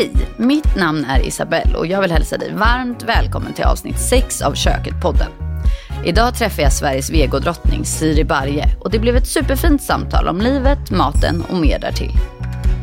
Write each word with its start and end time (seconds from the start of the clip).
Hej! 0.00 0.10
Mitt 0.36 0.76
namn 0.76 1.04
är 1.04 1.26
Isabelle 1.26 1.76
och 1.76 1.86
jag 1.86 2.00
vill 2.00 2.12
hälsa 2.12 2.38
dig 2.38 2.52
varmt 2.54 3.02
välkommen 3.02 3.52
till 3.52 3.64
avsnitt 3.64 3.98
6 3.98 4.42
av 4.42 4.54
Köket-podden. 4.54 5.30
Idag 6.04 6.34
träffar 6.34 6.62
jag 6.62 6.72
Sveriges 6.72 7.10
vegodrottning 7.10 7.84
Siri 7.84 8.24
Barje 8.24 8.64
och 8.80 8.90
det 8.90 8.98
blev 8.98 9.16
ett 9.16 9.26
superfint 9.26 9.82
samtal 9.82 10.28
om 10.28 10.40
livet, 10.40 10.90
maten 10.90 11.44
och 11.50 11.56
mer 11.56 11.78
därtill. 11.78 12.12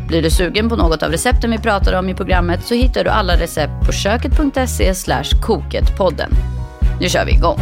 Blir 0.08 0.22
du 0.22 0.30
sugen 0.30 0.70
på 0.70 0.76
något 0.76 1.04
av 1.04 1.12
recepten 1.12 1.52
vi 1.52 1.58
pratade 1.58 2.00
om 2.00 2.10
i 2.10 2.16
programmet 2.16 2.66
så 2.66 2.74
hittar 2.74 3.04
du 3.04 3.10
alla 3.10 3.34
recept 3.34 3.86
på 3.86 3.92
köket.se 3.92 4.94
koketpodden. 5.42 6.32
Nu 7.00 7.10
kör 7.10 7.26
vi 7.26 7.32
igång! 7.32 7.60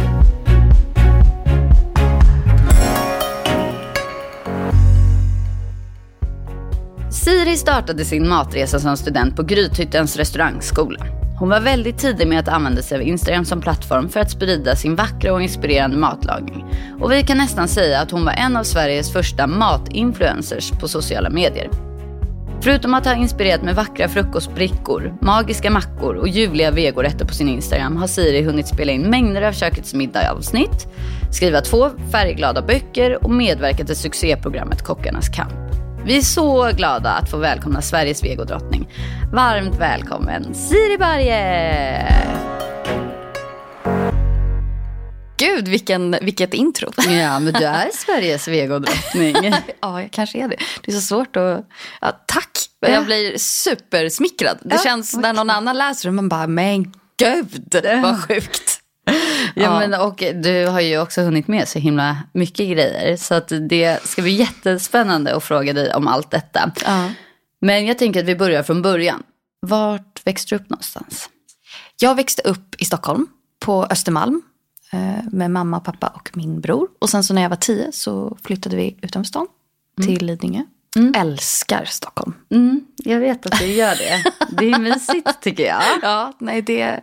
Siri 7.26 7.56
startade 7.56 8.04
sin 8.04 8.28
matresa 8.28 8.78
som 8.78 8.96
student 8.96 9.36
på 9.36 9.42
Grythyttens 9.42 10.16
restaurangskola. 10.16 11.06
Hon 11.38 11.48
var 11.48 11.60
väldigt 11.60 11.98
tidig 11.98 12.28
med 12.28 12.40
att 12.40 12.48
använda 12.48 12.82
sig 12.82 12.96
av 12.96 13.02
Instagram 13.02 13.44
som 13.44 13.60
plattform 13.60 14.08
för 14.08 14.20
att 14.20 14.30
sprida 14.30 14.76
sin 14.76 14.96
vackra 14.96 15.32
och 15.32 15.42
inspirerande 15.42 15.96
matlagning. 15.96 16.64
Och 17.00 17.12
vi 17.12 17.22
kan 17.22 17.38
nästan 17.38 17.68
säga 17.68 18.00
att 18.00 18.10
hon 18.10 18.24
var 18.24 18.32
en 18.32 18.56
av 18.56 18.64
Sveriges 18.64 19.12
första 19.12 19.46
matinfluencers 19.46 20.70
på 20.70 20.88
sociala 20.88 21.30
medier. 21.30 21.70
Förutom 22.60 22.94
att 22.94 23.06
ha 23.06 23.14
inspirerat 23.14 23.62
med 23.62 23.74
vackra 23.74 24.08
frukostbrickor, 24.08 25.14
magiska 25.20 25.70
mackor 25.70 26.14
och 26.14 26.28
ljuvliga 26.28 26.70
vegorätter 26.70 27.26
på 27.26 27.34
sin 27.34 27.48
Instagram 27.48 27.96
har 27.96 28.06
Siri 28.06 28.42
hunnit 28.42 28.68
spela 28.68 28.92
in 28.92 29.02
mängder 29.02 29.42
av 29.42 29.52
Kökets 29.52 29.94
middag-avsnitt, 29.94 30.86
skriva 31.32 31.60
två 31.60 31.90
färgglada 32.12 32.62
böcker 32.62 33.24
och 33.24 33.30
medverka 33.30 33.84
till 33.84 33.96
succéprogrammet 33.96 34.82
Kockarnas 34.82 35.28
kamp. 35.28 35.85
Vi 36.06 36.16
är 36.16 36.20
så 36.20 36.72
glada 36.72 37.10
att 37.10 37.30
få 37.30 37.36
välkomna 37.36 37.82
Sveriges 37.82 38.24
vegodrottning. 38.24 38.88
Varmt 39.32 39.80
välkommen 39.80 40.54
Siri 40.54 40.98
Barje! 40.98 42.26
Gud, 45.36 45.68
vilken, 45.68 46.16
vilket 46.22 46.54
intro. 46.54 46.92
Ja, 46.96 47.38
men 47.38 47.52
du 47.52 47.64
är 47.64 47.90
Sveriges 47.92 48.48
vegodrottning. 48.48 49.36
ja, 49.80 50.02
jag 50.02 50.10
kanske 50.10 50.38
är 50.38 50.48
det. 50.48 50.56
Det 50.84 50.90
är 50.90 50.94
så 50.94 51.00
svårt 51.00 51.36
att... 51.36 51.68
Ja, 52.00 52.24
tack! 52.26 52.50
Jag 52.80 53.04
blir 53.04 53.38
supersmickrad. 53.38 54.58
Det 54.62 54.74
ja, 54.74 54.82
känns 54.82 55.14
okay. 55.14 55.22
när 55.22 55.32
någon 55.32 55.50
annan 55.50 55.78
läser 55.78 56.08
det, 56.08 56.12
man 56.12 56.28
bara, 56.28 56.46
men 56.46 56.92
gud 57.16 57.76
vad 58.02 58.28
sjukt. 58.28 58.80
Ja, 59.58 59.78
Men, 59.78 60.00
och 60.00 60.22
du 60.34 60.66
har 60.66 60.80
ju 60.80 61.00
också 61.00 61.22
hunnit 61.22 61.48
med 61.48 61.68
så 61.68 61.78
himla 61.78 62.16
mycket 62.32 62.68
grejer. 62.68 63.16
Så 63.16 63.34
att 63.34 63.52
det 63.68 64.06
ska 64.06 64.22
bli 64.22 64.32
jättespännande 64.32 65.36
att 65.36 65.44
fråga 65.44 65.72
dig 65.72 65.94
om 65.94 66.08
allt 66.08 66.30
detta. 66.30 66.72
Ja. 66.84 67.10
Men 67.60 67.86
jag 67.86 67.98
tänker 67.98 68.20
att 68.20 68.26
vi 68.26 68.36
börjar 68.36 68.62
från 68.62 68.82
början. 68.82 69.22
Vart 69.60 70.26
växte 70.26 70.54
du 70.54 70.62
upp 70.62 70.70
någonstans? 70.70 71.28
Jag 72.00 72.14
växte 72.14 72.42
upp 72.42 72.74
i 72.78 72.84
Stockholm, 72.84 73.26
på 73.60 73.86
Östermalm. 73.90 74.42
Eh, 74.92 75.24
med 75.32 75.50
mamma, 75.50 75.80
pappa 75.80 76.06
och 76.06 76.30
min 76.32 76.60
bror. 76.60 76.88
Och 76.98 77.10
sen 77.10 77.24
så 77.24 77.34
när 77.34 77.42
jag 77.42 77.48
var 77.48 77.56
tio 77.56 77.92
så 77.92 78.38
flyttade 78.42 78.76
vi 78.76 78.96
utanför 79.02 79.28
stan 79.28 79.46
mm. 80.00 80.08
till 80.08 80.26
Lidingö. 80.26 80.62
Mm. 80.96 81.14
Älskar 81.16 81.84
Stockholm. 81.84 82.34
Mm, 82.50 82.86
jag 82.96 83.20
vet 83.20 83.46
att 83.46 83.58
du 83.58 83.66
gör 83.66 83.94
det. 83.96 84.24
Det 84.50 84.70
är 84.70 84.78
mysigt 84.78 85.42
tycker 85.42 85.66
jag. 85.66 85.82
Ja, 86.02 86.32
nej 86.38 86.62
det, 86.62 87.00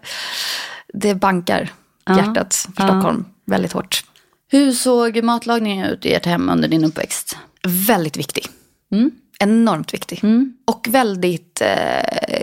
det 0.94 1.16
bankar 1.16 1.72
hjärtat 2.10 2.68
för 2.76 2.84
Stockholm 2.84 3.26
väldigt 3.46 3.74
hårt. 3.74 4.04
Hur 4.52 4.72
såg 4.72 5.24
matlagningen 5.24 5.88
ut 5.88 6.06
i 6.06 6.14
ert 6.14 6.26
hem 6.26 6.50
under 6.50 6.68
din 6.68 6.86
uppväxt? 6.86 7.38
Väldigt 7.88 8.18
viktig. 8.18 8.48
Mm. 8.92 9.12
Enormt 9.40 9.94
viktig. 9.94 10.20
Mm. 10.24 10.54
Och 10.66 10.88
väldigt, 10.90 11.62
eh, 11.62 12.42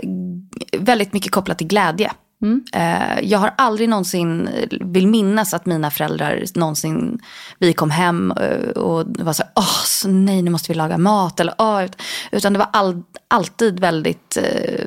väldigt 0.79 1.13
mycket 1.13 1.31
kopplat 1.31 1.57
till 1.57 1.67
glädje. 1.67 2.11
Mm. 2.41 2.63
Eh, 2.73 3.19
jag 3.23 3.39
har 3.39 3.53
aldrig 3.57 3.89
någonsin, 3.89 4.49
vill 4.81 5.07
minnas 5.07 5.53
att 5.53 5.65
mina 5.65 5.91
föräldrar 5.91 6.43
någonsin, 6.55 7.19
vi 7.59 7.73
kom 7.73 7.91
hem 7.91 8.31
eh, 8.31 8.69
och 8.69 9.05
var 9.19 9.33
så 9.33 9.43
här, 9.43 9.51
åh, 9.55 9.83
så 9.85 10.07
nej 10.09 10.41
nu 10.41 10.51
måste 10.51 10.71
vi 10.71 10.77
laga 10.77 10.97
mat. 10.97 11.39
Eller, 11.39 11.55
åh, 11.57 11.85
utan 12.31 12.53
det 12.53 12.59
var 12.59 12.69
all, 12.73 13.03
alltid 13.27 13.79
väldigt 13.79 14.37
eh, 14.37 14.85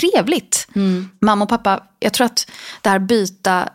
trevligt. 0.00 0.68
Mm. 0.74 1.08
Mamma 1.20 1.44
och 1.44 1.48
pappa, 1.48 1.82
jag 1.98 2.12
tror 2.12 2.24
att 2.24 2.50
det 2.82 2.88
här 2.88 2.98
byta 2.98 3.68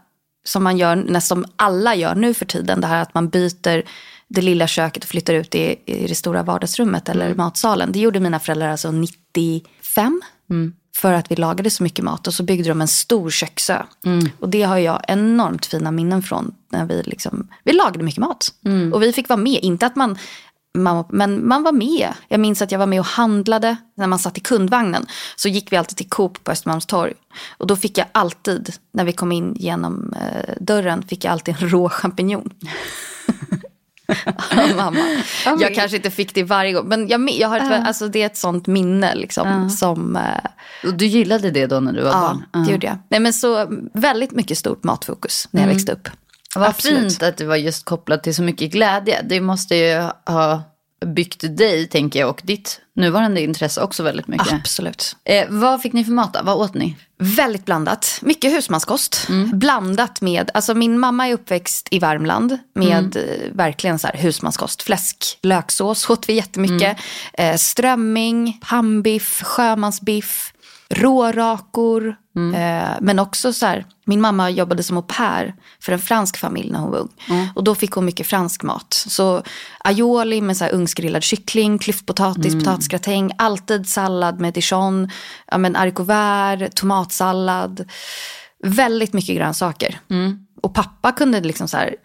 som 0.43 0.63
man 0.63 0.77
gör, 0.77 0.95
nästan 0.95 1.45
alla 1.55 1.95
gör 1.95 2.15
nu 2.15 2.33
för 2.33 2.45
tiden, 2.45 2.81
det 2.81 2.87
här 2.87 3.01
att 3.01 3.13
man 3.13 3.29
byter 3.29 3.83
det 4.27 4.41
lilla 4.41 4.67
köket 4.67 5.03
och 5.03 5.09
flyttar 5.09 5.33
ut 5.33 5.55
i, 5.55 5.75
i 5.85 6.07
det 6.07 6.15
stora 6.15 6.43
vardagsrummet 6.43 7.09
eller 7.09 7.25
mm. 7.25 7.37
matsalen. 7.37 7.91
Det 7.91 7.99
gjorde 7.99 8.19
mina 8.19 8.39
föräldrar 8.39 8.69
alltså 8.69 8.91
95. 8.91 10.21
Mm. 10.49 10.73
För 10.95 11.13
att 11.13 11.31
vi 11.31 11.35
lagade 11.35 11.69
så 11.69 11.83
mycket 11.83 12.05
mat 12.05 12.27
och 12.27 12.33
så 12.33 12.43
byggde 12.43 12.69
de 12.69 12.81
en 12.81 12.87
stor 12.87 13.29
köksö. 13.29 13.83
Mm. 14.05 14.29
Och 14.39 14.49
det 14.49 14.63
har 14.63 14.77
jag 14.77 15.01
enormt 15.07 15.65
fina 15.65 15.91
minnen 15.91 16.23
från. 16.23 16.55
När 16.69 16.85
vi, 16.85 17.03
liksom, 17.03 17.47
vi 17.63 17.73
lagade 17.73 18.03
mycket 18.03 18.19
mat. 18.19 18.53
Mm. 18.65 18.93
Och 18.93 19.03
vi 19.03 19.13
fick 19.13 19.29
vara 19.29 19.39
med. 19.39 19.59
Inte 19.61 19.85
att 19.85 19.95
man 19.95 20.17
men 20.73 21.47
man 21.47 21.63
var 21.63 21.71
med. 21.71 22.13
Jag 22.27 22.39
minns 22.39 22.61
att 22.61 22.71
jag 22.71 22.79
var 22.79 22.85
med 22.85 22.99
och 22.99 23.05
handlade 23.05 23.77
när 23.97 24.07
man 24.07 24.19
satt 24.19 24.37
i 24.37 24.41
kundvagnen. 24.41 25.05
Så 25.35 25.49
gick 25.49 25.71
vi 25.71 25.77
alltid 25.77 25.97
till 25.97 26.09
Coop 26.09 26.43
på 26.43 26.51
Östermalmstorg. 26.51 27.13
Och 27.57 27.67
då 27.67 27.75
fick 27.75 27.97
jag 27.97 28.07
alltid, 28.11 28.73
när 28.93 29.03
vi 29.03 29.13
kom 29.13 29.31
in 29.31 29.53
genom 29.55 30.13
eh, 30.13 30.53
dörren, 30.59 31.03
fick 31.03 31.25
jag 31.25 31.31
alltid 31.31 31.55
en 31.61 31.69
rå 31.69 31.89
champinjon. 31.89 32.49
mamma. 34.75 34.99
Jag 35.59 35.75
kanske 35.75 35.97
inte 35.97 36.11
fick 36.11 36.33
det 36.33 36.43
varje 36.43 36.73
gång. 36.73 36.87
Men 36.87 37.07
jag, 37.07 37.29
jag 37.29 37.47
har 37.47 37.57
ett, 37.57 37.63
uh. 37.63 37.87
alltså, 37.87 38.07
det 38.07 38.21
är 38.21 38.25
ett 38.25 38.37
sånt 38.37 38.67
minne. 38.67 39.15
Liksom, 39.15 39.47
uh. 39.47 39.67
som, 39.67 40.15
uh, 40.15 40.89
och 40.89 40.93
du 40.93 41.05
gillade 41.05 41.51
det 41.51 41.67
då 41.67 41.79
när 41.79 41.93
du 41.93 42.01
var 42.01 42.11
ja, 42.11 42.19
barn? 42.19 42.45
Ja, 42.51 42.59
det 42.59 42.71
gjorde 42.71 42.87
jag. 42.87 42.97
Nej, 43.09 43.19
men 43.19 43.33
så, 43.33 43.67
väldigt 43.93 44.31
mycket 44.31 44.57
stort 44.57 44.83
matfokus 44.83 45.47
när 45.51 45.61
jag 45.61 45.65
mm. 45.65 45.75
växte 45.75 45.91
upp. 45.91 46.09
Vad 46.55 46.69
Absolut. 46.69 46.99
fint 46.99 47.23
att 47.23 47.37
det 47.37 47.45
var 47.45 47.55
just 47.55 47.85
kopplat 47.85 48.23
till 48.23 48.35
så 48.35 48.43
mycket 48.43 48.71
glädje. 48.71 49.21
Det 49.21 49.41
måste 49.41 49.75
ju 49.75 50.09
ha 50.25 50.63
byggt 51.05 51.57
dig, 51.57 51.87
tänker 51.87 52.19
jag, 52.19 52.29
och 52.29 52.41
ditt 52.43 52.81
nuvarande 52.95 53.41
intresse 53.41 53.81
också 53.81 54.03
väldigt 54.03 54.27
mycket. 54.27 54.53
Absolut. 54.53 55.15
Eh, 55.23 55.45
vad 55.49 55.81
fick 55.81 55.93
ni 55.93 56.05
för 56.05 56.11
mat 56.11 56.33
då? 56.33 56.39
Vad 56.43 56.57
åt 56.57 56.73
ni? 56.73 56.95
Väldigt 57.17 57.65
blandat. 57.65 58.19
Mycket 58.21 58.51
husmanskost. 58.51 59.25
Mm. 59.29 59.59
Blandat 59.59 60.21
med, 60.21 60.51
alltså 60.53 60.73
min 60.73 60.99
mamma 60.99 61.27
är 61.27 61.33
uppväxt 61.33 61.87
i 61.91 61.99
Värmland 61.99 62.57
med 62.75 63.15
mm. 63.15 63.29
Eh, 63.29 63.51
verkligen 63.51 63.99
så 63.99 64.07
här 64.07 64.17
husmanskost. 64.17 64.81
Fläsk, 64.81 65.39
löksås 65.43 66.09
åt 66.09 66.29
vi 66.29 66.33
jättemycket. 66.33 66.97
Mm. 67.33 67.53
Eh, 67.53 67.57
strömming, 67.57 68.59
pannbiff, 68.61 69.41
sjömansbiff, 69.43 70.50
rårakor. 70.93 72.15
Mm. 72.35 72.55
Eh, 72.55 72.97
men 73.01 73.19
också 73.19 73.53
så 73.53 73.65
här, 73.65 73.85
min 74.05 74.21
mamma 74.21 74.49
jobbade 74.49 74.83
som 74.83 74.97
au 74.97 75.03
pair 75.03 75.55
för 75.79 75.91
en 75.91 75.99
fransk 75.99 76.37
familj 76.37 76.71
när 76.71 76.79
hon 76.79 76.91
var 76.91 76.99
ung. 76.99 77.09
Mm. 77.29 77.47
Och 77.55 77.63
då 77.63 77.75
fick 77.75 77.91
hon 77.91 78.05
mycket 78.05 78.27
fransk 78.27 78.63
mat. 78.63 78.93
Så 79.07 79.43
aioli 79.79 80.41
med 80.41 80.57
så 80.57 80.63
här 80.63 80.71
ugnsgrillad 80.71 81.23
kyckling, 81.23 81.77
klyftpotatis, 81.77 82.53
mm. 82.53 82.59
potatisgratäng, 82.59 83.31
alltid 83.37 83.87
sallad 83.87 84.39
med 84.39 84.53
dijon, 84.53 85.09
ja, 85.47 85.57
men 85.57 85.75
haricot 85.75 86.75
tomatsallad. 86.75 87.89
Väldigt 88.63 89.13
mycket 89.13 89.35
grönsaker. 89.35 89.99
Mm. 90.09 90.39
Och 90.61 90.73
pappa 90.73 91.11
kunde 91.11 91.41
liksom 91.41 91.67
så 91.67 91.77
här, 91.77 91.95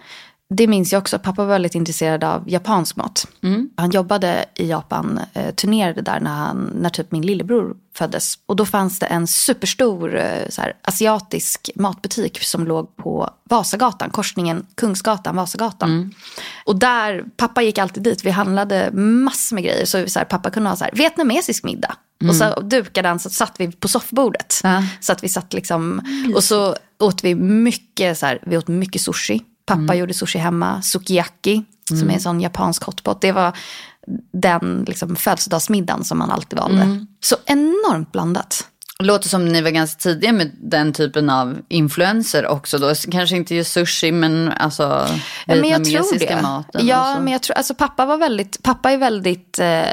det 0.55 0.67
minns 0.67 0.93
jag 0.93 1.01
också. 1.01 1.19
Pappa 1.19 1.43
var 1.43 1.49
väldigt 1.49 1.75
intresserad 1.75 2.25
av 2.25 2.51
japansk 2.51 2.97
mat. 2.97 3.29
Mm. 3.43 3.71
Han 3.77 3.91
jobbade 3.91 4.45
i 4.55 4.69
Japan, 4.69 5.21
eh, 5.33 5.55
turnerade 5.55 6.03
där 6.03 6.21
när, 6.21 6.35
han, 6.35 6.71
när 6.75 6.91
typ 6.91 7.13
min 7.13 7.23
lillebror 7.23 7.77
föddes. 7.95 8.39
Och 8.47 8.57
då 8.57 8.65
fanns 8.65 8.99
det 8.99 9.07
en 9.07 9.27
superstor 9.27 10.17
eh, 10.17 10.49
så 10.49 10.63
här, 10.63 10.73
asiatisk 10.83 11.71
matbutik 11.75 12.43
som 12.43 12.67
låg 12.67 12.97
på 12.97 13.31
Vasagatan, 13.45 14.11
korsningen 14.11 14.67
Kungsgatan, 14.75 15.37
Vasagatan. 15.37 15.91
Mm. 15.91 16.11
Och 16.65 16.77
där, 16.77 17.25
pappa 17.37 17.63
gick 17.63 17.79
alltid 17.79 18.03
dit, 18.03 18.25
vi 18.25 18.31
handlade 18.31 18.91
massor 18.93 19.55
med 19.55 19.65
grejer. 19.65 19.85
Så, 19.85 20.09
så 20.09 20.19
här, 20.19 20.27
pappa 20.27 20.51
kunde 20.51 20.69
ha 20.69 20.77
så 20.77 20.85
här, 20.85 20.93
vietnamesisk 20.93 21.65
middag. 21.65 21.97
Mm. 22.21 22.31
Och 22.31 22.37
så 22.37 22.61
dukade 22.61 23.09
han 23.09 23.19
så 23.19 23.31
satt 23.31 23.55
vi 23.59 23.73
på 23.73 23.89
soffbordet. 23.89 24.61
Ja. 24.63 24.83
Så 25.01 25.13
att 25.13 25.25
vi 25.25 25.29
satt 25.29 25.53
liksom, 25.53 26.03
och 26.35 26.45
så 26.45 26.77
åt 26.99 27.25
vi 27.25 27.35
mycket, 27.35 28.19
så 28.19 28.27
här, 28.27 28.39
vi 28.47 28.57
åt 28.57 28.69
mycket 28.69 29.03
sushi. 29.03 29.43
Pappa 29.67 29.83
mm. 29.83 29.99
gjorde 29.99 30.15
sushi 30.15 30.39
hemma, 30.39 30.83
sukiyaki, 30.83 31.65
mm. 31.91 32.01
som 32.01 32.11
är 32.11 32.15
en 32.15 32.21
sån 32.21 32.41
japansk 32.41 32.83
hotpot. 32.83 33.21
Det 33.21 33.33
var 33.33 33.57
den 34.33 34.85
liksom, 34.89 35.17
födelsedagsmiddagen 35.17 36.05
som 36.05 36.19
man 36.19 36.31
alltid 36.31 36.59
valde. 36.59 36.83
Mm. 36.83 37.07
Så 37.21 37.37
enormt 37.45 38.13
blandat. 38.13 38.67
Låter 38.99 39.29
som 39.29 39.49
ni 39.49 39.63
var 39.63 39.71
ganska 39.71 39.99
tidiga 39.99 40.33
med 40.33 40.51
den 40.61 40.93
typen 40.93 41.31
av 41.31 41.59
influenser 41.69 42.47
också 42.47 42.79
då. 42.79 42.95
Kanske 43.11 43.37
inte 43.37 43.55
just 43.55 43.73
sushi 43.73 44.13
men 44.13 44.49
alltså 44.49 45.09
ja, 45.47 45.55
men 45.55 45.65
jag 45.65 45.85
tror 45.85 46.19
det. 46.19 46.43
maten. 46.43 46.87
Ja, 46.87 47.21
men 47.21 47.33
jag 47.33 47.43
tror, 47.43 47.57
alltså 47.57 47.75
pappa 47.75 48.07
var 48.07 48.17
väldigt, 48.17 48.63
pappa 48.63 48.91
är 48.91 48.97
väldigt 48.97 49.59
eh, 49.59 49.85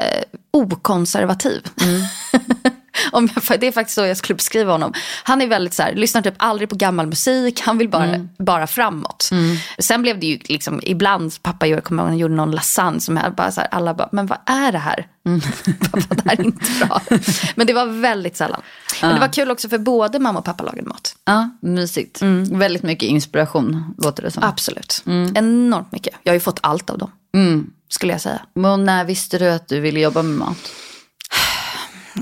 okonservativ. 0.50 1.62
Mm. 1.82 2.02
om 3.12 3.28
jag, 3.34 3.60
det 3.60 3.66
är 3.66 3.72
faktiskt 3.72 3.94
så 3.94 4.06
jag 4.06 4.16
skulle 4.16 4.36
beskriva 4.36 4.72
honom. 4.72 4.92
Han 5.24 5.42
är 5.42 5.46
väldigt 5.46 5.74
så 5.74 5.82
här, 5.82 5.94
lyssnar 5.94 6.22
typ 6.22 6.34
aldrig 6.36 6.68
på 6.68 6.76
gammal 6.76 7.06
musik, 7.06 7.60
han 7.60 7.78
vill 7.78 7.88
bara, 7.88 8.04
mm. 8.04 8.28
bara 8.38 8.66
framåt. 8.66 9.28
Mm. 9.32 9.56
Sen 9.78 10.02
blev 10.02 10.20
det 10.20 10.26
ju 10.26 10.38
liksom, 10.44 10.80
ibland, 10.82 11.42
pappa 11.42 11.66
gjorde, 11.66 11.82
kommer 11.82 12.08
ihåg, 12.08 12.20
gjorde 12.20 12.34
någon 12.34 12.50
lasagne 12.50 13.00
som 13.00 13.16
jag 13.16 13.34
bara 13.34 13.50
så 13.50 13.60
här, 13.60 13.68
alla 13.72 13.94
bara, 13.94 14.08
men 14.12 14.26
vad 14.26 14.38
är 14.46 14.72
det 14.72 14.78
här? 14.78 15.06
Mm. 15.26 15.40
pappa, 15.90 16.14
det 16.14 16.22
här 16.24 16.40
är 16.40 16.44
inte 16.44 16.70
bra. 16.80 17.00
Men 17.54 17.66
det 17.66 17.72
var 17.72 17.86
väldigt 17.86 18.36
sällan. 18.36 18.60
Men 19.00 19.14
det 19.14 19.20
var 19.20 19.32
kul 19.32 19.50
också 19.50 19.68
för 19.68 19.78
både 19.78 20.18
mamma 20.18 20.38
och 20.38 20.44
pappa 20.44 20.64
lagade 20.64 20.88
mat. 20.88 21.16
Ja, 21.24 21.50
mysigt. 21.60 22.22
Mm. 22.22 22.58
Väldigt 22.58 22.82
mycket 22.82 23.08
inspiration 23.08 23.94
låter 23.98 24.22
det 24.22 24.30
som. 24.30 24.42
Absolut. 24.42 25.02
Mm. 25.06 25.36
Enormt 25.36 25.92
mycket. 25.92 26.14
Jag 26.22 26.32
har 26.32 26.34
ju 26.34 26.40
fått 26.40 26.58
allt 26.62 26.90
av 26.90 26.98
dem. 26.98 27.10
Mm. 27.34 27.70
Skulle 27.88 28.12
jag 28.12 28.20
säga. 28.20 28.40
Men 28.54 28.84
när 28.84 29.04
visste 29.04 29.38
du 29.38 29.50
att 29.50 29.68
du 29.68 29.80
ville 29.80 30.00
jobba 30.00 30.22
med 30.22 30.38
mat? 30.38 30.72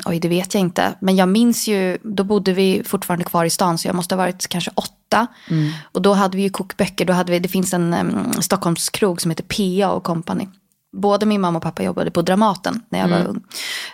Oj, 0.04 0.20
det 0.20 0.28
vet 0.28 0.54
jag 0.54 0.60
inte. 0.60 0.94
Men 1.00 1.16
jag 1.16 1.28
minns 1.28 1.68
ju, 1.68 1.98
då 2.02 2.24
bodde 2.24 2.52
vi 2.52 2.82
fortfarande 2.84 3.24
kvar 3.24 3.44
i 3.44 3.50
stan 3.50 3.78
så 3.78 3.88
jag 3.88 3.94
måste 3.94 4.14
ha 4.14 4.22
varit 4.22 4.48
kanske 4.48 4.70
åtta. 4.74 5.26
Mm. 5.50 5.72
Och 5.92 6.02
då 6.02 6.12
hade 6.12 6.36
vi 6.36 6.42
ju 6.42 6.50
kokböcker. 6.50 7.04
Då 7.04 7.12
hade 7.12 7.32
vi, 7.32 7.38
det 7.38 7.48
finns 7.48 7.74
en 7.74 7.94
um, 7.94 8.32
Stockholmskrog 8.42 9.20
som 9.20 9.30
heter 9.30 9.44
PA 9.44 9.90
och 9.90 10.04
Company. 10.04 10.48
Både 10.96 11.26
min 11.26 11.40
mamma 11.40 11.56
och 11.56 11.62
pappa 11.62 11.82
jobbade 11.82 12.10
på 12.10 12.22
Dramaten 12.22 12.82
när 12.88 12.98
jag 12.98 13.08
mm. 13.08 13.20
var 13.20 13.30
ung. 13.30 13.42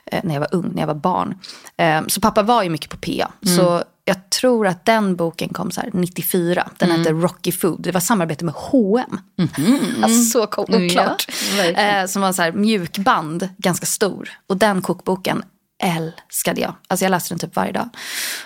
Eh, 0.07 0.21
när 0.25 0.35
jag 0.35 0.41
var 0.41 0.55
ung, 0.55 0.71
när 0.75 0.83
jag 0.83 0.87
var 0.87 0.95
barn. 0.95 1.39
Eh, 1.77 2.01
så 2.07 2.21
pappa 2.21 2.43
var 2.43 2.63
ju 2.63 2.71
mycket 2.71 2.91
på 2.91 2.97
PA. 2.97 3.33
Mm. 3.47 3.57
Så 3.57 3.83
jag 4.05 4.31
tror 4.31 4.67
att 4.67 4.85
den 4.85 5.17
boken 5.17 5.49
kom 5.49 5.71
så 5.71 5.83
94. 5.93 6.69
Den 6.77 6.89
mm. 6.89 7.01
hette 7.01 7.13
Rocky 7.13 7.53
Food. 7.53 7.83
Det 7.83 7.93
var 7.93 8.01
samarbete 8.01 8.45
med 8.45 8.55
H&M. 8.55 9.21
Mm. 9.59 10.05
Alltså 10.05 10.23
så 10.23 10.43
oklart. 10.43 11.27
Ja, 11.57 11.65
eh, 11.65 12.07
som 12.07 12.23
var 12.23 12.33
så 12.33 12.43
här 12.43 12.53
mjukband, 12.53 13.49
ganska 13.59 13.87
stor. 13.87 14.31
Och 14.47 14.57
den 14.57 14.83
kokboken 14.83 15.43
älskade 15.79 16.61
jag. 16.61 16.75
Alltså 16.89 17.05
jag 17.05 17.11
läste 17.11 17.35
den 17.35 17.39
typ 17.39 17.57
varje 17.57 17.73
dag. 17.73 17.89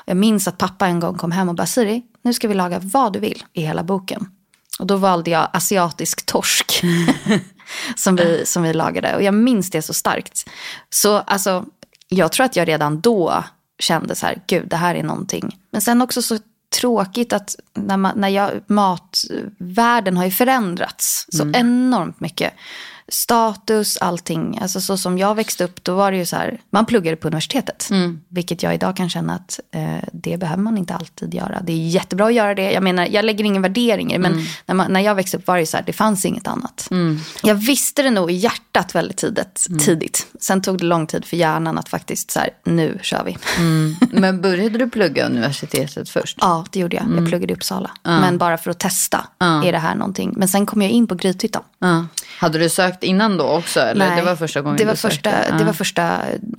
Jag 0.05 0.17
minns 0.17 0.49
att 0.49 0.58
pappa 0.58 0.87
en 0.87 1.00
gång 1.00 1.19
kom 1.19 1.32
hem 1.32 1.49
och 1.49 1.55
bara 1.55 1.67
Siri, 1.67 2.02
nu 2.23 2.32
ska 2.32 2.49
vi 2.49 2.55
laga 2.55 2.79
vad 2.79 3.12
du 3.12 3.19
vill 3.19 3.44
i 3.52 3.62
hela 3.62 3.82
boken. 3.82 4.29
Och 4.79 4.87
då 4.87 4.96
valde 4.96 5.31
jag 5.31 5.49
asiatisk 5.52 6.26
torsk 6.26 6.82
som, 7.96 8.17
vi, 8.17 8.46
som 8.46 8.62
vi 8.62 8.73
lagade. 8.73 9.17
Och 9.17 9.23
jag 9.23 9.34
minns 9.34 9.70
det 9.70 9.82
så 9.82 9.94
starkt. 9.94 10.50
Så 10.90 11.17
alltså, 11.17 11.64
jag 12.08 12.32
tror 12.32 12.46
att 12.46 12.56
jag 12.56 12.69
redan 12.69 13.00
då 13.00 13.44
kände 13.79 14.14
så 14.14 14.26
här, 14.26 14.43
gud 14.46 14.69
det 14.69 14.76
här 14.76 14.94
är 14.94 15.02
någonting. 15.02 15.58
Men 15.70 15.82
sen 15.82 16.02
också 16.02 16.23
så 16.23 16.38
tråkigt 16.81 17.32
att 17.32 17.56
när, 17.75 17.96
man, 17.96 18.12
när 18.17 18.29
jag, 18.29 18.50
matvärlden 18.67 20.17
har 20.17 20.25
ju 20.25 20.31
förändrats 20.31 21.26
så 21.32 21.43
mm. 21.43 21.55
enormt 21.55 22.20
mycket 22.20 22.52
status, 23.12 23.97
allting. 23.97 24.59
Alltså 24.62 24.81
så 24.81 24.97
som 24.97 25.19
jag 25.19 25.35
växte 25.35 25.64
upp, 25.64 25.85
då 25.85 25.94
var 25.94 26.11
det 26.12 26.17
ju 26.17 26.26
så 26.26 26.37
här, 26.37 26.61
man 26.70 26.87
pluggade 26.87 27.17
på 27.17 27.29
universitetet. 27.29 27.88
Mm. 27.91 28.20
Vilket 28.29 28.62
jag 28.62 28.75
idag 28.75 28.97
kan 28.97 29.11
känna 29.11 29.35
att 29.35 29.61
eh, 29.70 30.09
det 30.12 30.37
behöver 30.37 30.62
man 30.62 30.79
inte 30.79 30.94
alltid 30.94 31.35
göra. 31.35 31.61
Det 31.62 31.73
är 31.73 31.76
jättebra 31.76 32.26
att 32.26 32.35
göra 32.35 32.55
det. 32.55 32.73
Jag 32.73 32.82
menar, 32.82 33.06
jag 33.11 33.25
lägger 33.25 33.44
ingen 33.44 33.62
värdering 33.62 34.12
i 34.12 34.19
men 34.19 34.32
mm. 34.32 34.44
när, 34.67 34.75
man, 34.75 34.93
när 34.93 35.00
jag 35.00 35.14
växte 35.14 35.37
upp 35.37 35.47
var 35.47 35.59
det 35.59 35.67
så 35.67 35.76
här, 35.76 35.85
det 35.87 35.93
fanns 35.93 36.25
inget 36.25 36.47
annat. 36.47 36.88
Mm. 36.91 37.20
Jag 37.43 37.55
visste 37.55 38.03
det 38.03 38.11
nog 38.11 38.31
i 38.31 38.35
hjärtat 38.35 38.94
väldigt 38.94 39.17
tidigt, 39.17 39.67
mm. 39.69 39.79
tidigt. 39.81 40.26
Sen 40.41 40.62
tog 40.62 40.79
det 40.79 40.85
lång 40.85 41.06
tid 41.06 41.25
för 41.25 41.37
hjärnan 41.37 41.79
att 41.79 41.88
faktiskt 41.88 42.31
så 42.31 42.41
här, 42.41 42.50
nu 42.65 42.99
kör 43.03 43.25
vi. 43.25 43.38
Mm. 43.58 43.97
Men 44.11 44.41
började 44.41 44.79
du 44.79 44.91
plugga 44.91 45.26
universitetet 45.26 46.08
först? 46.08 46.38
Ja, 46.41 46.65
det 46.70 46.81
gjorde 46.81 46.97
jag. 46.97 47.05
Jag 47.05 47.12
mm. 47.12 47.26
pluggade 47.26 47.53
i 47.53 47.56
Uppsala. 47.56 47.91
Men 48.03 48.38
bara 48.38 48.58
för 48.58 48.70
att 48.70 48.79
testa, 48.79 49.26
är 49.38 49.73
det 49.73 49.79
här 49.79 49.94
någonting? 49.94 50.35
Men 50.37 50.49
sen 50.49 50.67
kom 50.67 50.82
jag 50.82 50.91
in 50.91 51.06
på 51.06 51.15
Grythyttan. 51.15 51.62
Hade 52.38 52.58
du 52.58 52.69
sökt 52.69 53.02
innan 53.02 53.37
då 53.37 53.44
också? 53.44 53.81
Eller? 53.81 54.08
Nej, 54.08 54.20
det 54.20 54.26
var 54.26 54.37
första 54.37 54.62
gången 54.62 54.76
det 54.76 54.84
var 54.84 54.93
du 54.93 54.96
första, 54.96 55.31
sökte? 55.31 55.55
Det 55.58 55.64
var 55.64 55.73
första, 55.73 56.19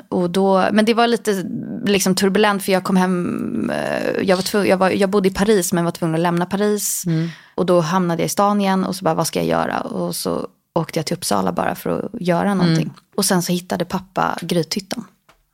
och 0.09 0.29
då, 0.29 0.67
men 0.71 0.85
det 0.85 0.93
var 0.93 1.07
lite 1.07 1.43
liksom, 1.85 2.15
turbulent 2.15 2.63
för 2.63 2.71
jag 2.71 2.83
kom 2.83 2.95
hem, 2.95 3.69
eh, 3.69 4.21
jag, 4.21 4.35
var 4.35 4.43
tvung, 4.43 4.65
jag, 4.65 4.77
var, 4.77 4.89
jag 4.89 5.09
bodde 5.09 5.27
i 5.27 5.31
Paris 5.31 5.73
men 5.73 5.83
var 5.83 5.91
tvungen 5.91 6.15
att 6.15 6.21
lämna 6.21 6.45
Paris. 6.45 7.03
Mm. 7.05 7.29
Och 7.55 7.65
då 7.65 7.81
hamnade 7.81 8.21
jag 8.21 8.25
i 8.27 8.29
stan 8.29 8.61
igen 8.61 8.83
och 8.83 8.95
så 8.95 9.03
bara, 9.03 9.13
vad 9.13 9.27
ska 9.27 9.39
jag 9.39 9.47
göra? 9.47 9.81
Och 9.81 10.15
så 10.15 10.47
åkte 10.75 10.99
jag 10.99 11.05
till 11.05 11.17
Uppsala 11.17 11.51
bara 11.51 11.75
för 11.75 11.89
att 11.89 12.21
göra 12.21 12.53
någonting. 12.53 12.83
Mm. 12.83 12.95
Och 13.15 13.25
sen 13.25 13.41
så 13.41 13.51
hittade 13.51 13.85
pappa 13.85 14.37
Grythyttan. 14.41 15.05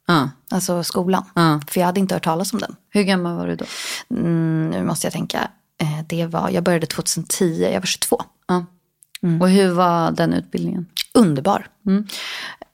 Uh. 0.09 0.25
Alltså 0.49 0.83
skolan. 0.83 1.25
Uh. 1.37 1.59
För 1.67 1.79
jag 1.79 1.85
hade 1.85 1.99
inte 1.99 2.15
hört 2.15 2.23
talas 2.23 2.53
om 2.53 2.59
den. 2.59 2.75
Hur 2.89 3.03
gammal 3.03 3.37
var 3.37 3.47
du 3.47 3.55
då? 3.55 3.65
Mm, 4.09 4.69
nu 4.69 4.83
måste 4.83 5.07
jag 5.07 5.13
tänka. 5.13 5.49
Eh, 5.81 5.99
det 6.07 6.25
var, 6.25 6.49
jag 6.49 6.63
började 6.63 6.87
2010, 6.87 7.69
jag 7.73 7.81
var 7.81 7.85
22. 7.85 8.23
Mm. 9.23 9.41
Och 9.41 9.49
hur 9.49 9.71
var 9.71 10.11
den 10.11 10.33
utbildningen? 10.33 10.85
Underbar. 11.13 11.67
Mm. 11.87 12.07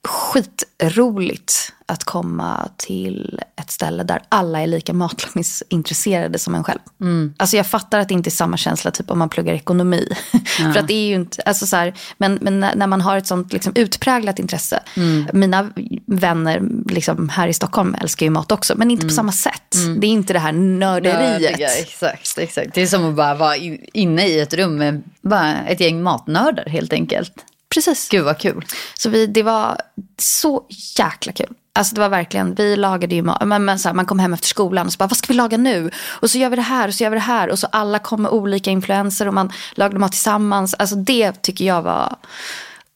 Skitroligt 0.03 1.74
att 1.87 2.03
komma 2.03 2.69
till 2.77 3.39
ett 3.61 3.71
ställe 3.71 4.03
där 4.03 4.21
alla 4.29 4.61
är 4.61 4.67
lika 4.67 4.93
matlagningsintresserade 4.93 6.39
som 6.39 6.55
en 6.55 6.63
själv. 6.63 6.79
Mm. 7.01 7.33
Alltså 7.37 7.57
jag 7.57 7.67
fattar 7.67 7.99
att 7.99 8.07
det 8.07 8.13
inte 8.13 8.29
är 8.29 8.31
samma 8.31 8.57
känsla 8.57 8.91
typ 8.91 9.11
om 9.11 9.19
man 9.19 9.29
pluggar 9.29 9.53
ekonomi. 9.53 10.09
Ja. 10.59 10.73
För 10.73 10.79
att 10.79 10.87
det 10.87 10.93
är 10.93 11.07
ju 11.07 11.15
inte, 11.15 11.41
alltså 11.41 11.67
så 11.67 11.75
här, 11.75 11.93
men, 12.17 12.39
men 12.41 12.59
när 12.59 12.87
man 12.87 13.01
har 13.01 13.17
ett 13.17 13.27
sånt 13.27 13.53
liksom 13.53 13.73
utpräglat 13.75 14.39
intresse. 14.39 14.83
Mm. 14.95 15.27
Mina 15.33 15.69
vänner 16.07 16.61
liksom 16.89 17.29
här 17.29 17.47
i 17.47 17.53
Stockholm 17.53 17.95
älskar 18.01 18.25
ju 18.25 18.29
mat 18.29 18.51
också, 18.51 18.73
men 18.77 18.91
inte 18.91 19.01
mm. 19.01 19.09
på 19.09 19.15
samma 19.15 19.31
sätt. 19.31 19.75
Mm. 19.75 19.99
Det 19.99 20.07
är 20.07 20.11
inte 20.11 20.33
det 20.33 20.39
här 20.39 20.51
nörderiet. 20.51 21.41
Nördiga, 21.41 21.75
exakt, 21.77 22.37
exakt. 22.37 22.73
Det 22.73 22.81
är 22.81 22.87
som 22.87 23.09
att 23.09 23.15
bara 23.15 23.35
vara 23.35 23.55
inne 23.93 24.27
i 24.27 24.39
ett 24.39 24.53
rum 24.53 24.75
med 24.75 25.03
bara 25.21 25.57
ett 25.67 25.79
gäng 25.79 26.03
matnördar 26.03 26.65
helt 26.65 26.93
enkelt. 26.93 27.33
Precis. 27.73 28.09
Gud 28.09 28.23
vad 28.23 28.39
kul. 28.39 28.65
Så 28.93 29.09
vi, 29.09 29.27
det 29.27 29.43
var 29.43 29.77
så 30.19 30.65
jäkla 30.97 31.31
kul. 31.31 31.53
Alltså 31.75 31.95
det 31.95 32.01
var 32.01 32.10
verkligen, 32.10 32.56
vi 32.56 32.75
lagade 32.75 33.16
ju 33.16 33.22
mat, 33.22 33.81
så 33.81 33.89
här, 33.89 33.94
man 33.94 34.06
kom 34.06 34.19
hem 34.19 34.33
efter 34.33 34.48
skolan 34.48 34.86
och 34.86 34.94
så 34.94 34.98
bara, 34.98 35.07
vad 35.07 35.18
ska 35.18 35.27
vi 35.27 35.38
laga 35.38 35.57
nu? 35.57 35.92
Och 36.07 36.30
så 36.30 36.38
gör 36.38 36.50
vi 36.50 36.56
det 36.56 36.62
här 36.62 36.88
och 36.88 36.94
så 36.94 37.04
gör 37.04 37.10
vi 37.10 37.16
det 37.16 37.22
här. 37.22 37.50
Och 37.50 37.60
så 37.60 37.68
alla 37.72 38.00
kom 38.00 38.22
med 38.22 38.31
olika 38.31 38.72
influenser 38.72 39.27
och 39.27 39.33
man 39.33 39.51
lagade 39.72 40.00
mat 40.00 40.12
tillsammans. 40.12 40.74
Alltså 40.74 40.95
det 40.95 41.31
tycker 41.31 41.66
jag 41.66 41.81
var 41.81 42.16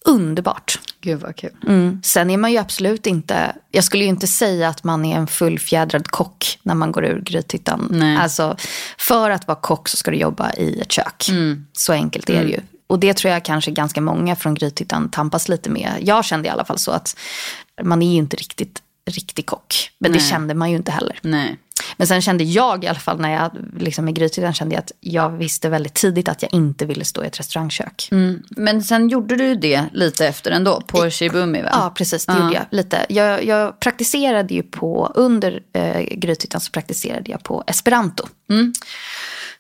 underbart. 0.06 0.80
Gud 1.02 1.20
vad 1.20 1.36
kul. 1.36 1.56
Mm. 1.68 2.02
Sen 2.04 2.30
är 2.30 2.38
man 2.38 2.52
ju 2.52 2.58
absolut 2.58 3.08
inte, 3.08 3.56
jag 3.72 3.84
skulle 3.84 4.04
ju 4.04 4.10
inte 4.10 4.28
säga 4.28 4.70
att 4.70 4.84
man 4.84 5.06
är 5.06 5.18
en 5.18 5.28
fullfjädrad 5.28 6.08
kock 6.08 6.60
när 6.64 6.76
man 6.76 6.92
går 6.92 7.06
ur 7.06 7.22
Grythyttan. 7.22 8.18
Alltså 8.20 8.58
för 8.98 9.30
att 9.30 9.48
vara 9.48 9.60
kock 9.60 9.88
så 9.88 9.98
ska 9.98 10.12
du 10.12 10.18
jobba 10.18 10.54
i 10.54 10.80
ett 10.82 10.92
kök. 10.92 11.30
Mm. 11.30 11.66
Så 11.74 11.94
enkelt 11.94 12.30
är 12.30 12.34
det 12.34 12.40
mm. 12.40 12.52
ju. 12.52 12.60
Och 12.88 13.00
det 13.00 13.14
tror 13.14 13.34
jag 13.34 13.46
kanske 13.46 13.72
ganska 13.72 14.02
många 14.02 14.36
från 14.36 14.54
Grythyttan 14.54 15.10
tampas 15.10 15.50
lite 15.50 15.70
med. 15.70 15.92
Jag 16.02 16.26
kände 16.26 16.48
i 16.48 16.52
alla 16.52 16.66
fall 16.66 16.80
så 16.80 16.92
att 16.92 17.16
man 17.84 18.02
är 18.02 18.12
ju 18.12 18.18
inte 18.18 18.38
riktigt 18.38 18.82
riktig 19.10 19.46
kock. 19.46 19.92
Men 19.98 20.12
Nej. 20.12 20.20
det 20.20 20.26
kände 20.26 20.54
man 20.54 20.70
ju 20.72 20.78
inte 20.78 20.92
heller. 20.92 21.20
Nej. 21.22 21.58
Men 21.98 22.08
sen 22.08 22.22
kände 22.22 22.44
jag 22.44 22.84
i 22.84 22.88
alla 22.88 23.00
fall 23.00 23.20
när 23.20 23.30
jag 23.34 23.52
liksom 23.80 24.10
i 24.10 24.12
Grythyttan 24.12 24.54
kände 24.54 24.76
jag 24.76 24.80
att 24.80 24.92
jag 25.00 25.30
visste 25.30 25.70
väldigt 25.70 25.94
tidigt 25.94 26.30
att 26.30 26.42
jag 26.42 26.54
inte 26.54 26.86
ville 26.86 27.06
stå 27.06 27.24
i 27.24 27.28
ett 27.28 27.40
restaurangkök. 27.40 28.08
Mm. 28.12 28.44
Men 28.50 28.84
sen 28.84 29.10
gjorde 29.10 29.36
du 29.36 29.56
det 29.56 29.86
lite 29.94 30.28
efter 30.28 30.52
ändå 30.52 30.82
på 30.82 31.10
Shibumi 31.10 31.62
va? 31.62 31.70
Ja 31.72 31.94
precis, 31.96 32.26
det 32.26 32.34
uh. 32.34 32.40
gjorde 32.40 32.54
jag 32.54 32.66
lite. 32.72 33.06
Jag, 33.10 33.46
jag 33.46 33.80
praktiserade 33.80 34.54
ju 34.54 34.64
på, 34.64 35.12
under 35.16 35.60
eh, 35.74 36.02
Grythyttan 36.02 36.62
så 36.62 36.72
praktiserade 36.72 37.32
jag 37.32 37.44
på 37.44 37.64
esperanto. 37.68 38.28
Mm 38.50 38.74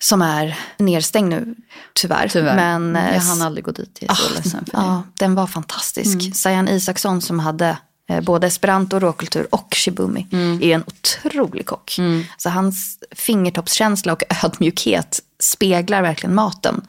som 0.01 0.21
är 0.21 0.59
nedstängd 0.77 1.29
nu, 1.29 1.55
tyvärr. 1.93 2.27
tyvärr. 2.27 2.55
Men, 2.55 2.95
jag 2.95 3.15
eh, 3.15 3.21
hann 3.21 3.41
aldrig 3.41 3.65
gå 3.65 3.71
dit, 3.71 3.97
jag 4.01 4.11
är 4.11 4.15
så 4.15 4.33
ah, 4.33 4.35
ledsen 4.35 4.65
för 4.65 4.77
det. 4.77 4.83
Ja, 4.83 5.03
den 5.13 5.35
var 5.35 5.47
fantastisk. 5.47 6.21
Mm. 6.21 6.33
Sajan 6.33 6.67
Isaksson 6.67 7.21
som 7.21 7.39
hade 7.39 7.77
både 8.21 8.47
esperanto, 8.47 8.99
råkultur 8.99 9.47
och 9.51 9.73
shibumi 9.75 10.27
mm. 10.31 10.59
är 10.61 10.75
en 10.75 10.83
otrolig 10.87 11.65
kock. 11.65 11.95
Mm. 11.99 12.23
Så 12.37 12.49
hans 12.49 12.97
fingertoppskänsla 13.11 14.13
och 14.13 14.23
ödmjukhet 14.43 15.19
speglar 15.39 16.01
verkligen 16.01 16.35
maten. 16.35 16.81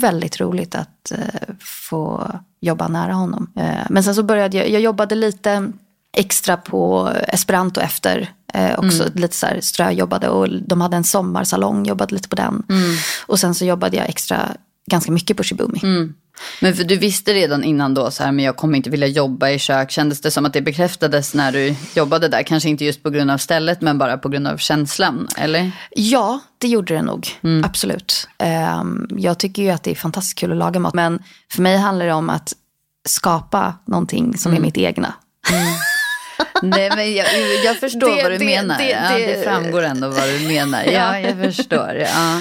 Väldigt 0.00 0.40
roligt 0.40 0.74
att 0.74 1.12
eh, 1.12 1.54
få 1.60 2.34
jobba 2.60 2.88
nära 2.88 3.12
honom. 3.12 3.52
Eh, 3.56 3.86
men 3.90 4.04
sen 4.04 4.14
så 4.14 4.22
började 4.22 4.56
jag, 4.56 4.70
jag 4.70 4.80
jobbade 4.80 5.14
lite 5.14 5.72
extra 6.16 6.56
på 6.56 7.12
esperanto 7.28 7.80
efter 7.80 8.30
Eh, 8.54 8.78
också 8.78 9.02
mm. 9.02 9.14
lite 9.14 9.36
så 9.36 9.46
här 9.46 9.60
ströjobbade 9.60 10.28
och 10.28 10.48
de 10.62 10.80
hade 10.80 10.96
en 10.96 11.04
sommarsalong, 11.04 11.84
jobbade 11.86 12.14
lite 12.14 12.28
på 12.28 12.36
den. 12.36 12.62
Mm. 12.68 12.96
Och 13.26 13.40
sen 13.40 13.54
så 13.54 13.64
jobbade 13.64 13.96
jag 13.96 14.08
extra 14.08 14.48
ganska 14.86 15.12
mycket 15.12 15.36
på 15.36 15.42
Shibumi. 15.42 15.80
Mm. 15.82 16.14
Men 16.60 16.74
för 16.74 16.84
du 16.84 16.96
visste 16.96 17.34
redan 17.34 17.64
innan 17.64 17.94
då 17.94 18.10
så 18.10 18.22
här, 18.22 18.32
men 18.32 18.44
jag 18.44 18.56
kommer 18.56 18.76
inte 18.76 18.90
vilja 18.90 19.06
jobba 19.06 19.50
i 19.50 19.58
kök. 19.58 19.90
Kändes 19.90 20.20
det 20.20 20.30
som 20.30 20.46
att 20.46 20.52
det 20.52 20.62
bekräftades 20.62 21.34
när 21.34 21.52
du 21.52 21.74
jobbade 21.94 22.28
där? 22.28 22.42
Kanske 22.42 22.68
inte 22.68 22.84
just 22.84 23.02
på 23.02 23.10
grund 23.10 23.30
av 23.30 23.38
stället 23.38 23.80
men 23.80 23.98
bara 23.98 24.18
på 24.18 24.28
grund 24.28 24.46
av 24.46 24.56
känslan, 24.56 25.28
eller? 25.36 25.72
Ja, 25.90 26.40
det 26.58 26.68
gjorde 26.68 26.94
det 26.94 27.02
nog. 27.02 27.28
Mm. 27.42 27.64
Absolut. 27.64 28.28
Um, 28.80 29.08
jag 29.18 29.38
tycker 29.38 29.62
ju 29.62 29.70
att 29.70 29.82
det 29.82 29.90
är 29.90 29.94
fantastiskt 29.94 30.38
kul 30.38 30.50
att 30.50 30.56
laga 30.56 30.80
mat. 30.80 30.94
Men 30.94 31.22
för 31.52 31.62
mig 31.62 31.76
handlar 31.76 32.06
det 32.06 32.12
om 32.12 32.30
att 32.30 32.52
skapa 33.08 33.74
någonting 33.84 34.38
som 34.38 34.52
mm. 34.52 34.62
är 34.62 34.66
mitt 34.66 34.78
egna. 34.78 35.14
Mm. 35.50 35.74
Nej, 36.62 36.90
men 36.96 37.14
jag, 37.14 37.26
jag 37.64 37.76
förstår 37.76 38.16
det, 38.16 38.22
vad 38.22 38.32
du 38.32 38.38
det, 38.38 38.44
menar. 38.44 38.78
Det, 38.78 38.90
ja, 38.90 39.18
det, 39.18 39.44
framgår 39.44 39.82
ändå 39.82 40.08
vad 40.08 40.28
du 40.28 40.48
menar. 40.48 40.84
Ja, 40.84 41.20
jag 41.20 41.38
förstår. 41.38 42.04
Ja. 42.06 42.40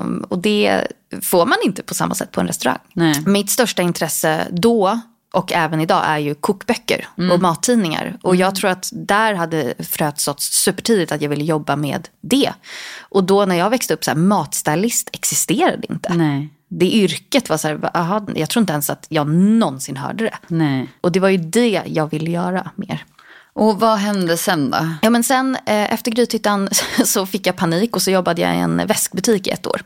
Um, 0.00 0.24
och 0.28 0.38
det 0.38 0.86
får 1.22 1.46
man 1.46 1.58
inte 1.64 1.82
på 1.82 1.94
samma 1.94 2.14
sätt 2.14 2.32
på 2.32 2.40
en 2.40 2.46
restaurang. 2.46 2.78
Nej. 2.92 3.22
Mitt 3.26 3.50
största 3.50 3.82
intresse 3.82 4.46
då 4.50 5.00
och 5.32 5.52
även 5.52 5.80
idag 5.80 6.02
är 6.06 6.18
ju 6.18 6.34
kokböcker 6.34 7.08
och 7.32 7.40
mattidningar. 7.40 8.16
Och 8.22 8.36
jag 8.36 8.54
tror 8.54 8.70
att 8.70 8.88
där 8.92 9.34
hade 9.34 9.74
fröet 9.78 10.20
såtts 10.20 10.64
supertidigt 10.64 11.12
att 11.12 11.22
jag 11.22 11.28
ville 11.28 11.44
jobba 11.44 11.76
med 11.76 12.08
det. 12.20 12.52
Och 13.00 13.24
då 13.24 13.44
när 13.44 13.54
jag 13.54 13.70
växte 13.70 13.94
upp, 13.94 14.04
så 14.04 14.10
här, 14.10 14.18
matstylist 14.18 15.10
existerade 15.12 15.86
inte. 15.90 16.14
Nej. 16.14 16.48
Det 16.68 16.92
yrket 16.92 17.48
var 17.48 17.56
så 17.56 17.68
här, 17.68 17.96
aha, 17.96 18.26
jag 18.34 18.50
tror 18.50 18.60
inte 18.60 18.72
ens 18.72 18.90
att 18.90 19.06
jag 19.08 19.28
någonsin 19.28 19.96
hörde 19.96 20.24
det. 20.24 20.38
Nej. 20.48 20.88
Och 21.00 21.12
det 21.12 21.20
var 21.20 21.28
ju 21.28 21.36
det 21.38 21.82
jag 21.86 22.10
ville 22.10 22.30
göra 22.30 22.70
mer. 22.74 23.04
Och 23.52 23.80
vad 23.80 23.98
hände 23.98 24.36
sen 24.36 24.70
då? 24.70 24.88
Ja, 25.02 25.10
men 25.10 25.24
sen 25.24 25.56
eh, 25.66 25.92
efter 25.92 26.10
Grythyttan 26.10 26.68
så 27.04 27.26
fick 27.26 27.46
jag 27.46 27.56
panik 27.56 27.96
och 27.96 28.02
så 28.02 28.10
jobbade 28.10 28.42
jag 28.42 28.54
i 28.54 28.58
en 28.58 28.86
väskbutik 28.86 29.46
i 29.46 29.50
ett 29.50 29.66
år. 29.66 29.82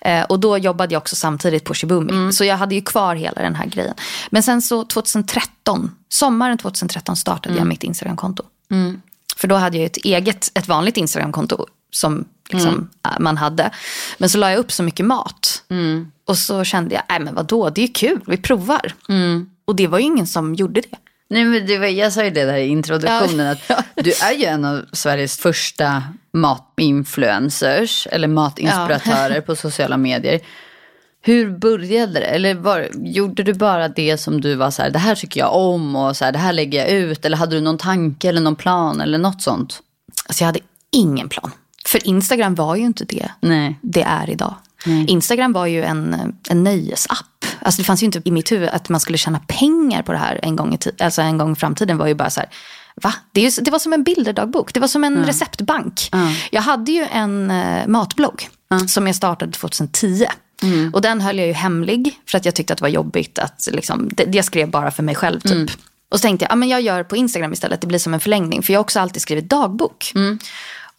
Eh, 0.00 0.24
och 0.24 0.40
då 0.40 0.58
jobbade 0.58 0.94
jag 0.94 1.00
också 1.00 1.16
samtidigt 1.16 1.64
på 1.64 1.74
Shibumi. 1.74 2.32
Så 2.32 2.44
jag 2.44 2.56
hade 2.56 2.74
ju 2.74 2.82
kvar 2.82 3.14
hela 3.14 3.42
den 3.42 3.54
här 3.54 3.66
grejen. 3.66 3.94
Men 4.30 4.42
sen 4.42 4.62
så 4.62 4.84
2013, 4.84 5.90
sommaren 6.08 6.58
2013 6.58 7.16
startade 7.16 7.56
jag 7.56 7.66
mitt 7.66 7.82
Instagramkonto. 7.82 8.42
För 9.36 9.48
då 9.48 9.54
hade 9.54 9.76
jag 9.76 9.86
ett 9.86 9.96
eget, 9.96 10.50
ett 10.54 10.68
vanligt 10.68 10.96
Instagramkonto 10.96 11.66
som 11.90 12.24
liksom, 12.52 12.90
äh, 13.06 13.20
man 13.20 13.36
hade. 13.36 13.70
Men 14.18 14.28
så 14.28 14.38
la 14.38 14.50
jag 14.50 14.58
upp 14.58 14.72
så 14.72 14.82
mycket 14.82 15.06
mat. 15.06 15.62
Och 16.26 16.38
så 16.38 16.64
kände 16.64 16.94
jag, 16.94 17.04
nej 17.08 17.20
men 17.20 17.34
vadå, 17.34 17.70
det 17.70 17.80
är 17.80 17.86
ju 17.86 17.92
kul, 17.92 18.20
vi 18.26 18.36
provar. 18.36 18.94
Och 19.64 19.76
det 19.76 19.86
var 19.86 19.98
ju 19.98 20.04
ingen 20.04 20.26
som 20.26 20.54
gjorde 20.54 20.80
det. 20.80 20.96
Nej, 21.30 21.44
men 21.44 21.66
det 21.66 21.78
var, 21.78 21.86
jag 21.86 22.12
sa 22.12 22.24
ju 22.24 22.30
det 22.30 22.44
där 22.44 22.56
i 22.56 22.66
introduktionen. 22.66 23.56
Ja. 23.68 23.76
Att 23.76 23.86
du 24.04 24.12
är 24.22 24.32
ju 24.32 24.44
en 24.44 24.64
av 24.64 24.84
Sveriges 24.92 25.38
första 25.38 26.02
matinfluencers. 26.32 28.06
Eller 28.10 28.28
matinspiratörer 28.28 29.40
på 29.40 29.56
sociala 29.56 29.96
medier. 29.96 30.40
Hur 31.22 31.58
började 31.58 32.12
det? 32.12 32.26
Eller 32.26 32.54
var, 32.54 32.88
gjorde 32.94 33.42
du 33.42 33.54
bara 33.54 33.88
det 33.88 34.18
som 34.18 34.40
du 34.40 34.54
var 34.54 34.70
så 34.70 34.82
här, 34.82 34.90
det 34.90 34.98
här 34.98 35.14
tycker 35.14 35.40
jag 35.40 35.54
om 35.54 35.96
och 35.96 36.16
så 36.16 36.24
här, 36.24 36.32
det 36.32 36.38
här 36.38 36.52
lägger 36.52 36.78
jag 36.78 36.88
ut. 36.90 37.24
Eller 37.24 37.36
hade 37.36 37.56
du 37.56 37.60
någon 37.60 37.78
tanke 37.78 38.28
eller 38.28 38.40
någon 38.40 38.56
plan 38.56 39.00
eller 39.00 39.18
något 39.18 39.42
sånt? 39.42 39.82
Alltså 40.26 40.42
jag 40.42 40.46
hade 40.46 40.60
ingen 40.92 41.28
plan. 41.28 41.50
För 41.90 42.06
Instagram 42.06 42.54
var 42.54 42.76
ju 42.76 42.82
inte 42.82 43.04
det 43.04 43.30
Nej. 43.40 43.78
det 43.80 44.02
är 44.02 44.30
idag. 44.30 44.54
Instagram 45.06 45.52
var 45.52 45.66
ju 45.66 45.84
en, 45.84 46.34
en 46.48 46.64
nöjesapp. 46.64 47.44
Alltså 47.62 47.82
det 47.82 47.86
fanns 47.86 48.02
ju 48.02 48.04
inte 48.04 48.22
i 48.24 48.30
mitt 48.30 48.52
huvud 48.52 48.68
att 48.68 48.88
man 48.88 49.00
skulle 49.00 49.18
tjäna 49.18 49.40
pengar 49.46 50.02
på 50.02 50.12
det 50.12 50.18
här 50.18 50.40
en 50.42 50.56
gång 50.56 50.74
i, 50.74 51.02
alltså 51.02 51.22
en 51.22 51.38
gång 51.38 51.52
i 51.52 51.56
framtiden. 51.56 51.98
var 51.98 52.06
ju 52.06 52.14
bara 52.14 52.30
så 52.30 52.40
här, 52.40 52.48
va? 53.02 53.14
Det, 53.32 53.40
ju, 53.40 53.50
det 53.50 53.70
var 53.70 53.78
som 53.78 53.92
en 53.92 54.04
bilderdagbok. 54.04 54.74
Det 54.74 54.80
var 54.80 54.88
som 54.88 55.04
en 55.04 55.24
receptbank. 55.24 56.08
Jag 56.50 56.62
hade 56.62 56.92
ju 56.92 57.06
en 57.12 57.50
eh, 57.50 57.86
matblogg 57.86 58.48
som 58.88 59.06
jag 59.06 59.16
startade 59.16 59.52
2010. 59.52 60.26
Och 60.92 61.00
den 61.02 61.20
höll 61.20 61.38
jag 61.38 61.46
ju 61.46 61.52
hemlig 61.52 62.20
för 62.26 62.38
att 62.38 62.44
jag 62.44 62.54
tyckte 62.54 62.72
att 62.72 62.78
det 62.78 62.82
var 62.82 62.88
jobbigt 62.88 63.38
att 63.38 63.68
liksom, 63.72 64.08
det, 64.12 64.34
jag 64.34 64.44
skrev 64.44 64.70
bara 64.70 64.90
för 64.90 65.02
mig 65.02 65.14
själv 65.14 65.40
typ. 65.40 65.70
Och 66.08 66.18
så 66.18 66.22
tänkte 66.22 66.44
jag, 66.44 66.52
ja, 66.52 66.56
men 66.56 66.68
jag 66.68 66.80
gör 66.80 67.02
på 67.04 67.16
Instagram 67.16 67.52
istället, 67.52 67.80
det 67.80 67.86
blir 67.86 67.98
som 67.98 68.14
en 68.14 68.20
förlängning. 68.20 68.62
För 68.62 68.72
jag 68.72 68.78
har 68.78 68.84
också 68.84 69.00
alltid 69.00 69.22
skrivit 69.22 69.48
dagbok. 69.48 70.12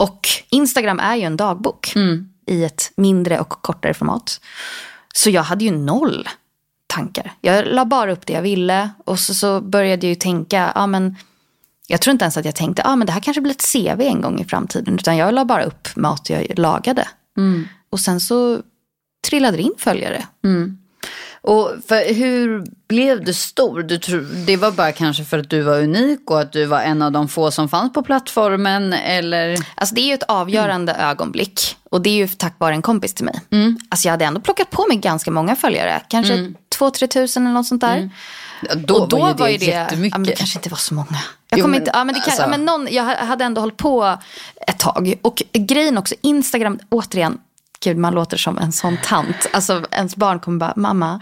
Och 0.02 0.28
Instagram 0.50 1.00
är 1.00 1.16
ju 1.16 1.22
en 1.22 1.38
dagbok 1.38 1.94
i 2.48 2.64
ett 2.64 2.92
mindre 2.96 3.40
och 3.40 3.50
kortare 3.50 3.94
format. 3.94 4.42
Så 5.14 5.30
jag 5.30 5.44
hade 5.44 5.66
ju 5.66 5.72
noll 5.72 6.30
tankar. 6.88 7.34
Jag 7.42 7.66
la 7.68 7.86
bara 7.86 8.12
upp 8.12 8.26
det 8.26 8.34
jag 8.34 8.42
ville 8.42 8.90
och 9.06 9.20
så, 9.20 9.34
så 9.34 9.62
började 9.62 10.06
jag 10.06 10.10
ju 10.10 10.16
tänka, 10.16 10.72
ja 10.76 10.88
men 10.88 11.16
jag 11.88 12.02
tror 12.02 12.12
inte 12.12 12.26
ens 12.26 12.38
att 12.38 12.46
jag 12.46 12.56
tänkte, 12.56 12.82
ja 12.86 12.96
men 12.96 13.08
det 13.08 13.14
här 13.14 13.20
kanske 13.20 13.42
blir 13.42 13.54
ett 13.54 13.72
CV 13.74 14.02
en 14.02 14.22
gång 14.22 14.40
i 14.40 14.46
framtiden. 14.46 14.96
Utan 14.96 15.18
jag 15.18 15.34
la 15.34 15.46
bara 15.46 15.64
upp 15.64 15.96
mat 15.96 16.30
jag 16.30 16.60
lagade. 16.60 17.08
Och 17.92 18.00
sen 18.00 18.20
så 18.20 18.62
trillade 19.30 19.58
det 19.58 19.64
in 19.64 19.74
följare. 19.78 20.26
Och 21.44 21.72
för 21.88 22.14
hur 22.14 22.66
blev 22.88 23.24
du 23.24 23.34
stor? 23.34 23.84
Du 23.84 23.98
tror, 23.98 24.22
det 24.46 24.58
var 24.58 24.72
bara 24.72 24.92
kanske 24.92 25.24
för 25.24 25.40
att 25.40 25.50
du 25.50 25.62
var 25.62 25.80
unik 25.80 26.32
och 26.32 26.42
att 26.42 26.52
du 26.52 26.66
var 26.66 26.82
en 26.82 27.02
av 27.02 27.12
de 27.12 27.28
få 27.28 27.52
som 27.52 27.70
fanns 27.70 27.94
på 27.94 28.04
plattformen 28.04 28.94
eller? 28.94 29.58
Alltså 29.76 29.96
det 29.96 30.02
är 30.02 30.06
ju 30.06 30.14
ett 30.14 30.24
avgörande 30.24 30.94
ögonblick. 30.94 31.78
Och 31.90 32.02
det 32.02 32.10
är 32.10 32.16
ju 32.16 32.28
tack 32.28 32.56
vare 32.58 32.74
en 32.74 32.82
kompis 32.82 33.14
till 33.14 33.26
mig. 33.26 33.42
Alltså 33.90 34.08
jag 34.08 34.12
hade 34.12 34.26
ändå 34.26 34.42
plockat 34.42 34.70
på 34.70 34.86
mig 34.88 34.98
ganska 34.98 35.32
många 35.32 35.56
följare. 35.56 36.02
Kanske 36.08 36.34
mm. 36.34 36.56
2-3 36.80 37.08
tusen 37.08 37.44
eller 37.46 37.54
något 37.54 37.68
sånt 37.68 37.82
där. 37.82 38.10
Ja, 38.70 38.76
då, 38.76 38.96
och 38.96 39.10
då 39.10 39.18
var 39.18 39.28
ju 39.28 39.34
det, 39.34 39.40
var 39.40 39.50
ju 39.50 39.58
det 39.58 39.66
jättemycket. 39.66 40.14
Ja, 40.14 40.18
men 40.18 40.28
det 40.28 40.36
kanske 40.36 40.60
inte 40.60 40.70
var 40.70 40.78
så 40.78 40.94
många. 40.94 41.18
Jag, 41.50 41.60
Jo, 41.60 41.68
men 41.68 41.80
inte, 41.80 41.92
ja, 41.94 42.04
men 42.04 42.16
det 42.16 42.22
kan, 42.22 42.30
alltså- 42.30 42.42
ja, 42.42 42.48
men 42.48 42.66
någon, 42.66 42.88
jag 42.92 43.04
hade 43.04 43.46
ändå 43.46 43.62
hållit 43.62 43.78
på 43.78 44.18
ett 44.68 44.80
tag. 44.80 45.14
Och 45.22 45.44
grejen 45.54 45.98
också, 45.98 46.16
Instagram, 46.22 46.80
återigen, 46.90 47.38
gud 47.84 47.98
man 47.98 48.14
låter 48.14 48.38
som 48.38 48.58
en 48.58 48.72
sån 48.72 48.98
tant. 49.04 49.50
Alltså 49.54 49.86
ens 49.92 50.16
barn 50.16 50.40
kommer 50.40 50.60
bara, 50.60 50.74
mamma, 50.76 51.20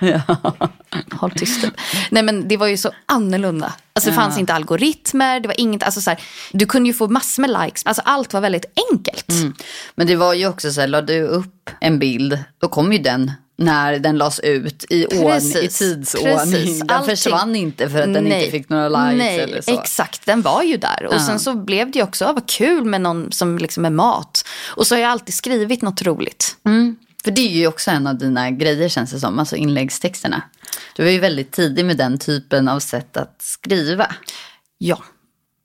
håll 1.12 1.32
tyst. 1.32 1.66
Nej 2.10 2.24
men 2.24 2.48
det 2.48 2.58
var 2.58 2.68
ju 2.68 2.78
så 2.78 2.92
annorlunda. 3.06 3.74
Alltså 3.94 4.10
det 4.10 4.16
fanns 4.16 4.38
inte 4.38 4.54
algoritmer, 4.54 5.40
det 5.40 5.48
var 5.48 5.60
inget, 5.60 5.84
alltså 5.84 6.02
så 6.02 6.10
här, 6.10 6.20
du 6.52 6.66
kunde 6.66 6.90
ju 6.90 6.94
få 6.94 7.08
massor 7.08 7.42
med 7.42 7.64
likes. 7.64 7.86
Alltså 7.86 8.02
allt 8.06 8.34
var 8.34 8.42
väldigt 8.42 8.66
enkelt. 8.92 9.32
Men 9.96 10.08
det 10.08 10.16
var 10.16 10.34
ju 10.34 10.48
också 10.48 10.72
så 10.72 10.82
här, 10.82 10.88
la 10.88 11.02
du 11.02 11.22
upp 11.22 11.70
en 11.80 12.00
bild, 12.00 12.40
då 12.62 12.68
kom 12.68 12.94
ju 12.94 13.00
den 13.00 13.32
när 13.60 14.00
den 14.00 14.18
lades 14.18 14.40
ut 14.40 14.86
i, 14.90 15.06
ordning, 15.06 15.22
i 15.22 15.32
Precis, 15.32 15.80
tidsordning. 15.80 16.36
precis. 16.38 16.80
Den 16.80 16.90
Allting- 16.90 17.16
försvann 17.16 17.56
inte 17.56 17.90
för 17.90 18.00
att 18.02 18.14
den 18.14 18.24
Nej, 18.24 18.40
inte 18.40 18.52
fick 18.52 18.70
några 18.70 18.90
likes 18.90 19.18
Nej, 19.18 19.40
eller 19.40 19.62
så. 19.62 19.80
exakt. 19.80 20.26
Den 20.26 20.42
var 20.42 20.64
ju 20.64 20.78
där. 20.78 21.06
Och 21.06 21.22
sen 21.22 21.40
så 21.40 21.54
blev 21.56 21.92
det 21.92 22.00
ju 22.00 22.04
också, 22.04 22.26
ah, 22.26 22.34
vad 22.34 22.50
kul 22.50 22.86
med 22.86 23.02
någon 23.02 23.32
som 23.32 23.58
liksom 23.58 23.86
är 23.86 23.90
mat. 23.90 24.46
Och 24.68 24.88
så 24.88 24.96
har 24.96 25.00
jag 25.02 25.12
alltid 25.12 25.34
skrivit 25.36 25.82
något 25.82 26.02
roligt. 26.02 26.56
För 27.24 27.32
det 27.32 27.42
är 27.42 27.50
ju 27.58 27.68
också 27.68 27.92
en 27.92 28.08
av 28.08 28.18
dina 28.18 28.52
grejer 28.52 28.90
känns 28.90 29.12
det 29.12 29.20
som, 29.20 29.40
alltså 29.40 29.56
inläggstexterna. 29.56 30.42
Du 30.96 31.04
var 31.04 31.10
ju 31.12 31.20
väldigt 31.20 31.52
tidig 31.52 31.86
med 31.86 31.98
den 31.98 32.20
typen 32.20 32.68
av 32.68 32.80
sätt 32.80 33.18
att 33.18 33.36
skriva. 33.42 34.08
Ja, 34.78 35.04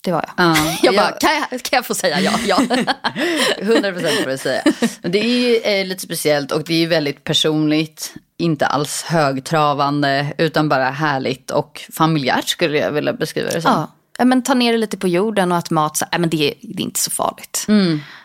det 0.05 0.13
var 0.13 0.25
jag. 0.37 0.47
Ja, 0.47 0.57
jag 0.83 0.95
bara, 0.95 1.11
jag- 1.11 1.21
kan 1.21 1.31
jag, 1.51 1.63
kan 1.63 1.77
jag 1.77 1.87
få 1.87 1.95
säga 1.95 2.21
ja? 2.21 2.33
ja. 2.47 2.57
100 3.59 3.93
procent 3.93 4.15
får 4.23 4.31
jag 4.31 4.41
säga. 4.41 4.63
Men 5.03 5.13
det 5.13 5.19
är 5.19 5.25
ju 5.49 5.57
eh, 5.57 5.87
lite 5.87 6.01
speciellt 6.03 6.53
och 6.53 6.65
det 6.65 6.75
är 6.75 6.79
ju 6.79 6.87
väldigt 6.87 7.25
personligt. 7.25 8.15
Inte 8.37 8.67
alls 8.67 9.03
högtravande 9.03 10.33
utan 10.39 10.69
bara 10.69 10.91
härligt 10.91 11.51
och 11.51 11.85
familjärt 11.93 12.49
skulle 12.49 12.79
jag 12.79 12.93
vilja 12.93 13.13
beskriva 13.13 13.51
det 13.51 13.63
som. 13.63 13.73
ja. 13.73 13.91
Ja, 14.19 14.25
Men 14.25 14.43
ta 14.43 14.55
ner 14.55 14.73
det 14.73 14.79
lite 14.79 14.97
på 14.97 15.09
jorden 15.09 15.53
och 15.53 15.59
att 15.59 15.71
mat, 15.71 15.97
så, 15.97 16.05
ja, 16.13 16.19
men 16.19 16.31
det, 16.31 16.55
det 16.63 16.83
är 16.83 16.85
inte 16.85 17.01
så 17.01 17.11
farligt. 17.11 17.67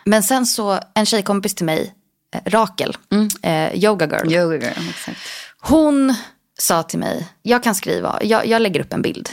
Men 0.04 0.22
sen 0.22 0.46
så, 0.46 0.78
en 0.94 1.06
tjejkompis 1.06 1.54
till 1.54 1.66
mig, 1.66 1.94
eh, 2.34 2.50
Rakel, 2.50 2.96
eh, 3.42 3.74
yoga 3.84 4.06
girl. 4.06 4.32
Yoga 4.32 4.56
girl, 4.56 4.88
exakt. 4.90 5.18
Hon 5.60 6.14
sa 6.58 6.82
till 6.82 6.98
mig, 6.98 7.28
jag 7.42 7.62
kan 7.62 7.74
skriva, 7.74 8.18
jag, 8.22 8.46
jag 8.46 8.62
lägger 8.62 8.80
upp 8.80 8.92
en 8.92 9.02
bild 9.02 9.28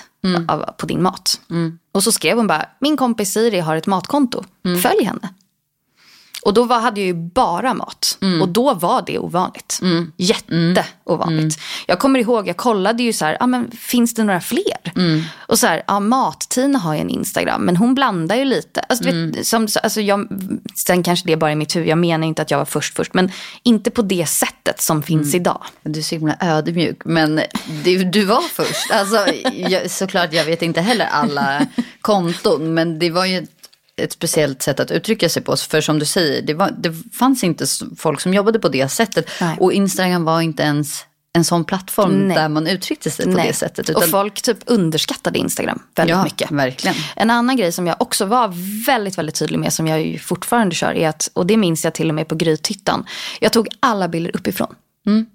av, 0.47 0.71
på 0.77 0.85
din 0.85 1.01
mat. 1.03 1.41
Och 1.91 2.03
så 2.03 2.11
skrev 2.11 2.37
hon 2.37 2.47
bara, 2.47 2.65
min 2.79 2.97
kompis 2.97 3.33
Siri 3.33 3.59
har 3.59 3.75
ett 3.75 3.87
matkonto, 3.87 4.43
följ 4.81 5.03
henne. 5.03 5.29
Och 6.47 6.53
då 6.53 6.63
var, 6.63 6.79
hade 6.79 6.99
jag 7.01 7.07
ju 7.07 7.13
bara 7.13 7.73
mat. 7.73 8.17
Och 8.41 8.49
då 8.49 8.73
var 8.73 9.03
det 9.07 9.19
ovanligt. 9.19 9.79
Jätteovanligt. 10.17 11.59
Jag 11.87 11.99
kommer 11.99 12.19
ihåg, 12.19 12.47
jag 12.47 12.57
kollade 12.57 13.03
ju 13.03 13.13
så 13.13 13.25
här, 13.25 13.37
ah, 13.39 13.47
men 13.47 13.71
finns 13.71 14.13
det 14.13 14.23
några 14.23 14.41
fler? 14.41 14.93
Och 15.37 15.59
så 15.59 15.67
här, 15.67 15.83
ja, 15.87 15.99
Mat-Tina 15.99 16.79
har 16.79 16.93
ju 16.93 16.99
en 16.99 17.09
Instagram, 17.09 17.61
men 17.61 17.77
hon 17.77 17.95
blandar 17.95 18.35
ju 18.35 18.45
lite. 18.45 18.79
Alltså, 18.79 19.03
vet, 19.03 19.47
som, 19.47 19.67
alltså, 19.83 20.01
jag, 20.01 20.27
sen 20.75 21.03
kanske 21.03 21.27
det 21.27 21.33
är 21.33 21.37
bara 21.37 21.51
i 21.51 21.55
mitt 21.55 21.75
huvud, 21.75 21.89
jag 21.89 21.97
menar 21.97 22.27
inte 22.27 22.41
att 22.41 22.51
jag 22.51 22.57
var 22.57 22.65
först 22.65 22.95
först, 22.95 23.13
men 23.13 23.31
inte 23.63 23.91
på 23.91 24.01
det 24.01 24.25
sättet 24.25 24.81
som 24.81 25.03
finns 25.03 25.35
idag. 25.35 25.61
Du 25.83 25.99
är 25.99 26.03
så 26.03 26.15
himla 26.15 26.35
ödmjuk, 26.39 27.01
men 27.05 27.41
du, 27.83 28.03
du 28.03 28.25
var 28.25 28.41
först. 28.41 28.91
Alltså, 28.91 29.27
jag, 29.53 29.91
såklart, 29.91 30.33
jag 30.33 30.45
vet 30.45 30.61
inte 30.61 30.81
heller 30.81 31.05
alla 31.05 31.65
konton, 32.01 32.73
men 32.73 32.99
det 32.99 33.09
var 33.09 33.25
ju 33.25 33.47
ett, 33.97 34.13
speciellt 34.13 34.61
sätt 34.61 34.79
att 34.79 34.91
uttrycka 34.91 35.29
sig 35.29 35.41
på. 35.41 35.57
För 35.57 35.81
som 35.81 35.99
du 35.99 36.05
säger, 36.05 36.41
det, 36.41 36.53
var, 36.53 36.71
det 36.77 36.93
fanns 37.19 37.43
inte 37.43 37.65
folk 37.97 38.21
som 38.21 38.33
jobbade 38.33 38.59
på 38.59 38.69
det 38.69 38.89
sättet. 38.89 39.29
Nej. 39.41 39.57
Och 39.59 39.73
Instagram 39.73 40.23
var 40.23 40.41
inte 40.41 40.63
ens 40.63 41.05
en 41.33 41.43
sån 41.43 41.65
plattform 41.65 42.27
Nej. 42.27 42.37
där 42.37 42.49
man 42.49 42.67
uttryckte 42.67 43.11
sig 43.11 43.25
på 43.25 43.31
det 43.31 43.53
sättet. 43.53 43.89
Och 43.89 44.03
folk 44.03 44.41
typ 44.41 44.57
underskattade 44.65 45.39
Instagram 45.39 45.83
väldigt 45.95 46.15
ja, 46.15 46.23
mycket. 46.23 46.51
verkligen. 46.51 46.95
En 47.15 47.29
annan 47.29 47.57
grej 47.57 47.71
som 47.71 47.87
jag 47.87 48.01
också 48.01 48.25
var 48.25 48.53
väldigt, 48.85 49.17
väldigt 49.17 49.35
tydlig 49.35 49.59
med, 49.59 49.73
som 49.73 49.87
jag 49.87 50.01
ju 50.01 50.19
fortfarande 50.19 50.75
kör, 50.75 50.93
är 50.93 51.09
att, 51.09 51.29
och 51.33 51.45
det 51.45 51.57
minns 51.57 51.83
jag 51.83 51.93
till 51.93 52.09
och 52.09 52.15
med 52.15 52.27
på 52.27 52.35
Grythyttan, 52.35 53.05
jag 53.39 53.51
tog 53.51 53.67
alla 53.79 54.07
bilder 54.07 54.35
uppifrån. 54.35 54.75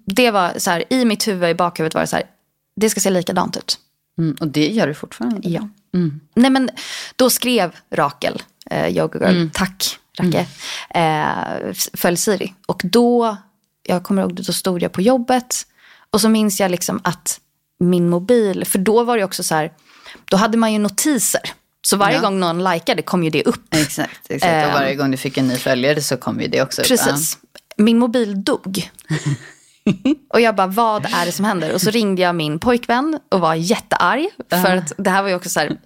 Det 0.05 0.31
var 0.31 0.53
så 0.57 0.71
här, 0.71 0.83
i 0.89 1.05
mitt 1.05 1.27
huvud, 1.27 1.49
i 1.49 1.55
bakhuvudet 1.55 1.93
var 1.93 2.01
det 2.01 2.07
så 2.07 2.15
här, 2.15 2.25
det 2.75 2.89
ska 2.89 2.99
se 2.99 3.09
likadant 3.09 3.57
ut. 3.57 3.79
Mm, 4.17 4.35
och 4.39 4.47
det 4.47 4.67
gör 4.67 4.87
du 4.87 4.93
fortfarande. 4.93 5.49
Ja. 5.49 5.69
Nej 6.35 6.51
men 6.51 6.69
då 7.15 7.29
skrev 7.29 7.71
Rakel, 7.91 8.41
eh, 8.73 8.87
Yoga 8.97 9.31
Girl, 9.31 9.47
tack 9.53 9.99
Racke, 10.19 10.45
eh, 10.95 11.73
följ 11.93 12.17
Siri. 12.17 12.53
Och 12.65 12.81
då, 12.83 13.37
jag 13.83 14.03
kommer 14.03 14.21
ihåg, 14.21 14.33
då 14.35 14.53
stod 14.53 14.81
jag 14.81 14.91
på 14.91 15.01
jobbet 15.01 15.65
och 16.09 16.21
så 16.21 16.29
minns 16.29 16.59
jag 16.59 16.71
liksom 16.71 17.01
att 17.03 17.39
min 17.79 18.09
mobil, 18.09 18.65
för 18.65 18.79
då 18.79 19.03
var 19.03 19.17
det 19.17 19.23
också 19.23 19.43
så 19.43 19.55
här, 19.55 19.71
då 20.25 20.37
hade 20.37 20.57
man 20.57 20.73
ju 20.73 20.79
notiser. 20.79 21.41
Så 21.85 21.97
varje 21.97 22.15
Ja. 22.15 22.21
gång 22.21 22.39
någon 22.39 22.63
likade 22.63 23.01
kom 23.01 23.23
ju 23.23 23.29
det 23.29 23.43
upp. 23.43 23.73
Exakt, 23.75 24.19
exakt. 24.29 24.67
Och 24.67 24.73
varje 24.73 24.95
gång 24.95 25.11
du 25.11 25.17
fick 25.17 25.37
en 25.37 25.47
ny 25.47 25.55
följare 25.55 26.01
så 26.01 26.17
kom 26.17 26.41
ju 26.41 26.47
det 26.47 26.61
också 26.61 26.81
upp. 26.81 26.87
Precis. 26.87 27.37
Min 27.77 27.99
mobil 27.99 28.43
dog. 28.43 28.89
Och 30.33 30.41
jag 30.41 30.55
bara, 30.55 30.67
vad 30.67 31.05
är 31.05 31.25
det 31.25 31.31
som 31.31 31.45
händer? 31.45 31.73
Och 31.73 31.81
så 31.81 31.89
ringde 31.89 32.21
jag 32.21 32.35
min 32.35 32.59
pojkvän 32.59 33.19
och 33.31 33.39
var 33.39 33.55
jättearg. 33.55 34.27
För 34.49 34.77
att 34.77 34.91
det 34.97 35.09
här 35.09 35.21
var 35.21 35.29
ju 35.29 35.35
också 35.35 35.49
så 35.49 35.59
här, 35.59 35.77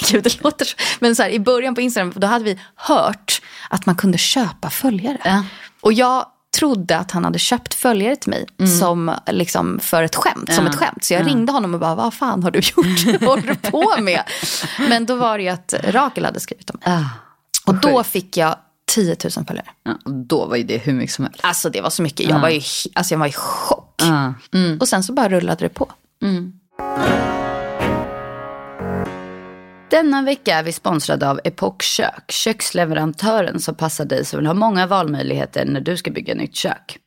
gud 0.10 0.24
det 0.24 0.42
låter 0.42 0.64
så. 0.64 0.76
Men 1.00 1.16
så 1.16 1.22
här, 1.22 1.30
i 1.30 1.40
början 1.40 1.74
på 1.74 1.80
Instagram, 1.80 2.12
då 2.16 2.26
hade 2.26 2.44
vi 2.44 2.58
hört 2.74 3.42
att 3.70 3.86
man 3.86 3.96
kunde 3.96 4.18
köpa 4.18 4.70
följare. 4.70 5.18
Ja. 5.24 5.44
Och 5.80 5.92
jag 5.92 6.26
trodde 6.58 6.98
att 6.98 7.10
han 7.10 7.24
hade 7.24 7.38
köpt 7.38 7.74
följare 7.74 8.16
till 8.16 8.30
mig 8.30 8.46
som, 8.80 9.14
liksom, 9.26 9.78
för 9.82 10.02
ett 10.02 10.16
skämt, 10.16 10.52
som 10.54 10.64
Ja. 10.64 10.70
ett 10.70 10.76
skämt. 10.76 11.04
Så 11.04 11.14
jag 11.14 11.26
ringde 11.26 11.52
honom 11.52 11.74
och 11.74 11.80
bara, 11.80 11.94
vad 11.94 12.14
fan 12.14 12.42
har 12.42 12.50
du 12.50 12.58
gjort? 12.58 13.20
Vad 13.20 13.30
håller 13.30 13.42
du 13.62 13.70
på 13.70 13.94
med? 14.00 14.22
Men 14.88 15.06
då 15.06 15.14
var 15.16 15.38
det 15.38 15.44
ju 15.44 15.50
att 15.50 15.74
Rakel 15.84 16.24
hade 16.24 16.40
skrivit 16.40 16.70
om 16.70 16.80
mig. 16.84 17.04
Och 17.66 17.74
då 17.74 18.04
fick 18.04 18.36
jag 18.36 18.56
10 18.96 19.16
000 19.36 19.46
följare. 19.46 19.66
ja, 19.82 19.98
och 20.04 20.12
då 20.12 20.46
var 20.46 20.56
ju 20.56 20.62
det 20.62 20.78
hur 20.78 20.92
mycket 20.92 21.14
som 21.14 21.24
helst. 21.24 21.40
Alltså 21.42 21.70
det 21.70 21.80
var 21.80 21.90
så 21.90 22.02
mycket. 22.02 22.28
Jag 22.28 22.40
var 22.40 22.48
ju 22.48 22.60
alltså, 22.94 23.14
jag 23.14 23.18
var 23.18 23.26
i 23.26 23.32
chock. 23.32 24.02
Ja. 24.02 24.34
Och 24.80 24.88
sen 24.88 25.02
så 25.02 25.12
bara 25.12 25.28
rullade 25.28 25.64
det 25.64 25.68
på. 25.68 25.92
Denna 29.90 30.22
vecka 30.22 30.54
är 30.54 30.62
vi 30.62 30.72
sponsrade 30.72 31.30
av 31.30 31.40
Epoch 31.44 31.82
Kök, 31.82 32.32
köksleverantören 32.32 33.60
som 33.60 33.74
passar 33.74 34.04
dig 34.04 34.24
som 34.24 34.38
vill 34.38 34.46
ha 34.46 34.54
många 34.54 34.86
valmöjligheter 34.86 35.64
när 35.64 35.80
du 35.80 35.96
ska 35.96 36.10
bygga 36.10 36.34
nytt 36.34 36.54
kök. 36.54 36.98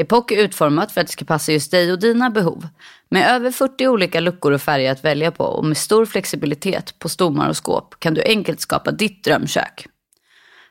Epoch 0.00 0.32
är 0.32 0.36
utformat 0.36 0.92
för 0.92 1.00
att 1.00 1.06
det 1.06 1.12
ska 1.12 1.24
passa 1.24 1.52
just 1.52 1.70
dig 1.70 1.92
och 1.92 1.98
dina 1.98 2.30
behov. 2.30 2.68
Med 3.10 3.28
över 3.30 3.50
40 3.50 3.86
olika 3.88 4.20
luckor 4.20 4.52
och 4.52 4.62
färger 4.62 4.92
att 4.92 5.04
välja 5.04 5.30
på 5.30 5.44
och 5.44 5.64
med 5.64 5.76
stor 5.76 6.06
flexibilitet 6.06 6.98
på 6.98 7.08
stommar 7.08 7.48
och 7.48 7.56
skåp 7.56 7.94
kan 7.98 8.14
du 8.14 8.22
enkelt 8.22 8.60
skapa 8.60 8.90
ditt 8.90 9.24
drömkök. 9.24 9.86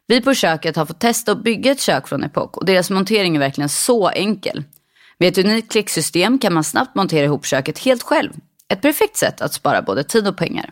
Vi 0.07 0.22
på 0.22 0.33
köket 0.33 0.75
har 0.75 0.86
fått 0.86 1.00
testa 1.00 1.31
att 1.31 1.43
bygga 1.43 1.72
ett 1.72 1.81
kök 1.81 2.07
från 2.07 2.24
Epoch 2.24 2.57
och 2.57 2.65
deras 2.65 2.89
montering 2.89 3.36
är 3.36 3.39
verkligen 3.39 3.69
så 3.69 4.10
enkel. 4.10 4.63
Med 5.17 5.27
ett 5.27 5.45
unikt 5.45 5.72
klicksystem 5.72 6.39
kan 6.39 6.53
man 6.53 6.63
snabbt 6.63 6.95
montera 6.95 7.25
ihop 7.25 7.45
köket 7.45 7.79
helt 7.79 8.03
själv. 8.03 8.31
Ett 8.67 8.81
perfekt 8.81 9.17
sätt 9.17 9.41
att 9.41 9.53
spara 9.53 9.81
både 9.81 10.03
tid 10.03 10.27
och 10.27 10.38
pengar. 10.38 10.69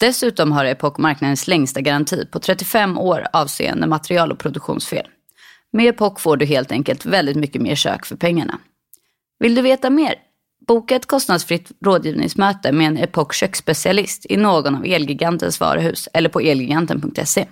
Dessutom 0.00 0.52
har 0.52 0.64
Epoch 0.64 0.98
marknadens 0.98 1.48
längsta 1.48 1.80
garanti 1.80 2.26
på 2.26 2.38
35 2.38 2.98
år 2.98 3.26
avseende 3.32 3.86
material 3.86 4.32
och 4.32 4.38
produktionsfel. 4.38 5.06
Med 5.72 5.86
Epoch 5.86 6.20
får 6.20 6.36
du 6.36 6.46
helt 6.46 6.72
enkelt 6.72 7.06
väldigt 7.06 7.36
mycket 7.36 7.62
mer 7.62 7.74
kök 7.74 8.06
för 8.06 8.16
pengarna. 8.16 8.58
Vill 9.38 9.54
du 9.54 9.62
veta 9.62 9.90
mer? 9.90 10.14
Boka 10.66 10.96
ett 10.96 11.06
kostnadsfritt 11.06 11.72
rådgivningsmöte 11.84 12.72
med 12.72 12.86
en 12.86 12.98
Epoch 12.98 13.34
köksspecialist 13.34 14.26
i 14.28 14.36
någon 14.36 14.74
av 14.74 14.84
Elgigantens 14.86 15.60
varuhus 15.60 16.08
eller 16.12 16.28
på 16.28 16.40
elgiganten.se. 16.40 17.46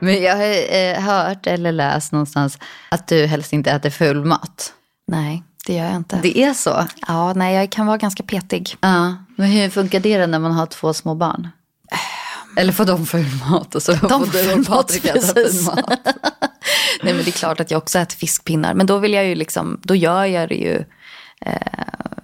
Men 0.00 0.22
jag 0.22 0.36
har 0.36 0.74
eh, 0.74 1.00
hört 1.00 1.46
eller 1.46 1.72
läst 1.72 2.12
någonstans 2.12 2.58
att 2.88 3.06
du 3.08 3.26
helst 3.26 3.52
inte 3.52 3.70
äter 3.70 3.90
full 3.90 4.24
mat. 4.24 4.72
Nej, 5.06 5.42
det 5.66 5.74
gör 5.74 5.84
jag 5.84 5.96
inte. 5.96 6.20
Det 6.22 6.42
är 6.42 6.54
så? 6.54 6.86
Ja, 7.08 7.32
nej, 7.32 7.54
jag 7.54 7.70
kan 7.70 7.86
vara 7.86 7.96
ganska 7.96 8.22
petig. 8.22 8.76
Ja, 8.80 9.14
men 9.36 9.50
hur 9.50 9.70
funkar 9.70 10.00
det 10.00 10.26
när 10.26 10.38
man 10.38 10.52
har 10.52 10.66
två 10.66 10.94
små 10.94 11.14
barn? 11.14 11.48
Eller 12.56 12.72
får 12.72 12.84
de 12.84 13.06
full 13.06 13.26
mat 13.50 13.74
och 13.74 13.82
så 13.82 13.96
får 13.96 14.08
får 14.08 14.54
du 14.54 14.60
och 14.60 14.66
Patrik 14.66 15.04
äta 15.04 15.34
precis. 15.34 15.34
full 15.34 15.64
mat? 15.64 15.90
Nej, 17.02 17.14
men 17.14 17.24
det 17.24 17.30
är 17.30 17.32
klart 17.32 17.60
att 17.60 17.70
jag 17.70 17.78
också 17.78 17.98
äter 17.98 18.16
fiskpinnar. 18.16 18.74
Men 18.74 18.86
då 18.86 18.98
vill 18.98 19.12
jag 19.12 19.26
ju 19.26 19.34
liksom, 19.34 19.80
då 19.82 19.94
gör 19.94 20.24
jag 20.24 20.48
det 20.48 20.54
ju. 20.54 20.84
Eh, 21.46 21.56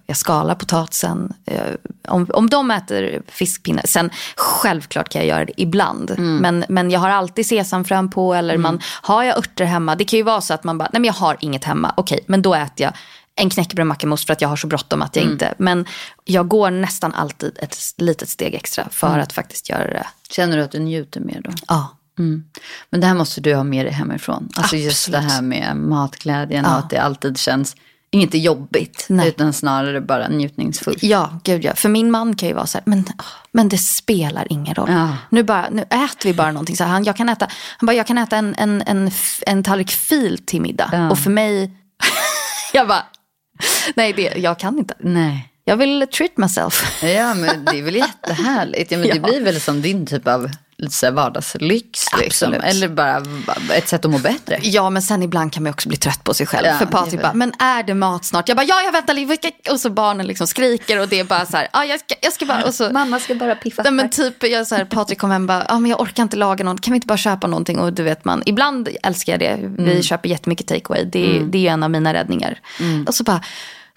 jag 0.06 0.16
skalar 0.16 0.54
potatisen. 0.54 1.32
Eh, 1.46 1.60
om, 2.08 2.26
om 2.34 2.50
de 2.50 2.70
äter 2.70 3.22
fiskpinnar. 3.28 3.82
Sen 3.86 4.10
självklart 4.36 5.08
kan 5.08 5.20
jag 5.20 5.28
göra 5.28 5.44
det 5.44 5.52
ibland. 5.62 6.10
Mm. 6.10 6.36
Men, 6.36 6.64
men 6.68 6.90
jag 6.90 7.00
har 7.00 7.08
alltid 7.10 7.46
sesamfrön 7.46 8.10
på. 8.10 8.34
Eller 8.34 8.56
man, 8.58 8.80
har 9.02 9.22
jag 9.22 9.38
örter 9.38 9.64
hemma. 9.64 9.94
Det 9.96 10.04
kan 10.04 10.16
ju 10.16 10.22
vara 10.22 10.40
så 10.40 10.54
att 10.54 10.64
man 10.64 10.78
bara, 10.78 10.88
nej 10.92 11.00
men 11.00 11.04
jag 11.06 11.14
har 11.14 11.36
inget 11.40 11.64
hemma. 11.64 11.94
Okej, 11.96 12.20
men 12.26 12.42
då 12.42 12.54
äter 12.54 12.84
jag 12.84 12.92
en 13.38 13.50
knäckebröd 13.50 13.86
mackamost 13.86 14.26
för 14.26 14.32
att 14.32 14.40
jag 14.40 14.48
har 14.48 14.56
så 14.56 14.66
bråttom 14.66 15.02
att 15.02 15.16
jag 15.16 15.22
Mm. 15.22 15.32
inte. 15.32 15.54
Men 15.58 15.86
jag 16.24 16.48
går 16.48 16.70
nästan 16.70 17.14
alltid 17.14 17.58
ett 17.62 17.76
litet 17.98 18.28
steg 18.28 18.54
extra 18.54 18.88
för 18.90 19.06
Mm. 19.08 19.20
att 19.20 19.32
faktiskt 19.32 19.68
göra 19.68 19.84
det. 19.90 20.06
Känner 20.30 20.56
du 20.56 20.62
att 20.62 20.70
du 20.72 20.78
njuter 20.78 21.20
mer 21.20 21.40
då? 21.44 21.50
Ja. 21.68 21.92
Men 22.90 23.00
det 23.00 23.06
här 23.06 23.14
måste 23.14 23.40
du 23.40 23.54
ha 23.54 23.64
med 23.64 23.86
dig 23.86 23.92
hemifrån. 23.92 24.48
Alltså 24.56 24.76
just 24.76 25.10
det 25.10 25.18
Absolut. 25.18 25.32
här 25.32 25.42
med 25.42 25.76
matglädjen 25.76 26.64
och 26.64 26.70
Ja. 26.70 26.76
att 26.76 26.90
det 26.90 26.98
alltid 26.98 27.38
känns, 27.38 27.76
är 28.10 28.36
jobbigt, 28.38 29.06
Nej. 29.08 29.28
utan 29.28 29.52
snarare 29.52 30.00
bara 30.00 30.28
njutningsfullt. 30.28 31.02
Ja, 31.02 31.40
gud 31.44 31.64
ja. 31.64 31.74
För 31.74 31.88
min 31.88 32.10
man 32.10 32.36
kan 32.36 32.48
ju 32.48 32.54
vara 32.54 32.66
så 32.66 32.78
här, 32.78 32.82
men, 32.86 33.04
men 33.52 33.68
det 33.68 33.78
spelar 33.78 34.46
ingen 34.50 34.74
roll. 34.74 34.90
Ja. 34.90 35.16
Nu, 35.30 35.42
bara, 35.42 35.68
nu 35.70 35.82
äter 35.82 36.24
vi 36.24 36.34
bara 36.34 36.52
någonting. 36.52 36.76
Så 36.76 36.84
här, 36.84 36.90
han, 36.90 37.04
jag 37.04 37.16
kan 37.16 37.28
äta, 37.28 37.48
han 37.78 37.86
bara, 37.86 37.92
jag 37.96 38.06
kan 38.06 38.18
äta 38.18 38.36
en, 38.36 38.54
en, 38.58 38.82
en, 38.86 39.10
en 39.46 39.62
tallrik 39.62 39.90
fil 39.90 40.38
till 40.46 40.60
middag. 40.60 40.88
Ja. 40.92 41.10
Och 41.10 41.18
för 41.18 41.30
mig, 41.30 41.70
jag 42.72 42.88
bara, 42.88 43.02
nej 43.94 44.12
det, 44.12 44.32
jag 44.36 44.58
kan 44.58 44.78
inte. 44.78 44.94
Nej. 45.00 45.52
Jag 45.64 45.76
vill 45.76 46.06
treat 46.16 46.36
myself. 46.36 47.02
Ja, 47.02 47.34
men 47.34 47.64
det 47.64 47.78
är 47.78 47.82
väl 47.82 47.96
jättehärligt. 47.96 48.90
Ja, 48.92 48.98
men 48.98 49.08
Det 49.08 49.14
Ja. 49.22 49.22
blir 49.22 49.40
väl 49.44 49.60
som 49.60 49.82
din 49.82 50.06
typ 50.06 50.28
av 50.28 50.50
lite 50.78 50.94
så 50.94 51.06
här 51.06 51.12
vardagslyx. 51.12 52.04
Liksom. 52.20 52.54
Eller 52.54 52.88
bara 52.88 53.22
ett 53.74 53.88
sätt 53.88 54.04
att 54.04 54.10
må 54.10 54.18
bättre. 54.18 54.58
Ja, 54.62 54.90
men 54.90 55.02
sen 55.02 55.22
ibland 55.22 55.52
kan 55.52 55.62
man 55.62 55.72
också 55.72 55.88
bli 55.88 55.98
trött 55.98 56.24
på 56.24 56.34
sig 56.34 56.46
själv. 56.46 56.66
Ja, 56.66 56.78
för 56.78 56.86
Patrik 56.86 57.22
bara, 57.22 57.34
men 57.34 57.52
är 57.58 57.82
det 57.82 57.94
mat 57.94 58.24
snart? 58.24 58.48
Jag 58.48 58.56
bara, 58.56 58.66
ja, 58.66 58.82
jag 58.82 58.92
väntar 58.92 59.14
lite. 59.14 59.52
Och 59.70 59.80
så 59.80 59.90
barnen 59.90 60.26
liksom 60.26 60.46
skriker 60.46 61.00
och 61.00 61.08
det 61.08 61.20
är 61.20 61.24
bara 61.24 61.46
så 61.46 61.56
här, 61.56 61.68
ja, 61.72 61.84
jag 61.84 62.00
ska, 62.00 62.14
jag 62.22 62.32
ska 62.32 62.46
bara. 62.46 62.64
Och 62.64 62.74
så, 62.74 62.90
Mamma 62.92 63.20
ska 63.20 63.34
bara 63.34 63.54
piffa. 63.54 63.82
Nej, 63.82 63.92
men 63.92 64.10
typ, 64.10 64.42
jag, 64.42 64.66
så 64.66 64.74
här, 64.74 64.84
Patrik 64.84 65.18
kom 65.18 65.30
hem 65.30 65.42
och 65.42 65.48
bara, 65.48 65.64
ah, 65.68 65.78
men 65.78 65.90
jag 65.90 66.00
orkar 66.00 66.22
inte 66.22 66.36
laga 66.36 66.64
något, 66.64 66.80
kan 66.80 66.92
vi 66.92 66.96
inte 66.96 67.06
bara 67.06 67.18
köpa 67.18 67.46
någonting? 67.46 67.78
Och 67.78 67.92
du 67.92 68.02
vet 68.02 68.24
man, 68.24 68.42
ibland 68.46 68.88
älskar 69.02 69.32
jag 69.32 69.40
det, 69.40 69.58
vi 69.78 70.02
köper 70.02 70.28
jättemycket 70.28 70.66
takeaway, 70.66 71.04
det, 71.04 71.40
det 71.48 71.58
är 71.58 71.62
ju 71.62 71.68
en 71.68 71.82
av 71.82 71.90
mina 71.90 72.14
räddningar. 72.14 72.60
Och 73.06 73.14
så 73.14 73.24
bara, 73.24 73.40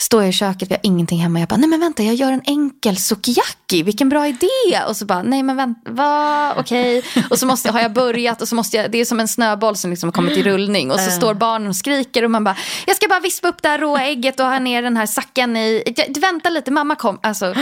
står 0.02 0.22
jag 0.22 0.30
i 0.30 0.34
köket, 0.34 0.72
vi 0.72 0.74
har 0.74 0.80
ingenting 0.84 1.20
hemma, 1.20 1.40
jag 1.40 1.50
bara, 1.50 1.58
nej 1.58 1.70
men 1.70 1.80
vänta, 1.80 2.04
jag 2.04 2.16
gör 2.16 2.32
en 2.32 2.42
enkel 2.46 2.98
sukiyaki, 2.98 3.84
vilken 3.84 4.10
bra 4.10 4.28
idé! 4.28 4.48
Och 4.88 4.98
så 4.98 5.06
bara, 5.06 5.24
nej 5.24 5.44
men 5.44 5.58
vänta, 5.58 5.92
va, 5.92 6.54
okej. 6.58 7.04
Och 7.30 7.40
så 7.40 7.46
måste, 7.46 7.72
har 7.72 7.80
jag 7.80 7.94
börjat 7.94 8.42
och 8.42 8.48
så 8.48 8.56
måste 8.56 8.78
jag, 8.78 8.92
det 8.92 8.98
är 8.98 9.06
som 9.06 9.20
en 9.20 9.28
snöboll 9.28 9.76
som 9.76 9.90
liksom 9.90 10.08
har 10.08 10.12
kommit 10.12 10.38
i 10.38 10.44
rullning. 10.44 10.92
Och 10.92 11.00
så 11.00 11.12
står 11.12 11.34
barnen 11.34 11.68
och 11.68 11.76
skriker 11.76 12.24
och 12.24 12.32
man 12.32 12.44
bara, 12.44 12.56
jag 12.88 12.96
ska 12.96 13.08
bara 13.08 13.20
vispa 13.20 13.48
upp 13.48 13.62
det 13.62 13.70
här 13.70 13.80
råa 13.80 14.06
ägget 14.06 14.40
och 14.40 14.46
ha 14.46 14.60
ner 14.60 14.82
den 14.82 14.98
här 14.98 15.06
sacken 15.06 15.58
i, 15.58 15.84
vänta 16.22 16.50
lite, 16.50 16.72
mamma 16.72 16.96
kom. 16.96 17.20
Alltså, 17.24 17.56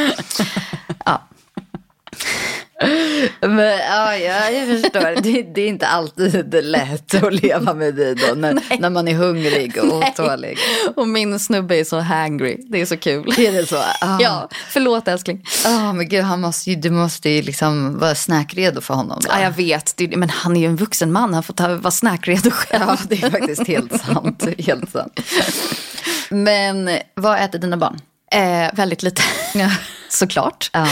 ja. 1.05 1.27
Men, 3.41 3.79
ja, 3.79 4.17
ja, 4.17 4.49
jag 4.49 4.67
förstår. 4.67 5.21
Det, 5.21 5.41
det 5.41 5.61
är 5.61 5.67
inte 5.67 5.87
alltid 5.87 6.65
lätt 6.65 7.23
att 7.23 7.33
leva 7.33 7.73
med 7.73 7.95
dig 7.95 8.15
då 8.15 8.35
när, 8.35 8.79
när 8.79 8.89
man 8.89 9.07
är 9.07 9.13
hungrig 9.13 9.77
och 9.77 9.97
otålig. 9.97 10.57
Och 10.95 11.07
min 11.07 11.39
snubbe 11.39 11.75
är 11.75 11.83
så 11.83 11.99
hangry. 11.99 12.57
Det 12.69 12.81
är 12.81 12.85
så 12.85 12.97
kul. 12.97 13.33
Är 13.37 13.51
det 13.51 13.65
så? 13.65 13.77
Ah. 13.77 14.17
Ja, 14.19 14.49
förlåt 14.69 15.07
älskling. 15.07 15.45
Ja, 15.63 15.93
men 15.93 16.09
gud, 16.09 16.23
han 16.23 16.41
måste 16.41 16.69
ju, 16.69 16.75
du 16.75 16.89
måste 16.89 17.29
ju 17.29 17.41
liksom 17.41 17.99
vara 17.99 18.15
snackredo 18.15 18.81
för 18.81 18.93
honom. 18.93 19.19
Då. 19.21 19.29
Ja, 19.31 19.41
jag 19.41 19.51
vet, 19.51 19.93
det, 19.97 20.17
men 20.17 20.29
han 20.29 20.57
är 20.57 20.61
ju 20.61 20.67
en 20.67 20.75
vuxen 20.75 21.11
man. 21.11 21.33
Han 21.33 21.43
får 21.43 21.53
ta, 21.53 21.75
vara 21.75 21.91
snackredo 21.91 22.51
själv. 22.51 22.83
Ja, 22.87 22.97
det 23.09 23.23
är 23.23 23.29
faktiskt 23.29 23.67
helt 23.67 24.01
sant. 24.01 24.47
Helt 24.57 24.91
sant. 24.91 25.19
Men 26.29 26.89
vad 27.15 27.39
äter 27.39 27.59
dina 27.59 27.77
barn? 27.77 27.99
Eh, 28.31 28.73
väldigt 28.73 29.03
lite, 29.03 29.21
såklart. 30.09 30.69
Ja. 30.73 30.83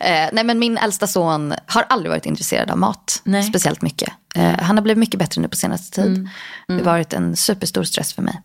Eh, 0.00 0.28
nej, 0.32 0.44
men 0.44 0.58
min 0.58 0.78
äldsta 0.78 1.06
son 1.06 1.54
har 1.66 1.84
aldrig 1.88 2.10
varit 2.10 2.26
intresserad 2.26 2.70
av 2.70 2.78
mat. 2.78 3.20
Nej. 3.24 3.42
Speciellt 3.42 3.82
mycket. 3.82 4.12
Eh, 4.34 4.58
han 4.60 4.76
har 4.76 4.82
blivit 4.82 4.98
mycket 4.98 5.20
bättre 5.20 5.40
nu 5.40 5.48
på 5.48 5.56
senaste 5.56 6.02
tid. 6.02 6.28
Det 6.68 6.74
har 6.74 6.82
varit 6.82 7.12
en 7.12 7.36
superstor 7.36 7.82
stress 7.82 8.12
för 8.12 8.22
mig. 8.22 8.40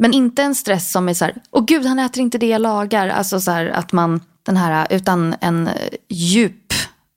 Men 0.00 0.12
inte 0.12 0.42
en 0.42 0.54
stress 0.54 0.92
som 0.92 1.08
är 1.08 1.14
så 1.14 1.24
här, 1.24 1.34
åh 1.50 1.64
gud 1.64 1.86
han 1.86 1.98
äter 1.98 2.22
inte 2.22 2.38
det 2.38 2.48
jag 2.48 2.60
lagar. 2.60 3.08
Alltså 3.08 3.40
så 3.40 3.50
här 3.50 3.66
att 3.66 3.92
man, 3.92 4.20
den 4.42 4.56
här, 4.56 4.86
utan 4.90 5.34
en 5.40 5.70
djup 6.08 6.72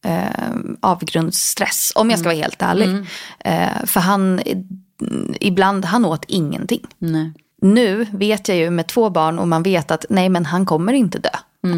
eh, 0.06 0.28
avgrundsstress. 0.82 1.92
Om 1.96 2.10
jag 2.10 2.20
ska 2.20 2.30
vara 2.30 2.38
helt 2.38 2.62
ärlig. 2.62 3.06
Eh, 3.40 3.86
för 3.86 4.00
han, 4.00 4.42
ibland, 5.40 5.86
han 5.86 6.06
åt 6.06 6.26
ingenting. 6.28 6.88
Nej. 6.98 7.34
Nu 7.62 8.08
vet 8.12 8.48
jag 8.48 8.58
ju 8.58 8.70
med 8.70 8.88
två 8.88 9.10
barn 9.10 9.40
och 9.40 9.48
man 9.48 9.64
vet 9.64 9.92
att 9.92 10.06
nej 10.10 10.30
men 10.30 10.46
han 10.46 10.66
kommer 10.66 10.94
inte 10.94 11.20
dö. 11.20 11.30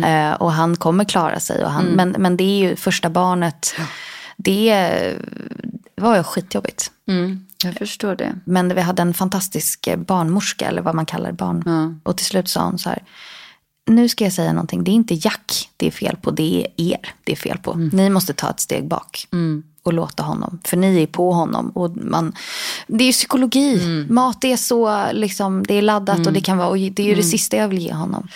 Eh, 0.03 0.33
och 0.33 0.51
han 0.51 0.75
kommer 0.75 1.03
klara 1.03 1.39
sig. 1.39 1.63
Och 1.65 1.71
han, 1.71 1.85
men, 1.85 2.15
men 2.17 2.37
det 2.37 2.43
är 2.43 2.69
ju 2.69 2.75
första 2.75 3.09
barnet. 3.09 3.75
Det 4.37 5.15
var 5.95 6.15
ju 6.15 6.23
skitjobbigt. 6.23 6.91
Mm, 7.07 7.45
jag 7.63 7.75
förstår 7.75 8.15
det. 8.15 8.35
Men 8.45 8.75
vi 8.75 8.81
hade 8.81 9.01
en 9.01 9.13
fantastisk 9.13 9.89
barnmorska, 9.97 10.67
eller 10.67 10.81
vad 10.81 10.95
man 10.95 11.05
kallar 11.05 11.31
barn. 11.31 11.63
Och 12.03 12.17
till 12.17 12.25
slut 12.25 12.49
sa 12.49 12.63
hon 12.63 12.79
så 12.79 12.89
här, 12.89 13.03
nu 13.89 14.09
ska 14.09 14.23
jag 14.23 14.33
säga 14.33 14.53
någonting, 14.53 14.83
det 14.83 14.91
är 14.91 14.93
inte 14.93 15.13
Jack 15.13 15.69
det 15.77 15.87
är 15.87 15.91
fel 15.91 16.15
på, 16.21 16.31
det 16.31 16.61
är 16.61 16.67
er 16.91 17.13
det 17.23 17.31
är 17.31 17.35
fel 17.35 17.57
på. 17.57 17.73
Ni 17.73 18.09
måste 18.09 18.33
ta 18.33 18.49
ett 18.49 18.59
steg 18.59 18.87
bak 18.87 19.27
och 19.83 19.93
låta 19.93 20.23
honom, 20.23 20.59
för 20.63 20.77
ni 20.77 21.03
är 21.03 21.07
på 21.07 21.33
honom. 21.33 21.69
Och 21.69 21.97
man, 21.97 22.33
det 22.87 23.03
är 23.03 23.07
ju 23.07 23.11
psykologi, 23.11 24.05
mat 24.09 24.43
är 24.43 24.57
så, 24.57 25.11
liksom, 25.11 25.63
det 25.63 25.73
är 25.73 25.81
laddat 25.81 26.27
och 26.27 26.33
det 26.33 26.41
kan 26.41 26.57
vara, 26.57 26.67
och 26.67 26.77
det 26.77 26.99
är 26.99 27.07
ju 27.07 27.15
det 27.15 27.23
sista 27.23 27.57
jag 27.57 27.67
vill 27.67 27.79
ge 27.79 27.93
honom. 27.93 28.27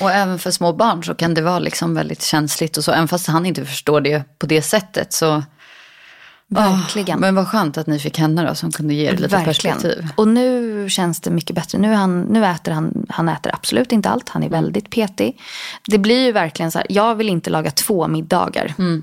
Och 0.00 0.10
även 0.10 0.38
för 0.38 0.50
små 0.50 0.72
barn 0.72 1.04
så 1.04 1.14
kan 1.14 1.34
det 1.34 1.42
vara 1.42 1.58
liksom 1.58 1.94
väldigt 1.94 2.22
känsligt 2.22 2.76
och 2.76 2.84
så. 2.84 2.92
Även 2.92 3.08
fast 3.08 3.26
han 3.26 3.46
inte 3.46 3.64
förstår 3.64 4.00
det 4.00 4.38
på 4.38 4.46
det 4.46 4.62
sättet 4.62 5.12
så, 5.12 5.42
Verkligen. 6.48 7.16
Oh, 7.16 7.20
men 7.20 7.34
vad 7.34 7.48
skönt 7.48 7.78
att 7.78 7.86
ni 7.86 7.98
fick 7.98 8.18
henne 8.18 8.48
då 8.48 8.54
som 8.54 8.72
kunde 8.72 8.94
ge 8.94 9.08
er 9.08 9.16
lite 9.16 9.36
Verkligen. 9.36 9.76
perspektiv. 9.76 10.08
Och 10.14 10.28
nu 10.28 10.86
känns 10.90 11.20
det 11.20 11.30
mycket 11.30 11.56
bättre. 11.56 11.78
Nu, 11.78 11.92
han, 11.92 12.20
nu 12.20 12.46
äter 12.46 12.72
han, 12.72 13.06
han 13.08 13.28
äter 13.28 13.54
absolut 13.54 13.92
inte 13.92 14.08
allt. 14.08 14.28
Han 14.28 14.42
är 14.42 14.46
mm. 14.46 14.62
väldigt 14.62 14.90
petig. 14.90 15.40
Det 15.86 15.98
blir 15.98 16.24
ju 16.24 16.32
verkligen 16.32 16.72
så 16.72 16.78
här, 16.78 16.86
jag 16.90 17.14
vill 17.14 17.28
inte 17.28 17.50
laga 17.50 17.70
två 17.70 18.08
middagar. 18.08 18.74
Mm. 18.78 19.02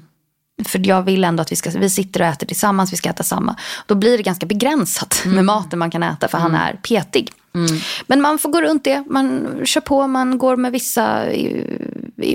För 0.65 0.88
jag 0.88 1.01
vill 1.04 1.23
ändå 1.23 1.41
att 1.41 1.51
vi, 1.51 1.56
ska, 1.56 1.69
vi 1.69 1.89
sitter 1.89 2.21
och 2.21 2.27
äter 2.27 2.47
tillsammans, 2.47 2.93
vi 2.93 2.97
ska 2.97 3.10
äta 3.10 3.23
samma. 3.23 3.56
Då 3.86 3.95
blir 3.95 4.17
det 4.17 4.23
ganska 4.23 4.45
begränsat 4.45 5.21
mm. 5.25 5.36
med 5.36 5.45
maten 5.45 5.80
man 5.80 5.91
kan 5.91 6.04
äta 6.04 6.27
för 6.27 6.38
mm. 6.38 6.51
han 6.51 6.62
är 6.62 6.73
petig. 6.73 7.32
Mm. 7.56 7.68
Men 8.08 8.22
man 8.22 8.38
får 8.40 8.50
gå 8.50 8.62
runt 8.62 8.84
det, 8.84 9.04
man 9.08 9.48
kör 9.66 9.82
på, 9.82 10.08
man 10.08 10.38
går 10.38 10.56
med 10.56 10.72
vissa... 10.72 11.26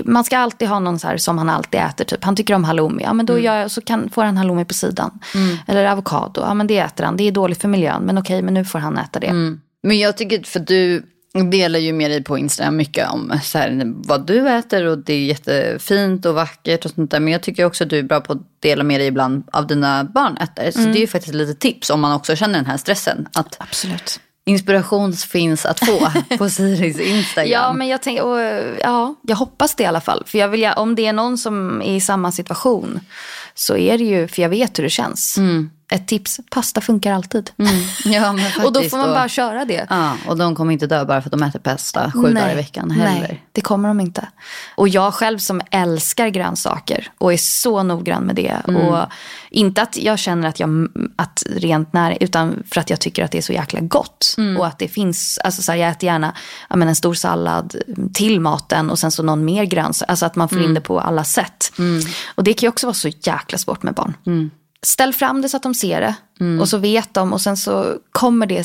Man 0.05 0.23
ska 0.23 0.37
alltid 0.37 0.67
ha 0.67 0.79
någon 0.79 0.99
så 0.99 1.07
här 1.07 1.17
som 1.17 1.37
han 1.37 1.49
alltid 1.49 1.79
äter. 1.79 2.05
Typ. 2.05 2.23
Han 2.23 2.35
tycker 2.35 2.53
om 2.53 2.63
halloumi, 2.63 3.03
ja 3.03 3.13
men 3.13 3.25
då 3.25 3.33
mm. 3.33 3.45
gör, 3.45 3.67
så 3.67 3.81
kan, 3.81 4.09
får 4.09 4.23
han 4.23 4.37
halloumi 4.37 4.65
på 4.65 4.73
sidan. 4.73 5.19
Mm. 5.35 5.57
Eller 5.67 5.85
avokado, 5.85 6.41
ja 6.41 6.53
men 6.53 6.67
det 6.67 6.77
äter 6.77 7.03
han. 7.03 7.17
Det 7.17 7.27
är 7.27 7.31
dåligt 7.31 7.61
för 7.61 7.67
miljön, 7.67 8.03
men 8.03 8.17
okej, 8.17 8.41
men 8.41 8.53
nu 8.53 8.65
får 8.65 8.79
han 8.79 8.97
äta 8.97 9.19
det. 9.19 9.27
Mm. 9.27 9.61
Men 9.83 9.99
jag 9.99 10.17
tycker, 10.17 10.43
för 10.43 10.59
du 10.59 11.03
delar 11.51 11.79
ju 11.79 11.93
med 11.93 12.11
dig 12.11 12.23
på 12.23 12.37
Instagram 12.37 12.75
mycket 12.75 13.09
om 13.09 13.39
så 13.43 13.57
här, 13.57 13.81
vad 13.85 14.27
du 14.27 14.49
äter 14.49 14.85
och 14.85 14.97
det 14.97 15.13
är 15.13 15.25
jättefint 15.25 16.25
och 16.25 16.33
vackert 16.33 16.85
och 16.85 16.91
sånt 16.91 17.11
där. 17.11 17.19
Men 17.19 17.33
jag 17.33 17.43
tycker 17.43 17.65
också 17.65 17.83
att 17.83 17.89
du 17.89 17.99
är 17.99 18.03
bra 18.03 18.21
på 18.21 18.33
att 18.33 18.41
dela 18.59 18.83
med 18.83 18.99
dig 18.99 19.07
ibland 19.07 19.43
av 19.51 19.67
dina 19.67 20.03
barn 20.03 20.37
äter. 20.37 20.71
Så 20.71 20.79
mm. 20.79 20.91
det 20.91 20.99
är 20.99 21.01
ju 21.01 21.07
faktiskt 21.07 21.35
lite 21.35 21.53
tips 21.53 21.89
om 21.89 22.01
man 22.01 22.13
också 22.13 22.35
känner 22.35 22.55
den 22.59 22.65
här 22.65 22.77
stressen. 22.77 23.27
Att 23.33 23.55
Absolut. 23.59 24.19
Inspiration 24.47 25.13
finns 25.13 25.65
att 25.65 25.79
få 25.85 26.11
på 26.37 26.49
Siris 26.49 26.99
Instagram. 26.99 27.51
ja, 27.51 27.73
men 27.73 27.87
jag, 27.87 28.01
tänker, 28.01 28.23
och, 28.23 28.39
ja, 28.81 29.15
jag 29.21 29.35
hoppas 29.35 29.75
det 29.75 29.83
i 29.83 29.85
alla 29.85 30.01
fall. 30.01 30.23
För 30.25 30.37
jag 30.37 30.47
vill, 30.47 30.71
om 30.75 30.95
det 30.95 31.05
är 31.05 31.13
någon 31.13 31.37
som 31.37 31.81
är 31.81 31.95
i 31.95 32.01
samma 32.01 32.31
situation 32.31 32.99
så 33.53 33.77
är 33.77 33.97
det 33.97 34.03
ju, 34.03 34.27
för 34.27 34.41
jag 34.41 34.49
vet 34.49 34.79
hur 34.79 34.83
det 34.83 34.89
känns. 34.89 35.37
Mm 35.37 35.69
ett 35.91 36.07
tips, 36.07 36.39
pasta 36.49 36.81
funkar 36.81 37.13
alltid. 37.13 37.51
Mm. 37.57 37.73
Ja, 38.05 38.35
och 38.65 38.73
då 38.73 38.83
får 38.83 38.97
man 38.97 39.09
bara 39.09 39.29
köra 39.29 39.65
det. 39.65 39.87
Ja, 39.89 40.17
och 40.27 40.37
de 40.37 40.55
kommer 40.55 40.73
inte 40.73 40.87
dö 40.87 41.05
bara 41.05 41.21
för 41.21 41.27
att 41.27 41.31
de 41.31 41.43
äter 41.43 41.59
pasta 41.59 42.11
sju 42.11 42.21
nej, 42.21 42.33
dagar 42.33 42.51
i 42.51 42.55
veckan 42.55 42.91
heller. 42.91 43.21
Nej, 43.21 43.43
det 43.51 43.61
kommer 43.61 43.87
de 43.87 43.99
inte. 43.99 44.27
Och 44.75 44.89
jag 44.89 45.13
själv 45.13 45.37
som 45.37 45.61
älskar 45.71 46.27
grönsaker 46.27 47.11
och 47.17 47.33
är 47.33 47.37
så 47.37 47.83
noggrann 47.83 48.23
med 48.23 48.35
det. 48.35 48.61
Mm. 48.67 48.81
Och 48.81 49.05
inte 49.49 49.81
att 49.81 49.97
jag 49.97 50.19
känner 50.19 50.47
att 50.47 50.59
jag, 50.59 50.87
att 51.15 51.43
rent 51.55 51.93
när, 51.93 52.17
utan 52.19 52.63
för 52.71 52.81
att 52.81 52.89
jag 52.89 52.99
tycker 52.99 53.23
att 53.23 53.31
det 53.31 53.37
är 53.37 53.41
så 53.41 53.53
jäkla 53.53 53.79
gott. 53.79 54.35
Mm. 54.37 54.57
Och 54.57 54.67
att 54.67 54.79
det 54.79 54.87
finns, 54.87 55.39
alltså 55.43 55.61
så 55.61 55.71
här, 55.71 55.79
jag 55.79 55.89
äter 55.89 56.07
gärna 56.07 56.33
ja, 56.69 56.75
men 56.75 56.87
en 56.87 56.95
stor 56.95 57.13
sallad 57.13 57.75
till 58.13 58.39
maten 58.39 58.89
och 58.89 58.99
sen 58.99 59.11
så 59.11 59.23
någon 59.23 59.45
mer 59.45 59.63
grönsak. 59.63 60.09
Alltså 60.09 60.25
att 60.25 60.35
man 60.35 60.49
får 60.49 60.57
in 60.57 60.63
mm. 60.63 60.73
det 60.73 60.81
på 60.81 60.99
alla 60.99 61.23
sätt. 61.23 61.71
Mm. 61.79 62.01
Och 62.35 62.43
det 62.43 62.53
kan 62.53 62.67
ju 62.67 62.69
också 62.69 62.87
vara 62.87 62.93
så 62.93 63.07
jäkla 63.07 63.57
svårt 63.57 63.83
med 63.83 63.93
barn. 63.93 64.13
Ställ 64.85 65.13
fram 65.13 65.41
det 65.41 65.49
så 65.49 65.57
att 65.57 65.63
de 65.63 65.73
ser 65.73 66.01
det. 66.01 66.15
Mm. 66.39 66.59
Och 66.61 66.69
så 66.69 66.77
vet 66.77 67.13
de 67.13 67.33
och 67.33 67.41
sen 67.41 67.57
så 67.57 67.97
kommer 68.11 68.45
det 68.45 68.63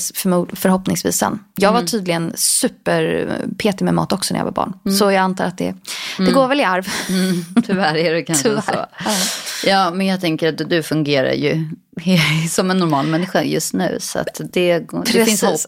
förhoppningsvis 0.52 1.16
sen. 1.16 1.38
Jag 1.56 1.72
var 1.72 1.78
mm. 1.78 1.88
tydligen 1.88 2.32
superpetig 2.36 3.84
med 3.84 3.94
mat 3.94 4.12
också 4.12 4.34
när 4.34 4.40
jag 4.40 4.44
var 4.44 4.52
barn. 4.52 4.72
Mm. 4.84 4.98
Så 4.98 5.04
jag 5.04 5.16
antar 5.16 5.44
att 5.44 5.58
det, 5.58 5.74
det 6.16 6.22
mm. 6.22 6.34
går 6.34 6.48
väl 6.48 6.60
i 6.60 6.64
arv. 6.64 6.88
Mm. 7.08 7.44
Tyvärr 7.66 7.96
är 7.96 8.14
det 8.14 8.22
kanske 8.26 8.48
Tyvärr. 8.48 8.62
så. 8.62 9.68
Ja, 9.68 9.90
men 9.90 10.06
jag 10.06 10.20
tänker 10.20 10.48
att 10.48 10.70
du 10.70 10.82
fungerar 10.82 11.32
ju 11.32 11.68
som 12.50 12.70
en 12.70 12.78
normal 12.78 13.06
människa 13.06 13.42
just 13.42 13.74
nu. 13.74 13.96
Så 14.00 14.18
att 14.18 14.40
det, 14.52 14.78
det 14.78 15.24
finns 15.24 15.42
hopp. 15.42 15.60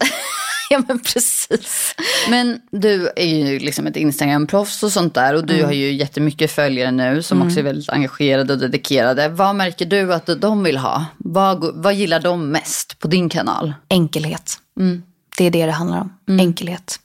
ja 0.70 0.82
men 0.88 0.98
precis. 0.98 1.94
Men 2.30 2.60
du 2.70 3.10
är 3.16 3.26
ju 3.26 3.58
liksom 3.58 3.86
ett 3.86 3.96
Instagram-proffs 3.96 4.82
och 4.82 4.92
sånt 4.92 5.14
där. 5.14 5.34
Och 5.34 5.46
du 5.46 5.54
mm. 5.54 5.66
har 5.66 5.72
ju 5.72 5.92
jättemycket 5.92 6.50
följare 6.50 6.90
nu 6.90 7.22
som 7.22 7.38
mm. 7.38 7.48
också 7.48 7.60
är 7.60 7.64
väldigt 7.64 7.88
engagerade 7.88 8.52
och 8.52 8.58
dedikerade. 8.58 9.28
Vad 9.28 9.56
märker 9.56 9.86
du 9.86 10.14
att 10.14 10.40
de 10.40 10.64
vill 10.64 10.76
ha? 10.76 11.04
Vad, 11.16 11.82
vad 11.82 11.94
gillar 11.94 12.20
de 12.20 12.50
mest 12.50 12.98
på 12.98 13.08
din 13.08 13.28
kanal? 13.28 13.74
Enkelhet. 13.88 14.58
Mm. 14.80 15.02
Det 15.36 15.44
är 15.44 15.50
det 15.50 15.66
det 15.66 15.72
handlar 15.72 16.00
om. 16.00 16.12
Mm. 16.28 16.46
Enkelhet. 16.46 17.00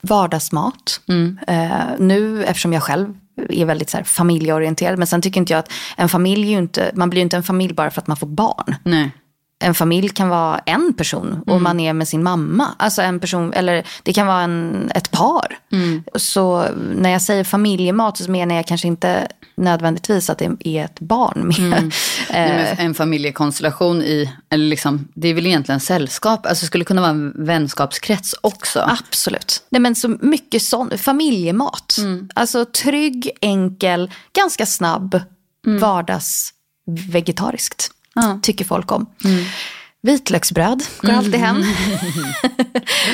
Vardagsmat. 0.00 1.00
Mm. 1.08 1.38
Uh, 1.50 1.86
nu 1.98 2.44
eftersom 2.44 2.72
jag 2.72 2.82
själv 2.82 3.14
är 3.48 3.64
väldigt 3.64 3.90
så 3.90 3.96
här, 3.96 4.04
familjeorienterad. 4.04 4.98
Men 4.98 5.06
sen 5.06 5.22
tycker 5.22 5.40
inte 5.40 5.52
jag 5.52 5.58
att 5.58 5.72
en 5.96 6.08
familj 6.08 6.50
ju 6.50 6.58
inte, 6.58 6.90
man 6.94 7.10
blir 7.10 7.20
ju 7.20 7.22
inte 7.22 7.36
en 7.36 7.42
familj 7.42 7.74
bara 7.74 7.90
för 7.90 8.00
att 8.00 8.06
man 8.06 8.16
får 8.16 8.26
barn. 8.26 8.76
Nej 8.84 9.10
en 9.60 9.74
familj 9.74 10.08
kan 10.08 10.28
vara 10.28 10.58
en 10.58 10.94
person 10.94 11.42
och 11.46 11.52
mm. 11.52 11.62
man 11.62 11.80
är 11.80 11.92
med 11.92 12.08
sin 12.08 12.22
mamma. 12.22 12.66
Alltså 12.76 13.02
en 13.02 13.20
person, 13.20 13.52
eller 13.52 13.86
det 14.02 14.12
kan 14.12 14.26
vara 14.26 14.40
en, 14.40 14.90
ett 14.94 15.10
par. 15.10 15.58
Mm. 15.72 16.02
Så 16.14 16.64
när 16.96 17.10
jag 17.10 17.22
säger 17.22 17.44
familjemat 17.44 18.16
så 18.16 18.30
menar 18.30 18.54
jag 18.54 18.66
kanske 18.66 18.88
inte 18.88 19.28
nödvändigtvis 19.54 20.30
att 20.30 20.38
det 20.38 20.56
är 20.64 20.84
ett 20.84 21.00
barn 21.00 21.48
med. 21.48 21.78
Mm. 21.78 21.90
Eh, 22.30 22.84
en 22.84 22.94
familjekonstellation 22.94 24.02
i, 24.02 24.32
eller 24.50 24.64
liksom, 24.64 25.08
det 25.14 25.28
är 25.28 25.34
väl 25.34 25.46
egentligen 25.46 25.80
sällskap, 25.80 26.46
alltså 26.46 26.62
det 26.62 26.66
skulle 26.66 26.84
kunna 26.84 27.00
vara 27.00 27.10
en 27.10 27.44
vänskapskrets 27.46 28.34
också. 28.40 28.80
Absolut. 28.80 29.62
Nej 29.68 29.80
men 29.80 29.94
så 29.94 30.08
mycket 30.08 30.62
sån, 30.62 30.98
familjemat. 30.98 31.96
Mm. 31.98 32.28
Alltså 32.34 32.64
trygg, 32.64 33.30
enkel, 33.40 34.10
ganska 34.32 34.66
snabb, 34.66 35.20
mm. 35.66 35.80
Ja. 38.14 38.38
tycker 38.42 38.64
folk 38.64 38.92
om. 38.92 39.06
Mm. 39.24 39.44
Vitlöksbröd 40.02 40.82
går 41.00 41.08
mm. 41.08 41.18
alltid 41.18 41.40
hem. 41.40 41.56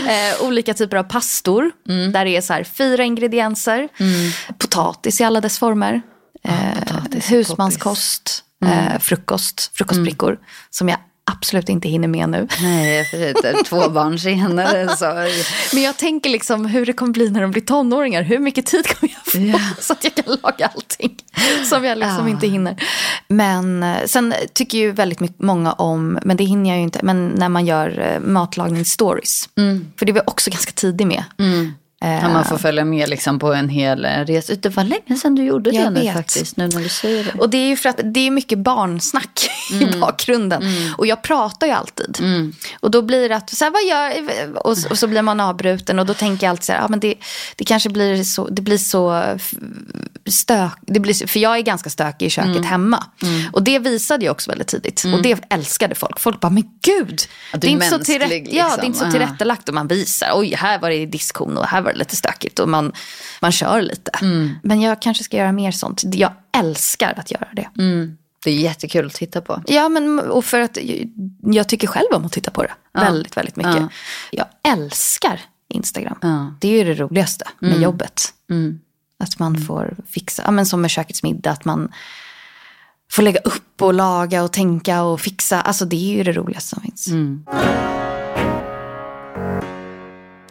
eh, 0.08 0.46
olika 0.46 0.74
typer 0.74 0.96
av 0.96 1.02
pastor. 1.02 1.70
Mm. 1.88 2.12
Där 2.12 2.24
det 2.24 2.36
är 2.36 2.40
så 2.40 2.52
här, 2.52 2.64
fyra 2.64 3.04
ingredienser. 3.04 3.88
Mm. 3.98 4.30
Potatis 4.58 5.20
i 5.20 5.24
alla 5.24 5.40
dess 5.40 5.58
former. 5.58 6.02
Eh, 6.44 7.20
husmanskost. 7.30 8.42
Eh, 8.64 8.98
frukost, 8.98 9.70
frukostbrickor. 9.74 10.38
Som 10.70 10.88
jag 10.88 10.98
absolut 11.30 11.68
inte 11.68 11.88
hinner 11.88 12.08
med 12.08 12.28
nu. 12.28 12.48
Nej, 12.62 13.04
för 13.04 13.64
två 13.64 13.88
barn 13.88 14.18
senare. 14.18 14.96
Så. 14.96 15.14
Men 15.74 15.82
jag 15.82 15.96
tänker 15.96 16.30
liksom 16.30 16.66
hur 16.66 16.86
det 16.86 16.92
kommer 16.92 17.12
bli 17.12 17.30
när 17.30 17.42
de 17.42 17.50
blir 17.50 17.62
tonåringar. 17.62 18.22
Hur 18.22 18.38
mycket 18.38 18.66
tid 18.66 18.86
kommer 18.86 19.12
jag 19.12 19.32
få 19.32 19.38
ja. 19.38 19.60
så 19.80 19.92
att 19.92 20.04
jag 20.04 20.14
kan 20.14 20.36
laga 20.42 20.70
allting 20.74 21.16
som 21.64 21.84
jag 21.84 21.98
liksom 21.98 22.28
ja. 22.28 22.28
inte 22.28 22.46
hinner. 22.46 22.76
Men 23.28 23.82
eh, 23.82 24.04
sen 24.06 24.34
tycker 24.52 24.78
ju 24.78 24.92
väldigt 24.92 25.20
mycket, 25.20 25.40
många 25.40 25.72
om, 25.72 26.18
men 26.22 26.36
det 26.36 26.44
hinner 26.44 26.70
jag 26.70 26.76
ju 26.76 26.82
inte, 26.82 27.00
men 27.02 27.28
när 27.28 27.48
man 27.48 27.66
gör 27.66 27.98
eh, 27.98 28.20
matlagningsstories. 28.20 29.48
Mm. 29.58 29.86
För 29.98 30.06
det 30.06 30.12
var 30.12 30.18
jag 30.18 30.28
också 30.28 30.50
ganska 30.50 30.72
tidig 30.72 31.06
med. 31.06 31.24
Mm. 31.38 31.72
Kan 32.00 32.32
man 32.32 32.44
får 32.44 32.58
följa 32.58 32.84
med 32.84 33.08
liksom 33.08 33.38
på 33.38 33.52
en 33.52 33.68
hel 33.68 34.04
eh, 34.04 34.08
resa. 34.08 34.54
Det 34.54 34.68
var 34.68 34.84
länge 34.84 35.16
sedan 35.20 35.34
du 35.34 35.44
gjorde 35.44 35.70
det 35.70 35.90
nu 35.90 36.12
faktiskt. 36.12 36.56
Nu 36.56 36.68
när 36.68 36.80
du 36.82 36.88
säger 36.88 37.24
det. 37.24 37.32
Och 37.32 37.50
det 37.50 37.56
är 37.56 37.68
ju 37.68 37.76
för 37.76 37.88
att 37.88 38.00
det 38.04 38.20
är 38.20 38.30
mycket 38.30 38.58
barnsnack 38.58 39.48
mm. 39.72 39.88
i 39.88 39.98
bakgrunden. 39.98 40.62
Mm. 40.62 40.94
Och 40.98 41.06
jag 41.06 41.22
pratar 41.22 41.66
ju 41.66 41.72
alltid. 41.72 42.18
Mm. 42.20 42.52
Och 42.80 42.90
då 42.90 43.02
blir 43.02 43.28
det 43.28 43.36
att, 43.36 43.50
så 43.50 43.64
här, 43.64 43.70
vad 43.70 43.84
gör 43.84 44.56
och, 44.66 44.76
och 44.90 44.98
så 44.98 45.06
blir 45.06 45.22
man 45.22 45.40
avbruten. 45.40 45.98
Och 45.98 46.06
då 46.06 46.14
tänker 46.14 46.46
jag 46.46 46.50
alltid 46.50 46.64
så 46.64 46.72
här, 46.72 46.80
ja, 46.80 46.88
men 46.88 47.00
det, 47.00 47.14
det 47.56 47.64
kanske 47.64 47.88
blir 47.88 48.24
så, 48.24 48.48
det 48.48 48.62
blir 48.62 48.78
så 48.78 49.22
stök. 50.26 50.72
Det 50.80 51.00
blir, 51.00 51.26
för 51.26 51.40
jag 51.40 51.56
är 51.56 51.62
ganska 51.62 51.90
stökig 51.90 52.26
i 52.26 52.30
köket 52.30 52.50
mm. 52.50 52.64
hemma. 52.64 53.04
Mm. 53.22 53.42
Och 53.52 53.62
det 53.62 53.78
visade 53.78 54.24
jag 54.24 54.32
också 54.32 54.50
väldigt 54.50 54.68
tidigt. 54.68 55.04
Och 55.14 55.22
det 55.22 55.38
älskade 55.50 55.94
folk. 55.94 56.20
Folk 56.20 56.40
bara, 56.40 56.50
men 56.50 56.64
gud. 56.82 57.22
Ja, 57.52 57.58
det, 57.58 57.66
är 57.66 57.70
inte 57.70 57.86
så 57.86 57.98
tillrätt, 57.98 58.28
liksom. 58.28 58.56
ja, 58.56 58.76
det 58.76 58.82
är 58.82 58.86
inte 58.86 58.98
så 58.98 59.10
tillrättalagt. 59.10 59.68
Och 59.68 59.74
man 59.74 59.88
visar, 59.88 60.30
oj 60.34 60.54
här 60.54 60.78
var 60.78 60.90
det 60.90 61.06
diskhon 61.06 61.58
och 61.58 61.66
här 61.66 61.85
var 61.86 61.92
det 61.92 61.98
lite 61.98 62.16
stökigt 62.16 62.58
och 62.58 62.68
man, 62.68 62.92
man 63.40 63.52
kör 63.52 63.82
lite. 63.82 64.10
Mm. 64.22 64.58
Men 64.62 64.80
jag 64.80 65.02
kanske 65.02 65.24
ska 65.24 65.36
göra 65.36 65.52
mer 65.52 65.70
sånt. 65.70 66.02
Jag 66.04 66.32
älskar 66.56 67.14
att 67.16 67.30
göra 67.30 67.48
det. 67.52 67.68
Mm. 67.78 68.18
Det 68.44 68.50
är 68.50 68.54
jättekul 68.54 69.06
att 69.06 69.14
titta 69.14 69.40
på. 69.40 69.62
Ja, 69.66 69.88
men, 69.88 70.20
och 70.20 70.44
för 70.44 70.60
att 70.60 70.78
jag 71.42 71.68
tycker 71.68 71.86
själv 71.86 72.06
om 72.12 72.24
att 72.24 72.32
titta 72.32 72.50
på 72.50 72.62
det. 72.62 72.72
Ja. 72.92 73.00
Väldigt, 73.00 73.36
väldigt 73.36 73.56
mycket. 73.56 73.76
Ja. 73.76 73.88
Jag 74.30 74.46
älskar 74.72 75.40
Instagram. 75.68 76.18
Ja. 76.22 76.54
Det 76.60 76.68
är 76.68 76.84
ju 76.84 76.94
det 76.94 77.02
roligaste 77.02 77.44
med 77.58 77.70
mm. 77.70 77.82
jobbet. 77.82 78.34
Mm. 78.50 78.80
Att 79.18 79.38
man 79.38 79.56
får 79.56 79.96
fixa, 80.08 80.42
ja, 80.44 80.50
men 80.50 80.66
som 80.66 80.80
med 80.80 80.90
kökets 80.90 81.22
middag, 81.22 81.50
att 81.50 81.64
man 81.64 81.92
får 83.10 83.22
lägga 83.22 83.40
upp 83.40 83.82
och 83.82 83.94
laga 83.94 84.42
och 84.42 84.52
tänka 84.52 85.02
och 85.02 85.20
fixa. 85.20 85.60
Alltså 85.60 85.84
det 85.84 85.96
är 85.96 86.16
ju 86.16 86.22
det 86.22 86.32
roligaste 86.32 86.68
som 86.68 86.82
finns. 86.82 87.08
Mm. 87.08 87.44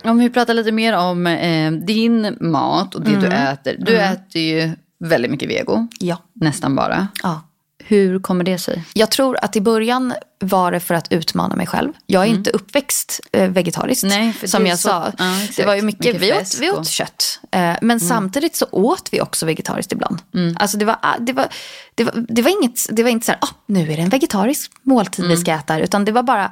Om 0.06 0.18
vi 0.18 0.30
pratar 0.30 0.54
lite 0.54 0.72
mer 0.72 0.98
om 0.98 1.28
eh, 1.28 1.72
din 1.72 2.38
mat 2.42 2.96
och 2.96 3.02
det 3.02 3.12
mm. 3.12 3.22
du 3.22 3.28
äter. 3.28 3.76
Du 3.80 3.98
mm. 3.98 4.14
äter 4.14 4.42
ju 4.42 4.72
väldigt 5.00 5.32
mycket 5.32 5.50
vego. 5.50 5.88
Ja. 6.00 6.18
Nästan 6.34 6.76
bara. 6.76 7.08
Ja. 7.24 7.42
Hur 7.88 8.20
kommer 8.20 8.44
det 8.44 8.58
sig? 8.58 8.84
Jag 8.94 9.12
tror 9.12 9.38
att 9.42 9.56
i 9.56 9.62
början 9.62 10.14
var 10.40 10.72
det 10.72 10.80
för 10.80 10.94
att 10.94 11.12
utmana 11.12 11.56
mig 11.56 11.68
själv. 11.68 11.94
Jag 12.06 12.22
är 12.22 12.28
mm. 12.28 12.38
inte 12.38 12.50
uppväxt 12.50 13.20
eh, 13.32 13.50
vegetariskt. 13.50 14.04
Nej, 14.04 14.34
som 14.44 14.66
jag 14.66 14.80
så, 14.80 14.90
sa. 14.90 15.12
Ja, 15.18 15.38
det 15.56 15.66
var 15.66 15.76
ju 15.76 15.82
mycket, 15.82 16.06
mycket 16.06 16.22
vi, 16.22 16.34
åt, 16.34 16.58
vi 16.62 16.72
åt 16.72 16.88
kött. 16.88 17.40
Eh, 17.52 17.60
men 17.60 17.82
mm. 17.82 18.00
samtidigt 18.00 18.56
så 18.56 18.66
åt 18.72 19.10
vi 19.12 19.22
också 19.22 19.46
vegetariskt 19.46 19.92
ibland. 19.92 20.22
Mm. 20.34 20.58
Alltså 20.60 20.78
det 20.78 20.86
var, 20.86 20.98
ah, 21.02 21.18
det 21.20 21.34
var, 21.34 21.48
det 21.96 22.04
var, 22.04 22.26
det 22.30 22.42
var 22.42 22.64
inget, 22.64 22.80
det 22.90 23.04
var 23.04 23.10
inte 23.10 23.26
så 23.26 23.32
här, 23.32 23.40
ah, 23.42 23.50
nu 23.66 23.92
är 23.92 23.98
det 23.98 24.04
en 24.04 24.10
vegetarisk 24.10 24.72
måltid 24.82 25.26
vi 25.26 25.32
mm. 25.32 25.42
ska 25.42 25.52
äta. 25.52 25.80
Utan 25.80 26.06
det 26.06 26.12
var 26.12 26.24
bara 26.24 26.52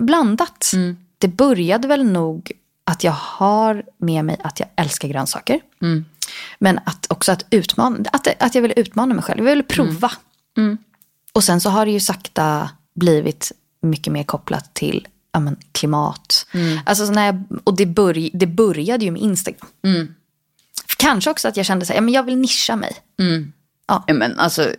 blandat. 0.00 0.70
Mm. 0.74 0.96
Det 1.18 1.28
började 1.28 1.88
väl 1.88 2.04
nog 2.04 2.52
att 2.88 3.04
jag 3.04 3.12
har 3.12 3.82
med 3.98 4.24
mig 4.24 4.36
att 4.44 4.60
jag 4.60 4.68
älskar 4.76 5.08
grönsaker. 5.08 5.60
Mm. 5.82 6.04
Men 6.58 6.78
att 6.84 7.06
också 7.12 7.32
att 7.32 7.46
utmana, 7.50 7.98
att, 8.12 8.42
att 8.42 8.54
jag 8.54 8.62
vill 8.62 8.72
utmana 8.76 9.14
mig 9.14 9.24
själv. 9.24 9.44
Jag 9.44 9.54
vill 9.54 9.64
prova. 9.64 10.12
Mm. 10.56 10.68
Mm. 10.70 10.78
Och 11.32 11.44
sen 11.44 11.60
så 11.60 11.70
har 11.70 11.86
det 11.86 11.92
ju 11.92 12.00
sakta 12.00 12.70
blivit 12.94 13.52
mycket 13.82 14.12
mer 14.12 14.24
kopplat 14.24 14.74
till 14.74 15.08
ja, 15.32 15.40
men, 15.40 15.56
klimat. 15.72 16.46
Alltså, 16.84 17.06
så 17.06 17.12
när 17.12 17.26
jag, 17.26 17.44
och 17.64 17.76
det, 17.76 17.86
börj, 17.86 18.30
det 18.34 18.46
började 18.46 19.04
ju 19.04 19.10
med 19.10 19.22
Instagram. 19.22 19.68
Kanske 20.98 21.30
också 21.30 21.48
att 21.48 21.56
jag 21.56 21.66
kände 21.66 21.86
så 21.86 21.92
här, 21.92 21.98
ja, 21.98 22.02
men 22.02 22.14
jag 22.14 22.22
vill 22.22 22.36
nischa 22.38 22.76
mig. 22.76 22.96
Ja, 23.86 24.04
men 24.08 24.38
alltså, 24.38 24.70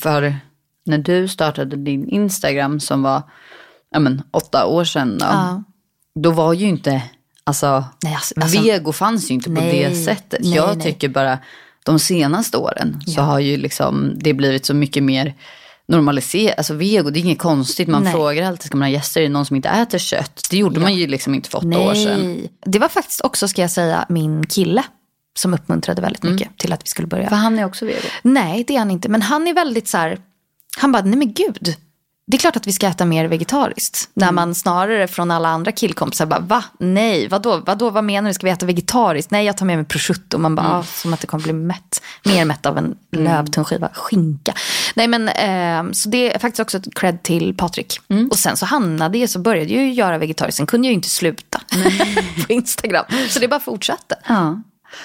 för 0.00 0.36
när 0.84 0.98
du 0.98 1.28
startade 1.28 1.76
din 1.76 2.08
Instagram 2.08 2.80
som 2.80 3.02
var 3.02 3.22
ja, 3.90 3.98
men, 4.00 4.22
åtta 4.30 4.66
år 4.66 4.84
sedan. 4.84 5.18
Då, 5.18 5.26
Ja. 5.26 5.62
då 6.14 6.30
var 6.30 6.52
ju 6.52 6.66
inte, 6.66 7.02
alltså, 7.44 7.84
Nej, 8.02 8.14
alltså- 8.14 8.34
alltså- 8.40 8.62
vego 8.62 8.92
fanns 8.92 9.30
ju 9.30 9.34
inte 9.34 9.48
på 9.48 9.60
Nej, 9.60 9.84
det 9.88 9.94
sättet. 10.04 10.40
nej, 10.42 10.54
jag 10.54 10.76
nej. 10.76 10.86
tycker 10.86 11.08
bara 11.08 11.38
de 11.84 11.98
senaste 11.98 12.56
åren 12.56 13.00
så 13.06 13.20
har 13.20 13.38
ju 13.38 13.56
liksom 13.56 14.12
det 14.16 14.34
blivit 14.34 14.66
så 14.66 14.74
mycket 14.74 15.02
mer 15.02 15.34
normaliserat. 15.88 16.58
Alltså 16.58 16.74
vego, 16.74 17.10
det 17.10 17.18
är 17.18 17.20
inget 17.20 17.38
konstigt. 17.38 17.88
Man 17.88 18.02
Nej. 18.02 18.12
frågar 18.12 18.46
alltid, 18.48 18.66
ska 18.66 18.76
man 18.76 18.88
ha 18.88 18.92
gäster? 18.92 19.20
Är 19.20 19.24
det 19.24 19.30
någon 19.30 19.46
som 19.46 19.56
inte 19.56 19.68
äter 19.68 19.98
kött? 19.98 20.42
Det 20.50 20.56
gjorde 20.56 20.80
man 20.80 20.94
ju 20.94 21.06
liksom 21.06 21.34
inte 21.34 21.50
för 21.50 21.58
åtta 21.58 21.78
år 21.78 21.94
sedan. 21.94 22.20
Nej. 22.20 22.50
Det 22.66 22.78
var 22.78 22.88
faktiskt 22.88 23.20
också, 23.20 23.48
ska 23.48 23.62
jag 23.62 23.70
säga, 23.70 24.06
min 24.08 24.46
kille 24.46 24.82
som 25.38 25.54
uppmuntrade 25.54 26.02
väldigt 26.02 26.22
mycket 26.22 26.58
till 26.58 26.72
att 26.72 26.82
vi 26.84 26.88
skulle 26.88 27.08
börja. 27.08 27.28
För 27.28 27.36
han 27.36 27.58
är 27.58 27.64
också 27.64 27.84
vego. 27.86 27.98
Nej, 28.22 28.64
det 28.66 28.74
är 28.74 28.78
han 28.78 28.90
inte. 28.90 29.08
Men 29.08 29.22
han 29.22 29.46
är 29.46 29.54
väldigt 29.54 29.88
så 29.88 29.98
här, 29.98 30.18
han 30.78 30.92
bara, 30.92 31.02
nej 31.02 31.16
men 31.18 31.32
gud. 31.32 31.76
Det 32.26 32.36
är 32.36 32.38
klart 32.38 32.56
att 32.56 32.66
vi 32.66 32.72
ska 32.72 32.86
äta 32.86 33.04
mer 33.04 33.24
vegetariskt. 33.24 34.08
När 34.14 34.32
man 34.32 34.54
snarare 34.54 35.08
från 35.08 35.30
alla 35.30 35.48
andra 35.48 35.72
killkompisar 35.72 36.26
bara, 36.26 36.40
va? 36.40 36.64
Nej, 36.78 37.28
vadå? 37.28 37.62
vadå? 37.66 37.90
Vad 37.90 38.04
menar 38.04 38.30
du? 38.30 38.34
Ska 38.34 38.46
vi 38.46 38.50
äta 38.50 38.66
vegetariskt? 38.66 39.30
Nej, 39.30 39.46
jag 39.46 39.56
tar 39.56 39.66
med 39.66 39.76
mig 39.76 39.86
prosciutto. 39.86 40.38
Man 40.38 40.54
bara, 40.54 40.78
ah, 40.78 40.82
som 40.82 41.14
att 41.14 41.20
det 41.20 41.26
kommer 41.26 41.44
bli 41.44 41.52
mätt. 41.52 42.02
Mer 42.24 42.44
mätt 42.44 42.66
av 42.66 42.78
en 42.78 42.96
lövtunn 43.12 43.64
skiva 43.64 43.88
skinka. 43.94 44.54
Nej, 44.94 45.08
men 45.08 45.28
eh, 45.28 45.92
så 45.92 46.08
det 46.08 46.34
är 46.34 46.38
faktiskt 46.38 46.60
också 46.60 46.78
ett 46.78 46.94
cred 46.94 47.22
till 47.22 47.56
Patrik. 47.56 48.00
Och 48.30 48.38
sen 48.38 48.56
så 48.56 48.66
hamnade 48.66 49.18
jag, 49.18 49.30
så 49.30 49.38
började 49.38 49.72
jag 49.72 49.84
ju 49.84 49.92
göra 49.92 50.18
vegetariskt. 50.18 50.56
Sen 50.56 50.66
kunde 50.66 50.86
jag 50.86 50.90
ju 50.92 50.96
inte 50.96 51.10
sluta 51.10 51.60
på 52.46 52.52
Instagram. 52.52 53.04
Så 53.28 53.38
det 53.40 53.48
bara 53.48 53.60
fortsatte. 53.60 54.14
Ja. 54.26 54.62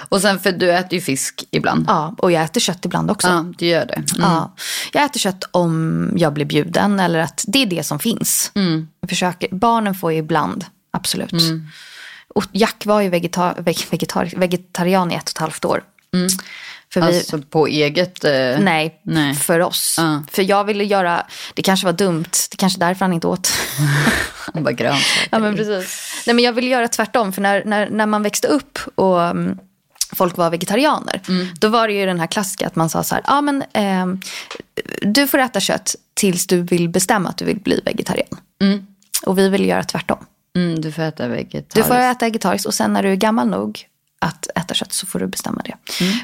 Och 0.10 0.22
sen 0.22 0.40
för 0.40 0.52
du 0.52 0.72
äter 0.72 0.94
ju 0.94 1.02
fisk 1.02 1.44
ibland. 1.52 1.86
Ja, 1.88 2.16
och 2.18 2.32
jag 2.32 2.44
äter 2.44 2.62
kött 2.62 2.86
ibland 2.86 3.12
också. 3.12 3.28
Ja, 3.28 3.46
du 3.58 3.66
gör 3.66 3.86
det. 3.86 3.94
Mm. 3.96 4.06
Ja. 4.18 4.56
Jag 4.94 5.04
äter 5.04 5.20
kött 5.20 5.44
om 5.52 6.12
jag 6.16 6.34
blir 6.34 6.46
bjuden 6.46 7.00
eller 7.00 7.20
att 7.20 7.46
det 7.48 7.62
är 7.62 7.66
det 7.66 7.84
som 7.84 8.00
finns. 8.00 8.52
Mm. 8.56 8.88
Jag 9.02 9.10
försöker, 9.10 9.56
barnen 9.56 9.96
får 9.96 10.12
ju 10.12 10.18
ibland, 10.18 10.66
absolut. 10.92 11.34
Och 12.36 12.46
Jack 12.52 12.86
var 12.86 13.02
ju 13.02 13.10
vegeta, 13.10 13.54
veg, 13.58 13.78
vegetar, 13.92 14.32
vegetarian 14.36 15.12
i 15.12 15.16
ett 15.16 15.24
och 15.24 15.30
ett 15.30 15.38
halvt 15.38 15.66
år. 15.66 15.84
För 16.94 17.02
vi, 17.02 17.18
Alltså 17.18 17.42
på 17.42 17.68
eget... 17.68 18.24
Eh, 18.24 18.60
nej, 18.60 19.02
nej. 19.04 19.34
för 19.34 19.60
oss. 19.60 19.96
Ja. 19.98 20.24
För 20.32 20.44
jag 20.44 20.64
ville 20.64 20.84
göra, 20.84 21.26
det 21.54 21.62
kanske 21.62 21.86
var 21.86 21.94
dumt, 21.94 22.32
det 22.52 22.58
kanske 22.58 22.78
är 22.78 22.88
därför 22.88 23.06
han 23.06 23.14
inte 23.14 23.28
åt. 23.28 23.52
Han 24.54 24.64
bara 24.64 24.72
grönt. 24.72 25.04
Ja, 25.32 25.40
men 25.40 25.56
precis. 25.56 26.24
Nej, 26.28 26.34
men 26.34 26.46
jag 26.46 26.54
ville 26.54 26.70
göra 26.70 26.88
tvärtom. 26.88 27.34
För 27.34 27.42
när, 27.42 27.66
när, 27.66 27.90
när 27.90 28.06
man 28.06 28.24
växte 28.24 28.48
upp 28.48 28.80
och 28.96 29.24
mm, 29.24 29.58
folk 30.16 30.38
var 30.38 30.50
vegetarianer. 30.50 31.22
Då 31.60 31.68
var 31.68 31.88
det 31.88 31.94
ju 31.94 32.06
den 32.06 32.20
här 32.20 32.28
klassiska 32.28 32.68
att 32.68 32.76
man 32.76 32.90
sa 32.90 33.04
så 33.04 33.16
här. 33.16 33.24
Ja, 33.28 33.42
men, 33.42 33.64
ehm, 33.74 34.22
du 35.02 35.28
får 35.28 35.38
äta 35.38 35.60
kött 35.60 35.96
tills 36.14 36.48
du 36.48 36.62
vill 36.62 36.90
bestämma 36.90 37.30
att 37.30 37.38
du 37.38 37.46
vill 37.46 37.60
bli 37.60 37.82
vegetarian. 37.86 38.40
Och 39.26 39.38
vi 39.38 39.50
vill 39.50 39.66
göra 39.66 39.84
tvärtom. 39.84 40.18
Mm, 40.56 40.82
du 40.82 40.92
får 40.92 41.02
äta 41.02 41.28
vegetariskt. 41.28 41.76
Du 41.76 41.84
får 41.84 41.96
äta 41.96 42.26
vegetariskt 42.26 42.66
och 42.66 42.74
sen 42.74 42.94
när 42.94 43.04
du 43.04 43.10
är 43.12 43.16
gammal 43.16 43.48
nog 43.48 43.88
att 44.20 44.48
äta 44.56 44.74
kött 44.74 44.94
så 44.94 45.08
får 45.08 45.20
du 45.20 45.28
bestämma 45.28 45.62
det. 45.66 45.76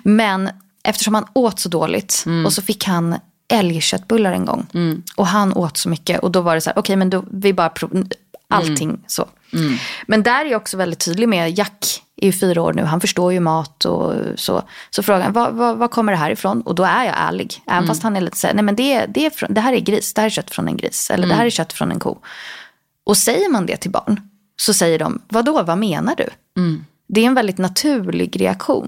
Men 0.03 0.49
eftersom 0.83 1.13
han 1.15 1.25
åt 1.33 1.59
så 1.59 1.69
dåligt 1.69 2.25
och 2.45 2.53
så 2.53 2.61
fick 2.61 2.85
han 2.85 3.15
älgköttbullar 3.47 4.31
en 4.31 4.45
gång. 4.45 4.67
Och 5.15 5.27
han 5.27 5.53
åt 5.53 5.77
så 5.77 5.89
mycket 5.89 6.19
och 6.19 6.31
då 6.31 6.41
var 6.41 6.55
det 6.55 6.61
så 6.61 6.69
här, 6.69 6.79
okej 6.79 6.95
men 6.95 7.09
då, 7.09 7.25
vi 7.31 7.53
bara 7.53 7.69
allting 8.47 9.03
så. 9.07 9.27
Men 10.07 10.23
där 10.23 10.45
är 10.45 10.49
jag 10.49 10.61
också 10.61 10.77
väldigt 10.77 10.99
tydlig 10.99 11.29
med, 11.29 11.57
Jack 11.57 12.02
är 12.15 12.25
ju 12.25 12.31
fyra 12.31 12.61
år 12.61 12.73
nu, 12.73 12.83
han 12.83 13.01
förstår 13.01 13.33
ju 13.33 13.39
mat 13.39 13.85
och 13.85 14.13
så. 14.35 14.63
Så 14.89 15.03
frågar 15.03 15.21
han, 15.21 15.33
var 15.79 15.87
kommer 15.87 16.11
det 16.11 16.17
här 16.17 16.31
ifrån? 16.31 16.61
Och 16.61 16.75
då 16.75 16.83
är 16.83 17.03
jag 17.05 17.13
ärlig. 17.17 17.61
Även 17.67 17.87
fast 17.87 18.03
han 18.03 18.15
är 18.15 18.21
lite 18.21 18.37
så 18.37 18.47
här, 18.47 18.53
nej 18.53 18.63
men 18.63 18.75
det, 18.75 19.05
det, 19.05 19.25
är 19.25 19.29
från, 19.29 19.53
det 19.53 19.61
här 19.61 19.73
är 19.73 19.79
gris, 19.79 20.13
det 20.13 20.21
här 20.21 20.25
är 20.25 20.29
kött 20.29 20.51
från 20.51 20.67
en 20.67 20.77
gris. 20.77 21.09
Eller 21.09 21.27
det 21.27 21.33
här 21.33 21.45
är 21.45 21.49
kött 21.49 21.73
från 21.73 21.91
en 21.91 21.99
ko. 21.99 22.17
Och 23.05 23.17
säger 23.17 23.49
man 23.49 23.65
det 23.65 23.77
till 23.77 23.91
barn 23.91 24.21
så 24.55 24.73
säger 24.73 24.99
de, 24.99 25.21
vadå, 25.29 25.63
vad 25.63 25.77
menar 25.77 26.15
du? 26.15 26.25
Det 27.07 27.21
är 27.21 27.25
en 27.25 27.33
väldigt 27.33 27.57
naturlig 27.57 28.41
reaktion. 28.41 28.87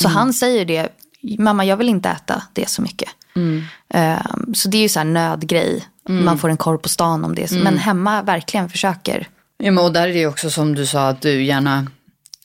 Så 0.00 0.08
han 0.08 0.32
säger 0.32 0.64
det, 0.64 0.88
mamma 1.38 1.64
jag 1.64 1.76
vill 1.76 1.88
inte 1.88 2.08
äta 2.08 2.42
det 2.52 2.68
så 2.68 2.82
mycket. 2.82 3.08
Ehm, 3.88 4.54
så 4.54 4.68
det 4.68 4.76
är 4.76 4.82
ju 4.82 4.88
så 4.88 4.98
här 5.00 5.04
nödgrej. 5.06 5.84
Man 6.24 6.38
får 6.38 6.48
en 6.48 6.56
korv 6.56 6.78
på 6.78 6.88
stan 6.88 7.24
om 7.24 7.34
det. 7.34 7.52
Men 7.52 7.78
hemma 7.78 8.22
verkligen 8.22 8.68
försöker. 8.68 9.28
Ja, 9.58 9.70
men 9.72 9.84
och 9.84 9.92
där 9.92 10.08
är 10.08 10.12
det 10.12 10.26
också 10.26 10.50
som 10.50 10.74
du 10.74 10.86
sa 10.86 11.08
att 11.08 11.20
du 11.20 11.42
gärna, 11.42 11.86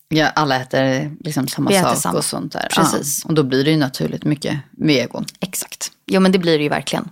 ja, 0.10 0.28
alla 0.30 0.62
äter 0.62 1.12
liksom 1.20 1.48
samma 1.48 1.70
Vi 1.70 1.76
äter 1.76 1.90
sak 1.90 1.98
samma. 1.98 2.18
och 2.18 2.26
sånt 2.26 2.54
där. 2.54 2.68
Precis. 2.76 3.22
Ja, 3.24 3.30
och 3.30 3.36
då 3.36 3.44
blir 3.44 3.64
det 3.64 3.72
ju 3.72 3.78
naturligt 3.78 4.26
mycket 4.26 4.60
vegon. 4.72 5.26
Exakt. 5.40 5.92
Jo 6.06 6.22
men 6.22 6.32
det 6.32 6.40
blir 6.40 6.58
det 6.58 6.64
ju 6.64 6.70
verkligen. 6.70 7.10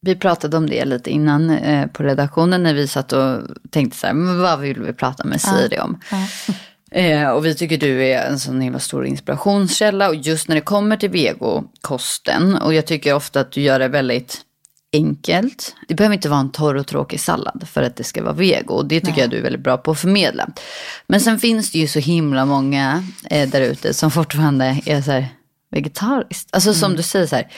Vi 0.00 0.16
pratade 0.16 0.56
om 0.56 0.70
det 0.70 0.84
lite 0.84 1.10
innan 1.10 1.50
eh, 1.50 1.86
på 1.86 2.02
redaktionen 2.02 2.62
när 2.62 2.74
vi 2.74 2.88
satt 2.88 3.12
och 3.12 3.40
tänkte 3.70 3.98
så 3.98 4.06
här, 4.06 4.40
vad 4.42 4.60
vill 4.60 4.80
vi 4.80 4.92
prata 4.92 5.24
med 5.24 5.40
Siri 5.40 5.78
om? 5.78 6.00
Eh, 6.90 7.28
och 7.28 7.46
vi 7.46 7.54
tycker 7.54 7.78
du 7.78 8.04
är 8.04 8.26
en 8.26 8.38
sån 8.38 8.60
himla 8.60 8.78
stor 8.78 9.06
inspirationskälla 9.06 10.08
och 10.08 10.14
just 10.14 10.48
när 10.48 10.54
det 10.54 10.60
kommer 10.60 10.96
till 10.96 11.10
vegokosten 11.10 12.56
och 12.56 12.74
jag 12.74 12.86
tycker 12.86 13.14
ofta 13.14 13.40
att 13.40 13.52
du 13.52 13.60
gör 13.60 13.78
det 13.78 13.88
väldigt 13.88 14.40
enkelt. 14.96 15.74
Det 15.88 15.94
behöver 15.94 16.14
inte 16.14 16.28
vara 16.28 16.40
en 16.40 16.52
torr 16.52 16.74
och 16.74 16.86
tråkig 16.86 17.20
sallad 17.20 17.68
för 17.72 17.82
att 17.82 17.96
det 17.96 18.04
ska 18.04 18.22
vara 18.22 18.32
vego 18.32 18.74
och 18.74 18.86
det 18.86 19.00
tycker 19.00 19.20
jag 19.20 19.30
du 19.30 19.36
är 19.38 19.42
väldigt 19.42 19.64
bra 19.64 19.76
på 19.76 19.90
att 19.90 20.00
förmedla. 20.00 20.48
Men 21.06 21.20
sen 21.20 21.38
finns 21.38 21.70
det 21.70 21.78
ju 21.78 21.88
så 21.88 21.98
himla 21.98 22.44
många 22.44 23.04
eh, 23.30 23.48
där 23.48 23.60
ute 23.60 23.94
som 23.94 24.10
fortfarande 24.10 24.80
är 24.86 25.02
så 25.02 25.10
här 25.10 25.28
vegetariskt. 25.70 26.48
Alltså 26.52 26.74
som 26.74 26.96
du 26.96 27.02
säger 27.02 27.26
så 27.26 27.36
här, 27.36 27.48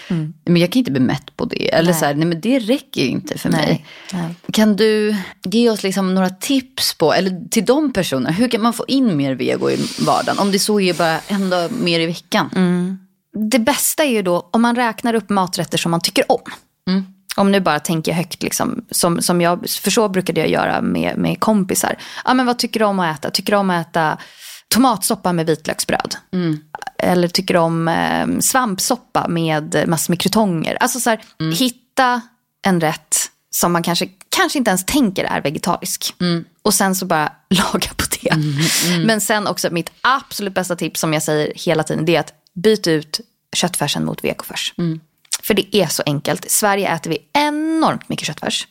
men 0.45 0.57
jag 0.57 0.73
kan 0.73 0.79
inte 0.79 0.91
bli 0.91 1.01
mätt 1.01 1.37
på 1.37 1.45
det. 1.45 1.75
Eller 1.75 1.93
så 1.93 2.05
här, 2.05 2.15
nej 2.15 2.27
men 2.27 2.41
det 2.41 2.59
räcker 2.59 3.03
inte 3.05 3.39
för 3.39 3.49
Nej, 3.51 3.67
mig. 3.67 3.85
nej. 4.13 4.35
Kan 4.53 4.77
du 4.77 5.17
ge 5.45 5.71
oss 5.71 5.83
liksom 5.83 6.15
några 6.15 6.31
tips 6.31 6.95
på, 6.99 7.13
eller 7.13 7.49
till 7.49 7.65
de 7.65 7.93
personerna, 7.93 8.31
hur 8.31 8.49
kan 8.49 8.63
man 8.63 8.73
få 8.73 8.85
in 8.89 9.17
mer 9.17 9.35
vego 9.35 9.71
i 9.71 9.79
vardagen? 10.07 10.39
Om 10.39 10.53
det 10.53 10.59
så 10.59 10.81
är 10.81 10.95
bara 10.95 11.21
en 11.29 11.51
dag 11.51 11.71
mer 11.73 12.01
i 12.01 12.07
veckan. 12.07 12.99
Det 13.51 13.59
bästa 13.59 14.05
är 14.05 14.11
ju 14.11 14.23
då 14.23 14.49
om 14.53 14.63
man 14.63 14.77
räknar 14.77 15.15
upp 15.15 15.31
maträtter 15.31 15.79
som 15.79 15.91
man 15.91 16.01
tycker 16.01 16.33
om. 16.33 16.41
Om 17.39 17.53
nu 17.53 17.61
bara 17.61 17.81
tänker 17.81 18.13
högt, 18.13 18.43
liksom, 18.43 18.85
som, 18.91 19.23
som 19.23 19.41
jag, 19.41 19.71
för 19.71 19.91
så 19.91 20.09
brukade 20.09 20.41
jag 20.41 20.51
göra 20.51 20.81
med, 20.81 21.19
med 21.19 21.41
kompisar. 21.41 21.97
Ja, 22.25 22.35
men 22.35 22.47
vad 22.47 22.59
tycker 22.59 22.81
du 22.81 22.87
om 22.87 23.01
att 23.01 23.19
äta? 23.19 23.31
Tycker 23.31 23.53
du 23.53 23.57
om 23.57 23.71
att 23.71 23.89
äta 23.89 24.19
tomatsoppa 24.69 25.33
med 25.33 25.47
vitlöksbröd? 25.47 26.17
Eller 26.99 27.29
tycker 27.29 27.55
du 27.55 27.61
om 27.61 27.89
eh, 27.89 28.27
svampsoppa 28.41 29.29
med 29.29 29.85
massor 29.87 30.13
med 30.13 30.21
krutonger? 30.21 30.77
Alltså 30.81 31.01
så 31.01 31.11
här, 31.11 31.21
hitta 31.53 32.21
en 32.67 32.81
rätt 32.81 33.17
som 33.51 33.73
man 33.73 33.83
kanske, 33.83 34.09
kanske 34.37 34.59
inte 34.59 34.71
ens 34.71 34.87
tänker 34.87 35.25
är 35.25 35.41
vegetarisk. 35.41 36.15
Och 36.63 36.75
sen 36.75 36.95
så 36.95 37.07
bara 37.07 37.33
laga 37.51 37.89
på 37.97 38.05
det. 38.23 38.35
Men 39.07 39.21
sen 39.21 39.47
också 39.47 39.69
mitt 39.71 39.91
absolut 40.01 40.55
bästa 40.55 40.77
tips 40.77 41.01
som 41.01 41.13
jag 41.13 41.23
säger 41.23 41.53
hela 41.57 41.83
tiden, 41.83 42.05
det 42.05 42.17
är 42.17 42.21
att 42.21 42.33
byta 42.55 42.91
ut 42.91 43.21
köttfärsen 43.57 44.05
mot 44.05 44.25
vegofärs. 44.25 44.75
För 45.43 45.55
det 45.55 45.77
är 45.77 45.87
så 45.87 46.03
enkelt. 46.07 46.45
I 46.45 46.51
Sverige 46.51 46.95
äter 46.95 47.11
vi 47.11 47.19
enormt 47.33 48.09
mycket 48.09 48.27
köttfärs. 48.27 48.67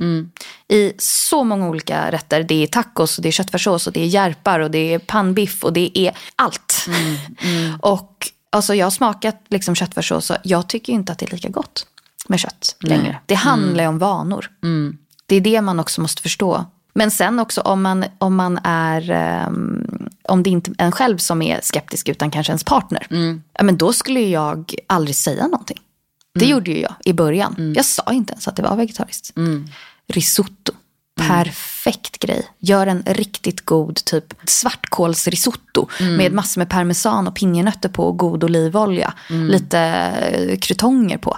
I 0.67 0.93
så 0.97 1.43
många 1.43 1.67
olika 1.69 2.11
rätter. 2.11 2.43
Det 2.43 2.63
är 2.63 2.67
tacos, 2.67 3.17
och 3.17 3.21
det 3.23 3.29
är 3.29 3.31
köttfärssås, 3.31 3.87
och 3.87 3.93
det 3.93 4.01
är 4.01 4.05
järpar 4.05 4.59
och 4.59 4.71
det 4.71 4.93
är 4.93 4.99
pannbiff 4.99 5.63
och 5.63 5.73
det 5.73 5.99
är 5.99 6.17
allt. 6.35 6.85
Och 7.81 8.27
alltså, 8.49 8.75
jag 8.75 8.85
har 8.85 8.91
smakat 8.91 9.41
liksom, 9.49 9.75
köttfärssås 9.75 10.29
och 10.29 10.37
jag 10.43 10.67
tycker 10.69 10.93
inte 10.93 11.11
att 11.11 11.17
det 11.19 11.25
är 11.25 11.31
lika 11.31 11.49
gott 11.49 11.87
med 12.27 12.39
kött 12.39 12.75
längre. 12.79 13.19
Det 13.25 13.35
handlar 13.35 13.83
ju 13.83 13.87
om 13.87 13.99
vanor. 13.99 14.49
Det 15.25 15.35
är 15.35 15.41
det 15.41 15.61
man 15.61 15.79
också 15.79 16.01
måste 16.01 16.21
förstå. 16.21 16.65
Men 16.93 17.11
sen 17.11 17.39
också 17.39 17.61
om 17.61 17.81
man, 17.81 18.05
om 18.17 18.35
man 18.35 18.59
är, 18.63 19.11
ehm, 19.11 20.09
om 20.23 20.43
det 20.43 20.49
inte 20.49 20.71
är 20.77 20.85
en 20.85 20.91
själv 20.91 21.17
som 21.17 21.41
är 21.41 21.59
skeptisk 21.63 22.09
utan 22.09 22.31
kanske 22.31 22.51
ens 22.51 22.63
partner. 22.63 23.07
Ja, 23.53 23.63
men 23.63 23.77
då 23.77 23.93
skulle 23.93 24.19
jag 24.19 24.73
aldrig 24.87 25.15
säga 25.15 25.43
någonting. 25.47 25.77
Det 26.39 26.45
gjorde 26.45 26.71
ju 26.71 26.79
jag 26.81 26.95
i 27.05 27.13
början. 27.13 27.73
Jag 27.75 27.85
sa 27.85 28.13
inte 28.13 28.33
ens 28.33 28.47
att 28.47 28.55
det 28.55 28.61
var 28.63 28.75
vegetariskt. 28.75 29.33
Risotto. 30.07 30.71
Perfekt 31.27 32.19
grej. 32.19 32.47
Gör 32.59 32.87
en 32.87 33.03
riktigt 33.05 33.65
god 33.65 33.95
typ 33.95 34.33
svartkålsrisotto 34.45 35.87
med 36.17 36.31
massor 36.33 36.61
med 36.61 36.69
parmesan 36.69 37.27
och 37.27 37.35
pinjenötter 37.35 37.89
på 37.89 38.03
och 38.07 38.17
god 38.17 38.43
olivolja. 38.43 39.13
Lite 39.29 39.79
eh, 39.79 40.57
krutonger 40.59 41.17
på. 41.17 41.37